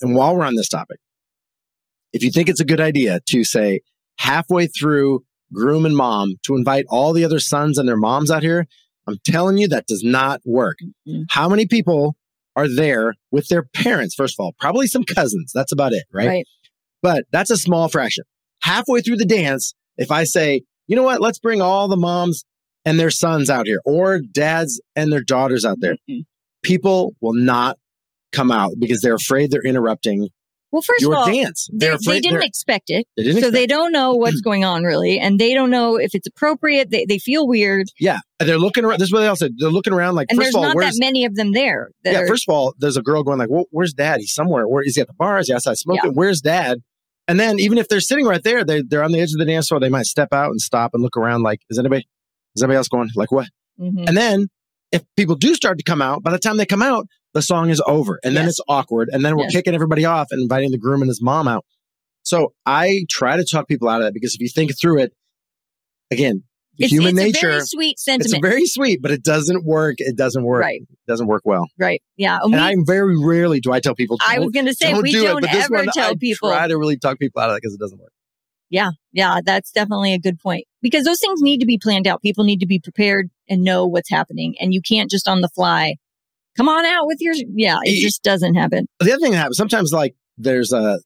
And 0.00 0.14
while 0.14 0.36
we're 0.36 0.44
on 0.44 0.54
this 0.54 0.68
topic, 0.68 0.98
if 2.12 2.22
you 2.22 2.30
think 2.30 2.48
it's 2.48 2.60
a 2.60 2.64
good 2.64 2.80
idea 2.80 3.18
to 3.30 3.42
say 3.42 3.80
halfway 4.20 4.68
through 4.68 5.24
groom 5.52 5.84
and 5.84 5.96
mom 5.96 6.36
to 6.44 6.54
invite 6.54 6.84
all 6.88 7.12
the 7.12 7.24
other 7.24 7.40
sons 7.40 7.76
and 7.76 7.88
their 7.88 7.96
moms 7.96 8.30
out 8.30 8.44
here, 8.44 8.66
I'm 9.08 9.18
telling 9.26 9.58
you 9.58 9.66
that 9.68 9.88
does 9.88 10.04
not 10.04 10.40
work. 10.44 10.76
Mhm. 11.06 11.24
How 11.30 11.48
many 11.48 11.66
people 11.66 12.16
are 12.54 12.68
there 12.72 13.14
with 13.32 13.48
their 13.48 13.64
parents? 13.64 14.14
First 14.14 14.36
of 14.38 14.44
all, 14.44 14.54
probably 14.60 14.86
some 14.86 15.02
cousins. 15.02 15.50
That's 15.52 15.72
about 15.72 15.92
it, 15.92 16.04
right? 16.12 16.28
Right. 16.28 16.46
But 17.02 17.24
that's 17.32 17.50
a 17.50 17.56
small 17.56 17.88
fraction. 17.88 18.22
Halfway 18.62 19.00
through 19.00 19.16
the 19.16 19.26
dance, 19.26 19.74
if 19.98 20.12
I 20.12 20.22
say, 20.22 20.62
you 20.86 20.94
know 20.94 21.02
what? 21.02 21.20
Let's 21.20 21.40
bring 21.40 21.60
all 21.60 21.88
the 21.88 21.96
moms 21.96 22.44
and 22.84 23.00
their 23.00 23.10
sons 23.10 23.50
out 23.50 23.66
here 23.66 23.80
or 23.84 24.20
dads 24.20 24.80
and 24.94 25.12
their 25.12 25.24
daughters 25.24 25.64
out 25.64 25.80
there. 25.80 25.96
Mhm. 26.08 26.24
People 26.64 27.14
will 27.20 27.34
not 27.34 27.78
come 28.32 28.50
out 28.50 28.72
because 28.80 29.00
they're 29.00 29.14
afraid 29.14 29.52
they're 29.52 29.62
interrupting 29.62 30.28
Well, 30.72 30.82
first 30.82 31.02
your 31.02 31.12
of 31.12 31.18
all, 31.20 31.26
dance. 31.32 31.68
they, 31.72 31.86
They're 31.86 31.90
they 31.92 31.94
afraid 32.10 32.22
didn't 32.24 32.42
expect 32.42 32.86
it. 32.88 33.06
they 33.16 33.22
didn't 33.22 33.42
so 33.42 33.50
they 33.52 33.66
don't 33.66 33.92
know 33.92 34.12
what's 34.22 34.40
going 34.40 34.64
on 34.64 34.82
really. 34.82 35.20
And 35.20 35.38
they 35.38 35.54
don't 35.54 35.70
know 35.70 35.94
if 35.96 36.14
it's 36.16 36.26
appropriate. 36.26 36.90
They, 36.90 37.04
they 37.04 37.18
feel 37.18 37.46
weird. 37.46 37.86
yeah. 38.00 38.18
And 38.40 38.48
they're 38.48 38.58
looking 38.58 38.84
around. 38.84 38.98
This 38.98 39.08
is 39.08 39.12
what 39.12 39.20
they 39.20 39.28
all 39.28 39.36
said. 39.36 39.52
They're 39.58 39.70
looking 39.70 39.92
around 39.92 40.16
like, 40.16 40.26
And 40.30 40.36
first 40.38 40.46
there's 40.46 40.54
of 40.56 40.68
all, 40.70 40.74
not 40.74 40.80
that 40.80 40.94
many 40.98 41.24
of 41.24 41.36
them 41.36 41.52
there. 41.52 41.90
Yeah, 42.04 42.20
are, 42.22 42.26
first 42.26 42.48
of 42.48 42.52
all, 42.52 42.74
there's 42.78 42.96
a 42.96 43.02
girl 43.02 43.22
going 43.22 43.38
like, 43.38 43.50
well, 43.50 43.66
"Where's 43.70 43.92
Dad? 43.92 44.18
He's 44.18 44.34
somewhere. 44.34 44.66
Where 44.66 44.82
is 44.82 44.96
he 44.96 45.00
at 45.00 45.06
the 45.06 45.14
bar? 45.14 45.38
Is 45.38 45.46
he 45.46 45.54
outside 45.54 45.78
smoking? 45.78 46.12
Where's 46.14 46.40
Dad?" 46.40 46.78
And 47.28 47.38
then 47.40 47.58
even 47.60 47.78
if 47.78 47.88
they're 47.88 48.00
sitting 48.00 48.26
right 48.26 48.42
there, 48.42 48.64
they 48.64 48.82
they're 48.82 49.04
on 49.04 49.12
the 49.12 49.20
edge 49.20 49.30
of 49.32 49.38
the 49.38 49.44
dance 49.46 49.68
floor. 49.68 49.78
They 49.80 49.88
might 49.88 50.06
step 50.06 50.32
out 50.32 50.50
and 50.50 50.60
stop 50.60 50.90
and 50.92 51.02
look 51.02 51.16
around. 51.16 51.42
Like, 51.42 51.60
is 51.70 51.78
anybody? 51.78 52.06
Is 52.56 52.62
anybody 52.62 52.76
else 52.78 52.88
going? 52.88 53.08
Like 53.14 53.30
what? 53.32 53.46
Mhm. 53.80 54.06
And 54.08 54.16
then 54.16 54.48
if 54.94 55.02
people 55.16 55.34
do 55.34 55.54
start 55.54 55.76
to 55.78 55.84
come 55.84 56.00
out, 56.00 56.22
by 56.22 56.30
the 56.30 56.38
time 56.38 56.56
they 56.56 56.66
come 56.66 56.82
out, 56.82 57.06
the 57.34 57.42
song 57.42 57.68
is 57.70 57.82
over, 57.86 58.18
and 58.24 58.36
then 58.36 58.44
Yes. 58.44 58.52
it's 58.52 58.60
awkward, 58.68 59.10
and 59.12 59.24
then 59.24 59.36
we're 59.36 59.44
Yes. 59.44 59.52
kicking 59.52 59.74
everybody 59.74 60.04
off 60.04 60.28
and 60.30 60.40
inviting 60.40 60.70
the 60.70 60.78
groom 60.78 61.02
and 61.02 61.08
his 61.08 61.20
mom 61.20 61.48
out. 61.48 61.64
So 62.22 62.54
I 62.64 63.04
try 63.10 63.36
to 63.36 63.44
talk 63.44 63.68
people 63.68 63.88
out 63.88 64.00
of 64.00 64.06
that 64.06 64.14
because 64.14 64.34
if 64.34 64.40
you 64.40 64.48
think 64.48 64.72
through 64.80 65.00
it, 65.02 65.12
again, 66.10 66.44
it's, 66.78 66.90
human 66.92 67.10
it's 67.18 67.34
nature. 67.34 67.48
a 67.48 67.52
very 67.52 67.60
sweet 67.66 67.92
it's 67.92 68.04
sentiment. 68.04 68.42
very 68.42 68.66
sweet, 68.66 69.02
but 69.02 69.10
it 69.10 69.22
doesn't 69.22 69.64
work. 69.64 69.96
It 69.98 70.16
doesn't 70.16 70.44
work. 70.44 70.62
right. 70.62 70.80
It 70.82 70.98
doesn't 71.06 71.26
work 71.26 71.42
well. 71.44 71.66
Right. 71.78 72.02
Yeah. 72.16 72.38
And 72.42 72.54
And 72.54 72.62
we- 72.62 72.68
I'm 72.68 72.86
very 72.86 73.16
rarely 73.22 73.60
do 73.60 73.72
I 73.72 73.80
tell 73.80 73.94
people. 73.94 74.16
I 74.26 74.38
was 74.38 74.50
going 74.50 74.66
to 74.66 74.74
say, 74.74 74.94
we 74.94 75.12
do 75.12 75.36
it," 75.36 75.40
this 75.42 75.64
ever 75.66 75.74
one, 75.74 75.86
tell 75.92 76.12
I 76.12 76.14
people. 76.14 76.48
Try 76.50 76.66
to 76.68 76.78
really 76.78 76.96
talk 76.98 77.18
people 77.18 77.42
out 77.42 77.50
of 77.50 77.56
it 77.56 77.62
because 77.62 77.74
it 77.74 77.80
doesn't 77.80 77.98
work. 78.00 78.10
Yeah. 78.74 78.90
Yeah. 79.12 79.38
That's 79.44 79.70
definitely 79.70 80.12
a 80.14 80.18
good 80.18 80.38
point 80.40 80.64
because 80.82 81.04
those 81.04 81.20
things 81.20 81.40
need 81.40 81.58
to 81.60 81.66
be 81.66 81.78
planned 81.78 82.06
out. 82.08 82.22
People 82.22 82.44
need 82.44 82.60
to 82.60 82.66
be 82.66 82.80
prepared 82.80 83.30
and 83.48 83.62
know 83.62 83.86
what's 83.86 84.10
happening. 84.10 84.54
And 84.60 84.74
you 84.74 84.80
can't 84.82 85.08
just 85.10 85.28
on 85.28 85.40
the 85.42 85.48
fly, 85.48 85.94
come 86.56 86.68
on 86.68 86.84
out 86.84 87.06
with 87.06 87.18
your, 87.20 87.34
yeah, 87.54 87.78
it 87.84 88.00
just 88.02 88.22
doesn't 88.24 88.54
happen. 88.56 88.86
The 89.00 89.12
other 89.12 89.20
thing 89.20 89.30
that 89.32 89.38
happens 89.38 89.56
sometimes, 89.56 89.92
like 89.92 90.14
there's 90.36 90.72
a 90.72 90.98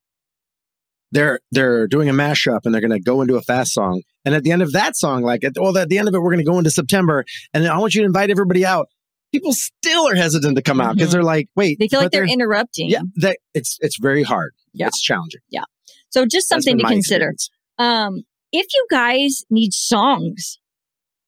they're 1.12 1.40
they're 1.52 1.86
doing 1.86 2.08
a 2.08 2.12
mashup 2.12 2.60
and 2.64 2.72
they're 2.74 2.80
going 2.80 2.90
to 2.92 3.00
go 3.00 3.22
into 3.22 3.36
a 3.36 3.42
fast 3.42 3.72
song, 3.72 4.02
and 4.24 4.34
at 4.34 4.42
the 4.44 4.52
end 4.52 4.62
of 4.62 4.72
that 4.72 4.96
song, 4.96 5.22
like 5.22 5.42
at, 5.44 5.52
well, 5.58 5.76
at 5.78 5.88
the 5.88 5.98
end 5.98 6.06
of 6.08 6.14
it, 6.14 6.18
we're 6.20 6.30
going 6.32 6.44
to 6.44 6.50
go 6.50 6.58
into 6.58 6.70
September, 6.70 7.24
and 7.54 7.64
then 7.64 7.70
I 7.70 7.78
want 7.78 7.94
you 7.94 8.02
to 8.02 8.06
invite 8.06 8.30
everybody 8.30 8.64
out. 8.66 8.88
People 9.32 9.52
still 9.54 10.06
are 10.08 10.14
hesitant 10.14 10.56
to 10.56 10.62
come 10.62 10.80
out 10.80 10.94
because 10.96 11.08
Mhm. 11.10 11.12
they're 11.12 11.22
like, 11.22 11.48
wait, 11.56 11.78
They 11.78 11.88
feel 11.88 12.00
like 12.00 12.10
they're, 12.12 12.24
interrupting. 12.24 12.88
yeah, 12.90 13.00
that 13.16 13.38
it's 13.54 13.78
it's 13.80 13.98
very 13.98 14.22
hard. 14.22 14.52
Yeah. 14.74 14.86
it's 14.88 15.00
challenging. 15.02 15.40
Yeah, 15.50 15.64
so 16.10 16.26
just 16.26 16.46
something 16.48 16.76
to 16.78 16.84
consider. 16.84 17.30
experience. 17.30 17.50
Um, 17.78 18.22
if 18.52 18.66
you 18.72 18.86
guys 18.90 19.44
need 19.50 19.72
songs 19.72 20.58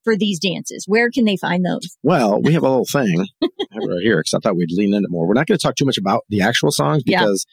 for 0.03 0.17
these 0.17 0.39
dances, 0.39 0.85
where 0.87 1.09
can 1.11 1.25
they 1.25 1.37
find 1.37 1.63
those? 1.65 1.97
Well, 2.03 2.41
we 2.41 2.53
have 2.53 2.63
a 2.63 2.69
little 2.69 2.85
thing 2.85 3.27
right 3.41 3.99
here 4.01 4.17
because 4.17 4.33
I 4.33 4.39
thought 4.39 4.55
we'd 4.55 4.71
lean 4.71 4.93
into 4.93 5.09
more. 5.09 5.27
We're 5.27 5.33
not 5.35 5.47
going 5.47 5.57
to 5.57 5.61
talk 5.61 5.75
too 5.75 5.85
much 5.85 5.97
about 5.97 6.23
the 6.29 6.41
actual 6.41 6.71
songs 6.71 7.03
Yeah. 7.05 7.19
because 7.19 7.45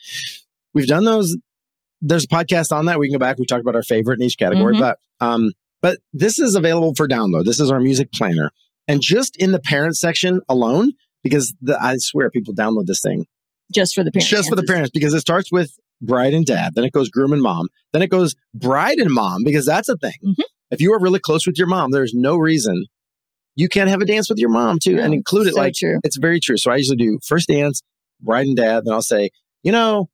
we've 0.75 0.87
done 0.87 1.05
those. 1.05 1.37
There's 2.01 2.25
a 2.25 2.29
podcast 2.29 2.73
on 2.73 2.87
that. 2.87 2.99
We 2.99 3.09
can 3.09 3.15
go 3.15 3.19
back. 3.19 3.39
We 3.39 3.45
talked 3.47 3.61
about 3.61 3.75
our 3.77 3.83
favorite 3.83 4.19
in 4.21 4.25
each 4.27 4.39
category, 4.39 4.75
Mhm. 4.77 4.81
but 4.81 4.99
um, 5.21 5.53
but 5.83 5.99
this 6.13 6.39
is 6.39 6.55
available 6.55 6.95
for 6.95 7.07
download. 7.09 7.45
This 7.45 7.61
is 7.61 7.71
our 7.71 7.81
music 7.81 8.11
planner, 8.13 8.51
and 8.87 9.01
just 9.01 9.37
in 9.37 9.53
the 9.53 9.59
parent 9.61 9.97
section 9.97 10.41
alone, 10.49 10.93
because 11.23 11.55
the, 11.61 11.77
I 11.83 11.97
swear 11.99 12.31
people 12.31 12.55
download 12.55 12.87
this 12.87 13.01
thing 13.01 13.27
Just 13.75 13.95
for 13.95 14.03
the 14.05 14.11
parents. 14.13 14.29
just 14.31 14.49
for 14.49 14.57
the 14.57 14.63
parents 14.63 14.91
because 14.95 15.13
it 15.13 15.21
starts 15.21 15.51
with 15.53 15.77
bride 16.01 16.35
and 16.35 16.47
dad, 16.47 16.75
then 16.75 16.85
it 16.85 16.93
goes 16.93 17.09
groom 17.11 17.33
and 17.33 17.43
mom, 17.43 17.69
then 17.93 18.03
it 18.03 18.11
goes 18.11 18.35
bride 18.55 18.99
and 18.99 19.11
mom 19.13 19.43
because 19.45 19.67
that's 19.67 19.89
a 19.89 19.97
thing. 19.97 20.15
Mhm. 20.25 20.43
If 20.71 20.81
you 20.81 20.93
are 20.93 21.01
really 21.01 21.19
close 21.19 21.47
with 21.47 21.59
your 21.59 21.67
mom, 21.67 21.91
there's 21.91 22.13
no 22.15 22.37
reason 22.37 22.87
you 23.57 23.69
can't 23.69 23.91
have 23.91 24.01
a 24.01 24.05
dance 24.05 24.29
with 24.29 24.39
your 24.39 24.51
mom 24.51 24.79
too 24.81 25.01
and 25.01 25.13
include 25.13 25.49
it 25.49 25.55
so 25.55 25.61
like 25.61 25.75
true. 25.75 25.99
it's 26.05 26.17
very 26.17 26.39
true. 26.39 26.57
So 26.57 26.71
I 26.71 26.77
usually 26.77 26.97
do 26.97 27.19
first 27.27 27.49
dance, 27.49 27.83
bride 28.21 28.47
and 28.47 28.57
dad, 28.57 28.85
then 28.85 28.93
I'll 28.95 29.03
say, 29.03 29.31
you 29.65 29.73
know, 29.73 30.09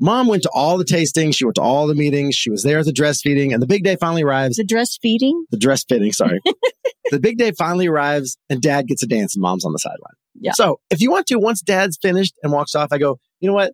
mom 0.00 0.26
went 0.26 0.42
to 0.42 0.50
all 0.52 0.76
the 0.76 0.84
tastings, 0.84 1.36
she 1.36 1.44
went 1.44 1.54
to 1.56 1.62
all 1.62 1.86
the 1.86 1.94
meetings, 1.94 2.34
she 2.34 2.50
was 2.50 2.64
there 2.64 2.80
at 2.80 2.84
the 2.84 2.92
dress 2.92 3.20
feeding, 3.20 3.52
and 3.52 3.62
the 3.62 3.66
big 3.66 3.84
day 3.84 3.96
finally 3.96 4.22
arrives. 4.24 4.56
The 4.56 4.64
dress 4.64 4.98
feeding? 5.00 5.44
The 5.50 5.56
dress 5.56 5.84
fitting, 5.88 6.12
sorry. 6.12 6.40
the 7.12 7.20
big 7.20 7.38
day 7.38 7.52
finally 7.52 7.86
arrives 7.86 8.36
and 8.50 8.60
dad 8.60 8.88
gets 8.88 9.02
a 9.04 9.06
dance 9.06 9.36
and 9.36 9.42
mom's 9.42 9.64
on 9.64 9.72
the 9.72 9.78
sideline. 9.78 10.14
Yeah. 10.40 10.52
So 10.54 10.80
if 10.90 11.00
you 11.00 11.10
want 11.12 11.26
to, 11.28 11.38
once 11.38 11.60
dad's 11.60 11.96
finished 12.00 12.34
and 12.42 12.52
walks 12.52 12.74
off, 12.74 12.88
I 12.90 12.98
go, 12.98 13.18
you 13.40 13.48
know 13.48 13.54
what? 13.54 13.72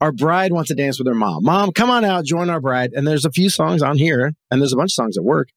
Our 0.00 0.12
bride 0.12 0.52
wants 0.52 0.68
to 0.68 0.74
dance 0.74 0.98
with 0.98 1.08
her 1.08 1.14
mom. 1.14 1.42
Mom, 1.44 1.72
come 1.72 1.90
on 1.90 2.04
out, 2.04 2.24
join 2.24 2.50
our 2.50 2.60
bride. 2.60 2.92
And 2.94 3.06
there's 3.06 3.24
a 3.24 3.30
few 3.32 3.50
songs 3.50 3.82
on 3.82 3.98
here, 3.98 4.32
and 4.50 4.60
there's 4.60 4.72
a 4.72 4.76
bunch 4.76 4.90
of 4.90 4.94
songs 4.94 5.16
that 5.16 5.22
work 5.24 5.48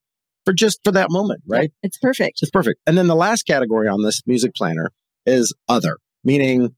for 0.44 0.52
just 0.52 0.80
for 0.82 0.90
that 0.92 1.10
moment, 1.10 1.42
right? 1.46 1.70
It's 1.82 1.98
perfect. 1.98 2.40
It's 2.42 2.50
perfect. 2.50 2.80
And 2.86 2.98
then 2.98 3.06
the 3.06 3.14
last 3.14 3.44
category 3.46 3.86
on 3.86 4.02
this 4.02 4.20
music 4.26 4.54
planner 4.56 4.90
is 5.24 5.54
other, 5.68 5.98
meaning 6.24 6.74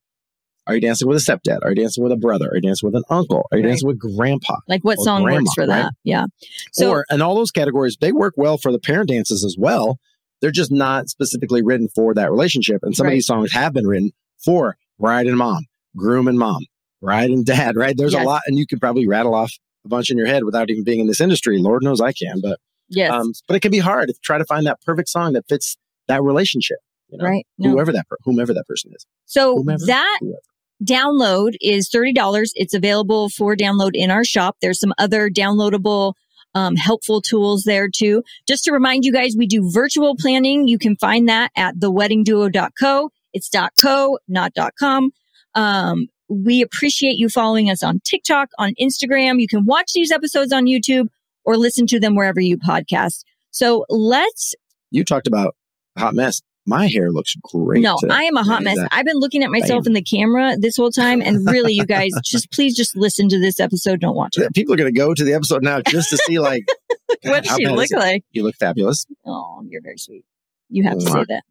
are 0.66 0.74
you 0.74 0.80
dancing 0.80 1.08
with 1.08 1.16
a 1.16 1.20
stepdad? 1.20 1.58
Are 1.62 1.70
you 1.70 1.76
dancing 1.76 2.02
with 2.02 2.12
a 2.12 2.16
brother? 2.16 2.48
Are 2.48 2.54
you 2.56 2.60
dancing 2.62 2.86
with 2.86 2.96
an 2.96 3.04
uncle? 3.10 3.46
Are 3.52 3.58
you 3.58 3.64
Right. 3.64 3.70
dancing 3.70 3.86
with 3.86 3.98
grandpa? 3.98 4.56
Like 4.68 4.82
what 4.82 4.98
song 4.98 5.22
grandma, 5.22 5.40
works 5.40 5.54
for 5.54 5.60
right? 5.62 5.82
that? 5.84 5.92
Yeah. 6.04 6.24
So 6.72 6.90
or 6.90 7.04
and 7.10 7.22
all 7.22 7.34
those 7.34 7.50
categories, 7.50 7.96
they 8.00 8.12
work 8.12 8.34
well 8.36 8.56
for 8.58 8.72
the 8.72 8.78
parent 8.78 9.08
dances 9.08 9.44
as 9.44 9.56
well. 9.58 9.98
They're 10.40 10.50
just 10.50 10.72
not 10.72 11.08
specifically 11.08 11.62
written 11.62 11.88
for 11.94 12.12
that 12.14 12.30
relationship. 12.30 12.80
And 12.82 12.94
some 12.94 13.06
of 13.06 13.12
these 13.12 13.26
songs 13.26 13.52
have 13.52 13.72
been 13.72 13.86
written 13.86 14.12
for 14.44 14.76
bride 14.98 15.26
and 15.26 15.36
mom, 15.38 15.64
groom 15.96 16.28
and 16.28 16.38
mom, 16.38 16.66
bride 17.04 17.30
and 17.30 17.44
dad, 17.44 17.76
right? 17.76 17.96
There's 17.96 18.12
Yes. 18.14 18.22
a 18.24 18.26
lot, 18.26 18.42
and 18.46 18.58
you 18.58 18.66
could 18.66 18.80
probably 18.80 19.06
rattle 19.06 19.34
off 19.34 19.52
a 19.84 19.88
bunch 19.88 20.10
in 20.10 20.16
your 20.18 20.26
head 20.26 20.44
without 20.44 20.70
even 20.70 20.84
being 20.84 21.00
in 21.00 21.06
this 21.06 21.20
industry. 21.20 21.58
Lord 21.58 21.82
knows 21.82 22.00
I 22.00 22.12
can, 22.12 22.40
but 22.42 22.58
yes. 22.88 23.12
um, 23.12 23.32
but 23.46 23.56
it 23.56 23.60
can 23.60 23.70
be 23.70 23.78
hard 23.78 24.08
to 24.08 24.14
try 24.22 24.38
to 24.38 24.44
find 24.44 24.66
that 24.66 24.80
perfect 24.84 25.08
song 25.08 25.34
that 25.34 25.44
fits 25.48 25.76
that 26.08 26.22
relationship. 26.22 26.78
You 27.10 27.18
know, 27.18 27.24
right. 27.26 27.46
No. 27.58 27.70
whoever 27.70 27.92
that 27.92 28.08
per- 28.08 28.16
whomever 28.24 28.54
that 28.54 28.66
person 28.66 28.90
is. 28.94 29.04
So 29.26 29.56
Whomever, 29.58 29.84
that 29.86 30.18
whoever. 30.20 30.38
download 30.82 31.52
is 31.60 31.88
$30. 31.90 32.50
It's 32.54 32.74
available 32.74 33.28
for 33.28 33.54
download 33.54 33.90
in 33.94 34.10
our 34.10 34.24
shop. 34.24 34.56
There's 34.62 34.80
some 34.80 34.94
other 34.98 35.28
downloadable 35.30 36.14
um, 36.54 36.76
helpful 36.76 37.20
tools 37.20 37.64
there 37.64 37.88
too. 37.94 38.22
Just 38.48 38.64
to 38.64 38.72
remind 38.72 39.04
you 39.04 39.12
guys, 39.12 39.34
we 39.36 39.46
do 39.46 39.68
virtual 39.70 40.14
planning. 40.16 40.66
You 40.68 40.78
can 40.78 40.96
find 40.96 41.28
that 41.28 41.50
at 41.56 41.76
theweddingduo.co. 41.78 43.10
It's 43.32 43.50
.co, 43.82 44.18
not 44.28 44.52
.com. 44.78 45.10
Um, 45.54 46.06
we 46.28 46.62
appreciate 46.62 47.18
you 47.18 47.28
following 47.28 47.70
us 47.70 47.82
on 47.82 48.00
TikTok, 48.04 48.48
on 48.58 48.72
Instagram. 48.80 49.40
You 49.40 49.48
can 49.48 49.64
watch 49.64 49.92
these 49.94 50.10
episodes 50.10 50.52
on 50.52 50.64
YouTube 50.64 51.08
or 51.44 51.56
listen 51.56 51.86
to 51.88 52.00
them 52.00 52.14
wherever 52.14 52.40
you 52.40 52.56
podcast. 52.58 53.24
So 53.50 53.84
let's 53.88 54.54
You 54.90 55.04
talked 55.04 55.26
about 55.26 55.54
hot 55.98 56.14
mess. 56.14 56.40
My 56.66 56.86
hair 56.86 57.12
looks 57.12 57.34
great. 57.52 57.82
no, 57.82 57.98
today. 58.00 58.14
I 58.14 58.22
am 58.22 58.38
a 58.38 58.42
hot 58.42 58.62
mess. 58.62 58.72
Exactly. 58.72 58.98
I've 58.98 59.04
been 59.04 59.18
looking 59.18 59.44
at 59.44 59.50
myself 59.50 59.86
in 59.86 59.92
the 59.92 60.02
camera 60.02 60.56
this 60.58 60.78
whole 60.78 60.90
time, 60.90 61.20
and 61.20 61.46
really, 61.46 61.74
you 61.74 61.84
guys, 61.84 62.10
just 62.24 62.50
please 62.52 62.74
just 62.74 62.96
listen 62.96 63.28
to 63.28 63.38
this 63.38 63.60
episode. 63.60 64.00
Don't 64.00 64.16
watch 64.16 64.38
it. 64.38 64.54
People 64.54 64.72
are 64.72 64.78
going 64.78 64.92
to 64.92 64.98
go 64.98 65.12
to 65.12 65.24
the 65.24 65.34
episode 65.34 65.62
now 65.62 65.82
just 65.82 66.08
to 66.08 66.16
see 66.16 66.38
like 66.38 66.64
What 67.22 67.44
does 67.44 67.56
she 67.56 67.66
look 67.66 67.90
like? 67.92 68.24
You 68.32 68.44
look 68.44 68.56
fabulous. 68.56 69.04
Oh, 69.26 69.62
you're 69.68 69.82
very 69.82 69.98
sweet. 69.98 70.24
You 70.70 70.84
have 70.84 70.98
to 70.98 71.04
say 71.04 71.24
that. 71.28 71.42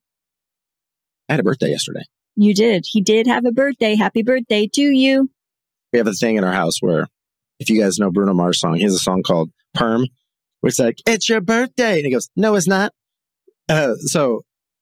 I 1.30 1.34
had 1.34 1.40
a 1.40 1.44
birthday 1.44 1.70
yesterday. 1.70 2.04
You 2.36 2.54
did. 2.54 2.86
He 2.90 3.02
did 3.02 3.28
have 3.28 3.46
a 3.46 3.52
birthday. 3.52 3.96
Happy 3.96 4.24
birthday 4.24 4.68
to 4.74 4.82
you. 4.82 5.30
We 5.92 6.00
have 6.00 6.08
a 6.08 6.14
thing 6.14 6.38
in 6.38 6.44
our 6.44 6.54
house 6.54 6.78
where, 6.82 7.08
if 7.60 7.70
you 7.70 7.80
guys 7.82 8.00
know 8.00 8.12
Bruno 8.12 8.34
Mars 8.34 8.60
song, 8.60 8.76
he 8.76 8.84
has 8.84 8.96
a 8.96 9.00
song 9.00 9.22
called 9.22 9.52
Perm, 9.76 10.08
where 10.62 10.70
it's 10.70 10.80
like, 10.80 10.98
it's 11.06 11.30
your 11.30 11.42
birthday. 11.42 11.98
And 11.98 12.06
he 12.06 12.12
goes, 12.12 12.30
no, 12.36 12.56
it's 12.56 12.68
not. 12.68 12.92
Uh, 13.70 13.94
so 13.98 14.42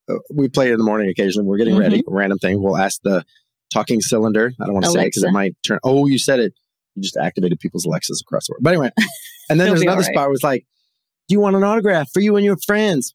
uh, 0.10 0.16
we 0.34 0.48
play 0.48 0.70
it 0.70 0.74
in 0.74 0.78
the 0.78 0.84
morning 0.86 1.10
occasionally. 1.10 1.48
We're 1.48 1.58
getting 1.58 1.76
Mhm. 1.76 1.80
ready, 1.80 2.04
random 2.08 2.40
thing. 2.40 2.62
We'll 2.64 2.78
ask 2.78 3.02
the 3.04 3.26
talking 3.74 4.00
cylinder. 4.02 4.54
I 4.60 4.66
don't 4.66 4.74
want 4.74 4.86
to 4.86 4.92
say 4.92 5.02
it 5.02 5.06
because 5.08 5.24
it 5.24 5.32
might 5.32 5.56
turn. 5.66 5.80
Oh, 5.84 6.08
you 6.08 6.18
said 6.18 6.40
it. 6.40 6.54
You 6.96 7.04
just 7.04 7.18
activated 7.18 7.60
people's 7.60 7.86
Alexas 7.86 8.22
across 8.22 8.48
the 8.48 8.54
world. 8.54 8.64
But 8.64 8.72
anyway, 8.74 8.92
and 9.50 9.60
then 9.60 9.68
there's 9.70 9.82
another 9.82 10.02
right. 10.02 10.14
spot 10.14 10.28
where 10.28 10.34
it's 10.34 10.44
like, 10.44 10.66
do 11.28 11.34
you 11.34 11.40
want 11.40 11.56
an 11.56 11.64
autograph 11.64 12.10
for 12.12 12.20
you 12.22 12.36
and 12.38 12.46
your 12.46 12.58
friends? 12.66 13.14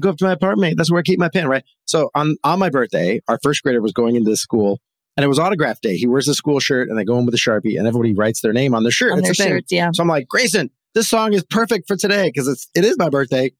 Go 0.00 0.10
up 0.10 0.16
to 0.18 0.24
my 0.24 0.32
apartment. 0.32 0.76
That's 0.76 0.90
where 0.90 1.00
I 1.00 1.02
keep 1.02 1.18
my 1.18 1.28
pen, 1.28 1.48
right? 1.48 1.64
So 1.84 2.10
on 2.14 2.36
on 2.44 2.58
my 2.58 2.70
birthday, 2.70 3.20
our 3.28 3.38
first 3.42 3.62
grader 3.62 3.80
was 3.80 3.92
going 3.92 4.16
into 4.16 4.30
this 4.30 4.40
school, 4.40 4.80
and 5.16 5.24
it 5.24 5.28
was 5.28 5.38
autograph 5.38 5.80
day. 5.80 5.96
He 5.96 6.06
wears 6.06 6.28
a 6.28 6.34
school 6.34 6.60
shirt, 6.60 6.88
and 6.88 6.98
they 6.98 7.04
go 7.04 7.18
in 7.18 7.26
with 7.26 7.34
a 7.34 7.38
sharpie, 7.38 7.78
and 7.78 7.86
everybody 7.86 8.14
writes 8.14 8.40
their 8.40 8.52
name 8.52 8.74
on 8.74 8.82
their 8.82 8.92
shirt. 8.92 9.12
On 9.12 9.18
it's 9.18 9.26
their 9.26 9.32
a 9.32 9.34
thing. 9.34 9.56
shirts, 9.58 9.72
yeah. 9.72 9.90
So 9.92 10.02
I'm 10.02 10.08
like, 10.08 10.28
Grayson, 10.28 10.70
this 10.94 11.08
song 11.08 11.32
is 11.32 11.44
perfect 11.44 11.86
for 11.86 11.96
today 11.96 12.28
because 12.28 12.48
it's 12.48 12.68
it 12.74 12.84
is 12.84 12.96
my 12.98 13.08
birthday, 13.08 13.52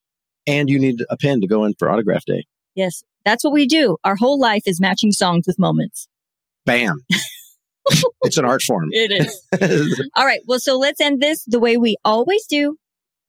and 0.47 0.69
you 0.69 0.79
need 0.79 1.05
a 1.11 1.17
pen 1.17 1.41
to 1.41 1.47
go 1.47 1.65
in 1.65 1.75
for 1.79 1.91
autograph 1.91 2.25
day. 2.25 2.47
Yes. 2.75 3.03
That's 3.25 3.45
what 3.45 3.53
we 3.53 3.67
do. 3.67 3.99
Our 4.05 4.17
whole 4.17 4.39
life 4.39 4.63
is 4.67 4.81
matching 4.81 5.13
songs 5.13 5.47
with 5.47 5.59
moments. 5.59 6.09
Bam! 6.65 7.05
it's 8.23 8.39
an 8.39 8.45
art 8.45 8.63
form. 8.63 8.89
It 8.93 9.13
is. 9.13 10.11
All 10.17 10.25
right. 10.25 10.41
Well, 10.47 10.61
so 10.61 10.79
let's 10.79 11.01
end 11.01 11.21
this 11.21 11.45
the 11.45 11.61
way 11.61 11.77
we 11.77 11.97
always 12.05 12.47
do. 12.47 12.77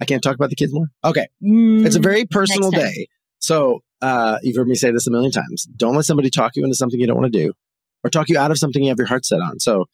I 0.02 0.06
can't 0.06 0.22
talk 0.24 0.36
about 0.36 0.50
the 0.50 0.56
kids 0.56 0.74
more. 0.74 0.88
Okay, 1.06 1.28
Mm, 1.44 1.86
it's 1.86 1.96
a 1.96 2.00
very 2.00 2.26
personal 2.26 2.72
day. 2.72 3.08
So 3.40 3.82
uh, 4.02 4.40
you've 4.42 4.56
heard 4.56 4.68
me 4.68 4.76
say 4.76 4.92
this 4.92 5.08
a 5.08 5.12
million 5.12 5.32
times. 5.32 5.66
Don't 5.78 5.96
let 5.96 6.06
somebody 6.06 6.30
talk 6.30 6.56
you 6.56 6.64
into 6.64 6.76
something 6.76 7.00
you 7.00 7.08
don't 7.08 7.20
want 7.20 7.32
to 7.32 7.40
do, 7.40 7.54
or 8.04 8.10
talk 8.10 8.28
you 8.30 8.38
out 8.38 8.52
of 8.52 8.58
something 8.58 8.82
you 8.82 8.90
have 8.90 8.98
your 8.98 9.08
heart 9.08 9.26
set 9.26 9.40
on. 9.40 9.60
So, 9.60 9.86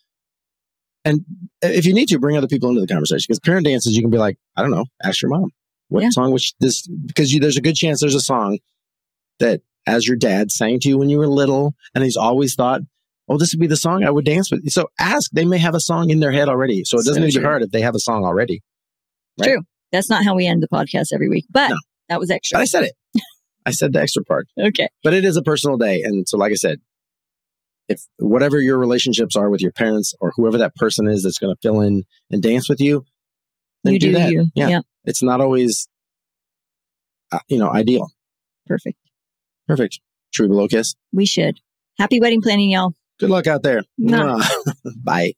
and 1.04 1.26
if 1.62 1.86
you 1.86 1.94
need 1.94 2.08
to, 2.10 2.20
bring 2.20 2.38
other 2.38 2.48
people 2.48 2.70
into 2.70 2.82
the 2.82 2.88
conversation 2.88 3.26
because 3.28 3.40
parent 3.40 3.66
dances, 3.66 3.96
you 3.96 4.02
can 4.02 4.10
be 4.10 4.18
like, 4.18 4.38
I 4.56 4.62
don't 4.62 4.72
know, 4.72 4.86
ask 5.04 5.22
your 5.22 5.30
mom. 5.30 5.52
What 5.90 6.04
Yeah. 6.04 6.10
song 6.12 6.32
which 6.32 6.54
this? 6.60 6.88
Because 6.88 7.34
you, 7.34 7.40
there's 7.40 7.58
a 7.58 7.62
good 7.62 7.76
chance 7.76 8.00
there's 8.02 8.16
a 8.16 8.20
song 8.22 8.60
that 9.40 9.62
as 9.86 10.08
your 10.08 10.18
dad 10.18 10.52
sang 10.52 10.80
to 10.82 10.90
you 10.90 10.98
when 10.98 11.10
you 11.10 11.18
were 11.18 11.28
little, 11.28 11.76
and 11.94 12.04
he's 12.04 12.18
always 12.18 12.56
thought, 12.56 12.82
"Oh, 13.30 13.38
this 13.38 13.54
would 13.54 13.62
be 13.62 13.68
the 13.68 13.78
song 13.78 14.04
I 14.04 14.10
would 14.10 14.26
dance 14.26 14.52
with." 14.52 14.70
So 14.70 14.90
ask. 15.00 15.32
They 15.32 15.46
may 15.46 15.58
have 15.60 15.76
a 15.76 15.80
song 15.80 16.10
in 16.10 16.20
their 16.20 16.32
head 16.32 16.50
already, 16.50 16.84
so 16.84 16.98
it 16.98 17.06
doesn't 17.06 17.16
So 17.16 17.26
need 17.26 17.32
to 17.34 17.40
be 17.40 17.46
hard 17.46 17.62
if 17.62 17.72
they 17.72 17.82
have 17.82 17.96
a 17.96 18.00
song 18.00 18.26
already. 18.26 18.62
Right. 19.40 19.52
True. 19.54 19.62
That's 19.92 20.10
not 20.10 20.24
how 20.26 20.36
we 20.36 20.46
end 20.48 20.62
the 20.64 20.68
podcast 20.68 21.08
every 21.14 21.30
week, 21.30 21.46
but 21.50 21.70
No. 21.70 21.78
that 22.10 22.20
was 22.20 22.30
But 22.30 22.36
extra. 22.36 22.60
I 22.60 22.66
said 22.66 22.84
it. 22.86 22.94
I 23.66 23.72
said 23.72 23.94
the 23.94 24.02
extra 24.02 24.24
part. 24.24 24.48
Okay. 24.60 24.88
But 25.04 25.14
it 25.14 25.26
is 25.26 25.36
a 25.38 25.42
personal 25.42 25.78
day, 25.78 26.02
and 26.04 26.28
so 26.28 26.38
like 26.38 26.52
I 26.52 26.56
said, 26.56 26.80
if 27.90 28.02
whatever 28.18 28.60
your 28.62 28.78
relationships 28.78 29.36
are 29.36 29.50
with 29.50 29.62
your 29.62 29.72
parents 29.72 30.14
or 30.20 30.32
whoever 30.36 30.58
that 30.58 30.76
person 30.76 31.08
is 31.08 31.24
that's 31.24 31.38
going 31.38 31.54
to 31.56 31.60
fill 31.62 31.82
in 31.82 32.04
and 32.32 32.42
dance 32.42 32.68
with 32.70 32.82
you, 32.82 33.06
then 33.84 33.94
You 33.94 34.00
do, 34.00 34.08
do 34.08 34.14
that. 34.18 34.32
you. 34.32 34.46
Yeah. 34.56 34.68
Yeah. 34.70 34.80
it's 35.06 35.24
not 35.24 35.40
always, 35.42 35.88
uh, 37.32 37.40
you 37.48 37.58
know, 37.58 37.70
ideal. 37.70 38.10
Perfect. 38.66 38.98
Perfect. 39.68 40.00
Should 40.32 40.44
we 40.44 40.50
blow 40.50 40.68
kiss? 40.68 40.96
We 41.14 41.26
should. 41.26 41.60
Happy 41.98 42.20
wedding 42.20 42.42
planning, 42.42 42.70
y'all. 42.70 42.94
Good 43.20 43.30
luck 43.30 43.48
out 43.48 43.64
there. 43.64 43.84
Mwah. 44.00 44.46
Bye. 45.04 45.34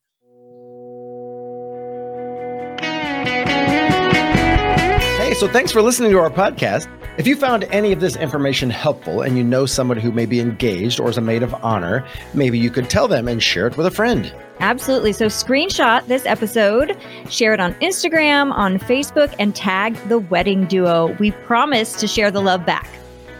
Hey, 5.29 5.35
so 5.35 5.47
thanks 5.47 5.71
for 5.71 5.83
listening 5.83 6.09
to 6.13 6.17
our 6.17 6.31
podcast. 6.31 6.87
If 7.19 7.27
you 7.27 7.35
found 7.35 7.65
any 7.65 7.91
of 7.91 7.99
this 7.99 8.15
information 8.15 8.71
helpful 8.71 9.21
and 9.21 9.37
you 9.37 9.43
know 9.43 9.67
someone 9.67 9.97
who 9.97 10.11
may 10.11 10.25
be 10.25 10.39
engaged 10.39 10.99
or 10.99 11.07
is 11.07 11.19
a 11.19 11.21
maid 11.21 11.43
of 11.43 11.53
honor, 11.63 12.03
maybe 12.33 12.57
you 12.57 12.71
could 12.71 12.89
tell 12.89 13.07
them 13.07 13.27
and 13.27 13.43
share 13.43 13.67
it 13.67 13.77
with 13.77 13.85
a 13.85 13.91
friend. 13.91 14.33
Absolutely. 14.59 15.13
So 15.13 15.27
screenshot 15.27 16.03
this 16.07 16.25
episode, 16.25 16.97
share 17.29 17.53
it 17.53 17.59
on 17.59 17.75
Instagram, 17.75 18.51
on 18.53 18.79
Facebook, 18.79 19.31
and 19.37 19.55
tag 19.55 19.93
the 20.09 20.17
wedding 20.17 20.65
duo. 20.65 21.15
We 21.19 21.29
promise 21.29 21.99
to 21.99 22.07
share 22.07 22.31
the 22.31 22.41
love 22.41 22.65
back. 22.65 22.89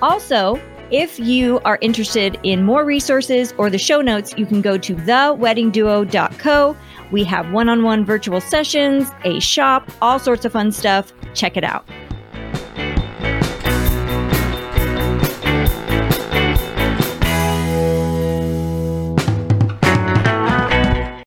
Also, 0.03 0.61
if 0.91 1.17
you 1.17 1.59
are 1.65 1.79
interested 1.81 2.39
in 2.43 2.65
more 2.65 2.85
resources 2.85 3.51
or 3.57 3.71
the 3.71 3.79
show 3.79 4.01
notes, 4.01 4.35
you 4.37 4.45
can 4.45 4.61
go 4.61 4.77
to 4.77 4.93
theweddingduo.co. 4.93 6.77
We 7.09 7.23
have 7.23 7.51
one 7.51 7.67
on 7.67 7.81
one 7.81 8.05
virtual 8.05 8.41
sessions, 8.41 9.09
a 9.23 9.39
shop, 9.39 9.89
all 10.03 10.19
sorts 10.19 10.45
of 10.45 10.51
fun 10.51 10.71
stuff. 10.71 11.11
Check 11.33 11.57
it 11.57 11.63
out. 11.63 11.85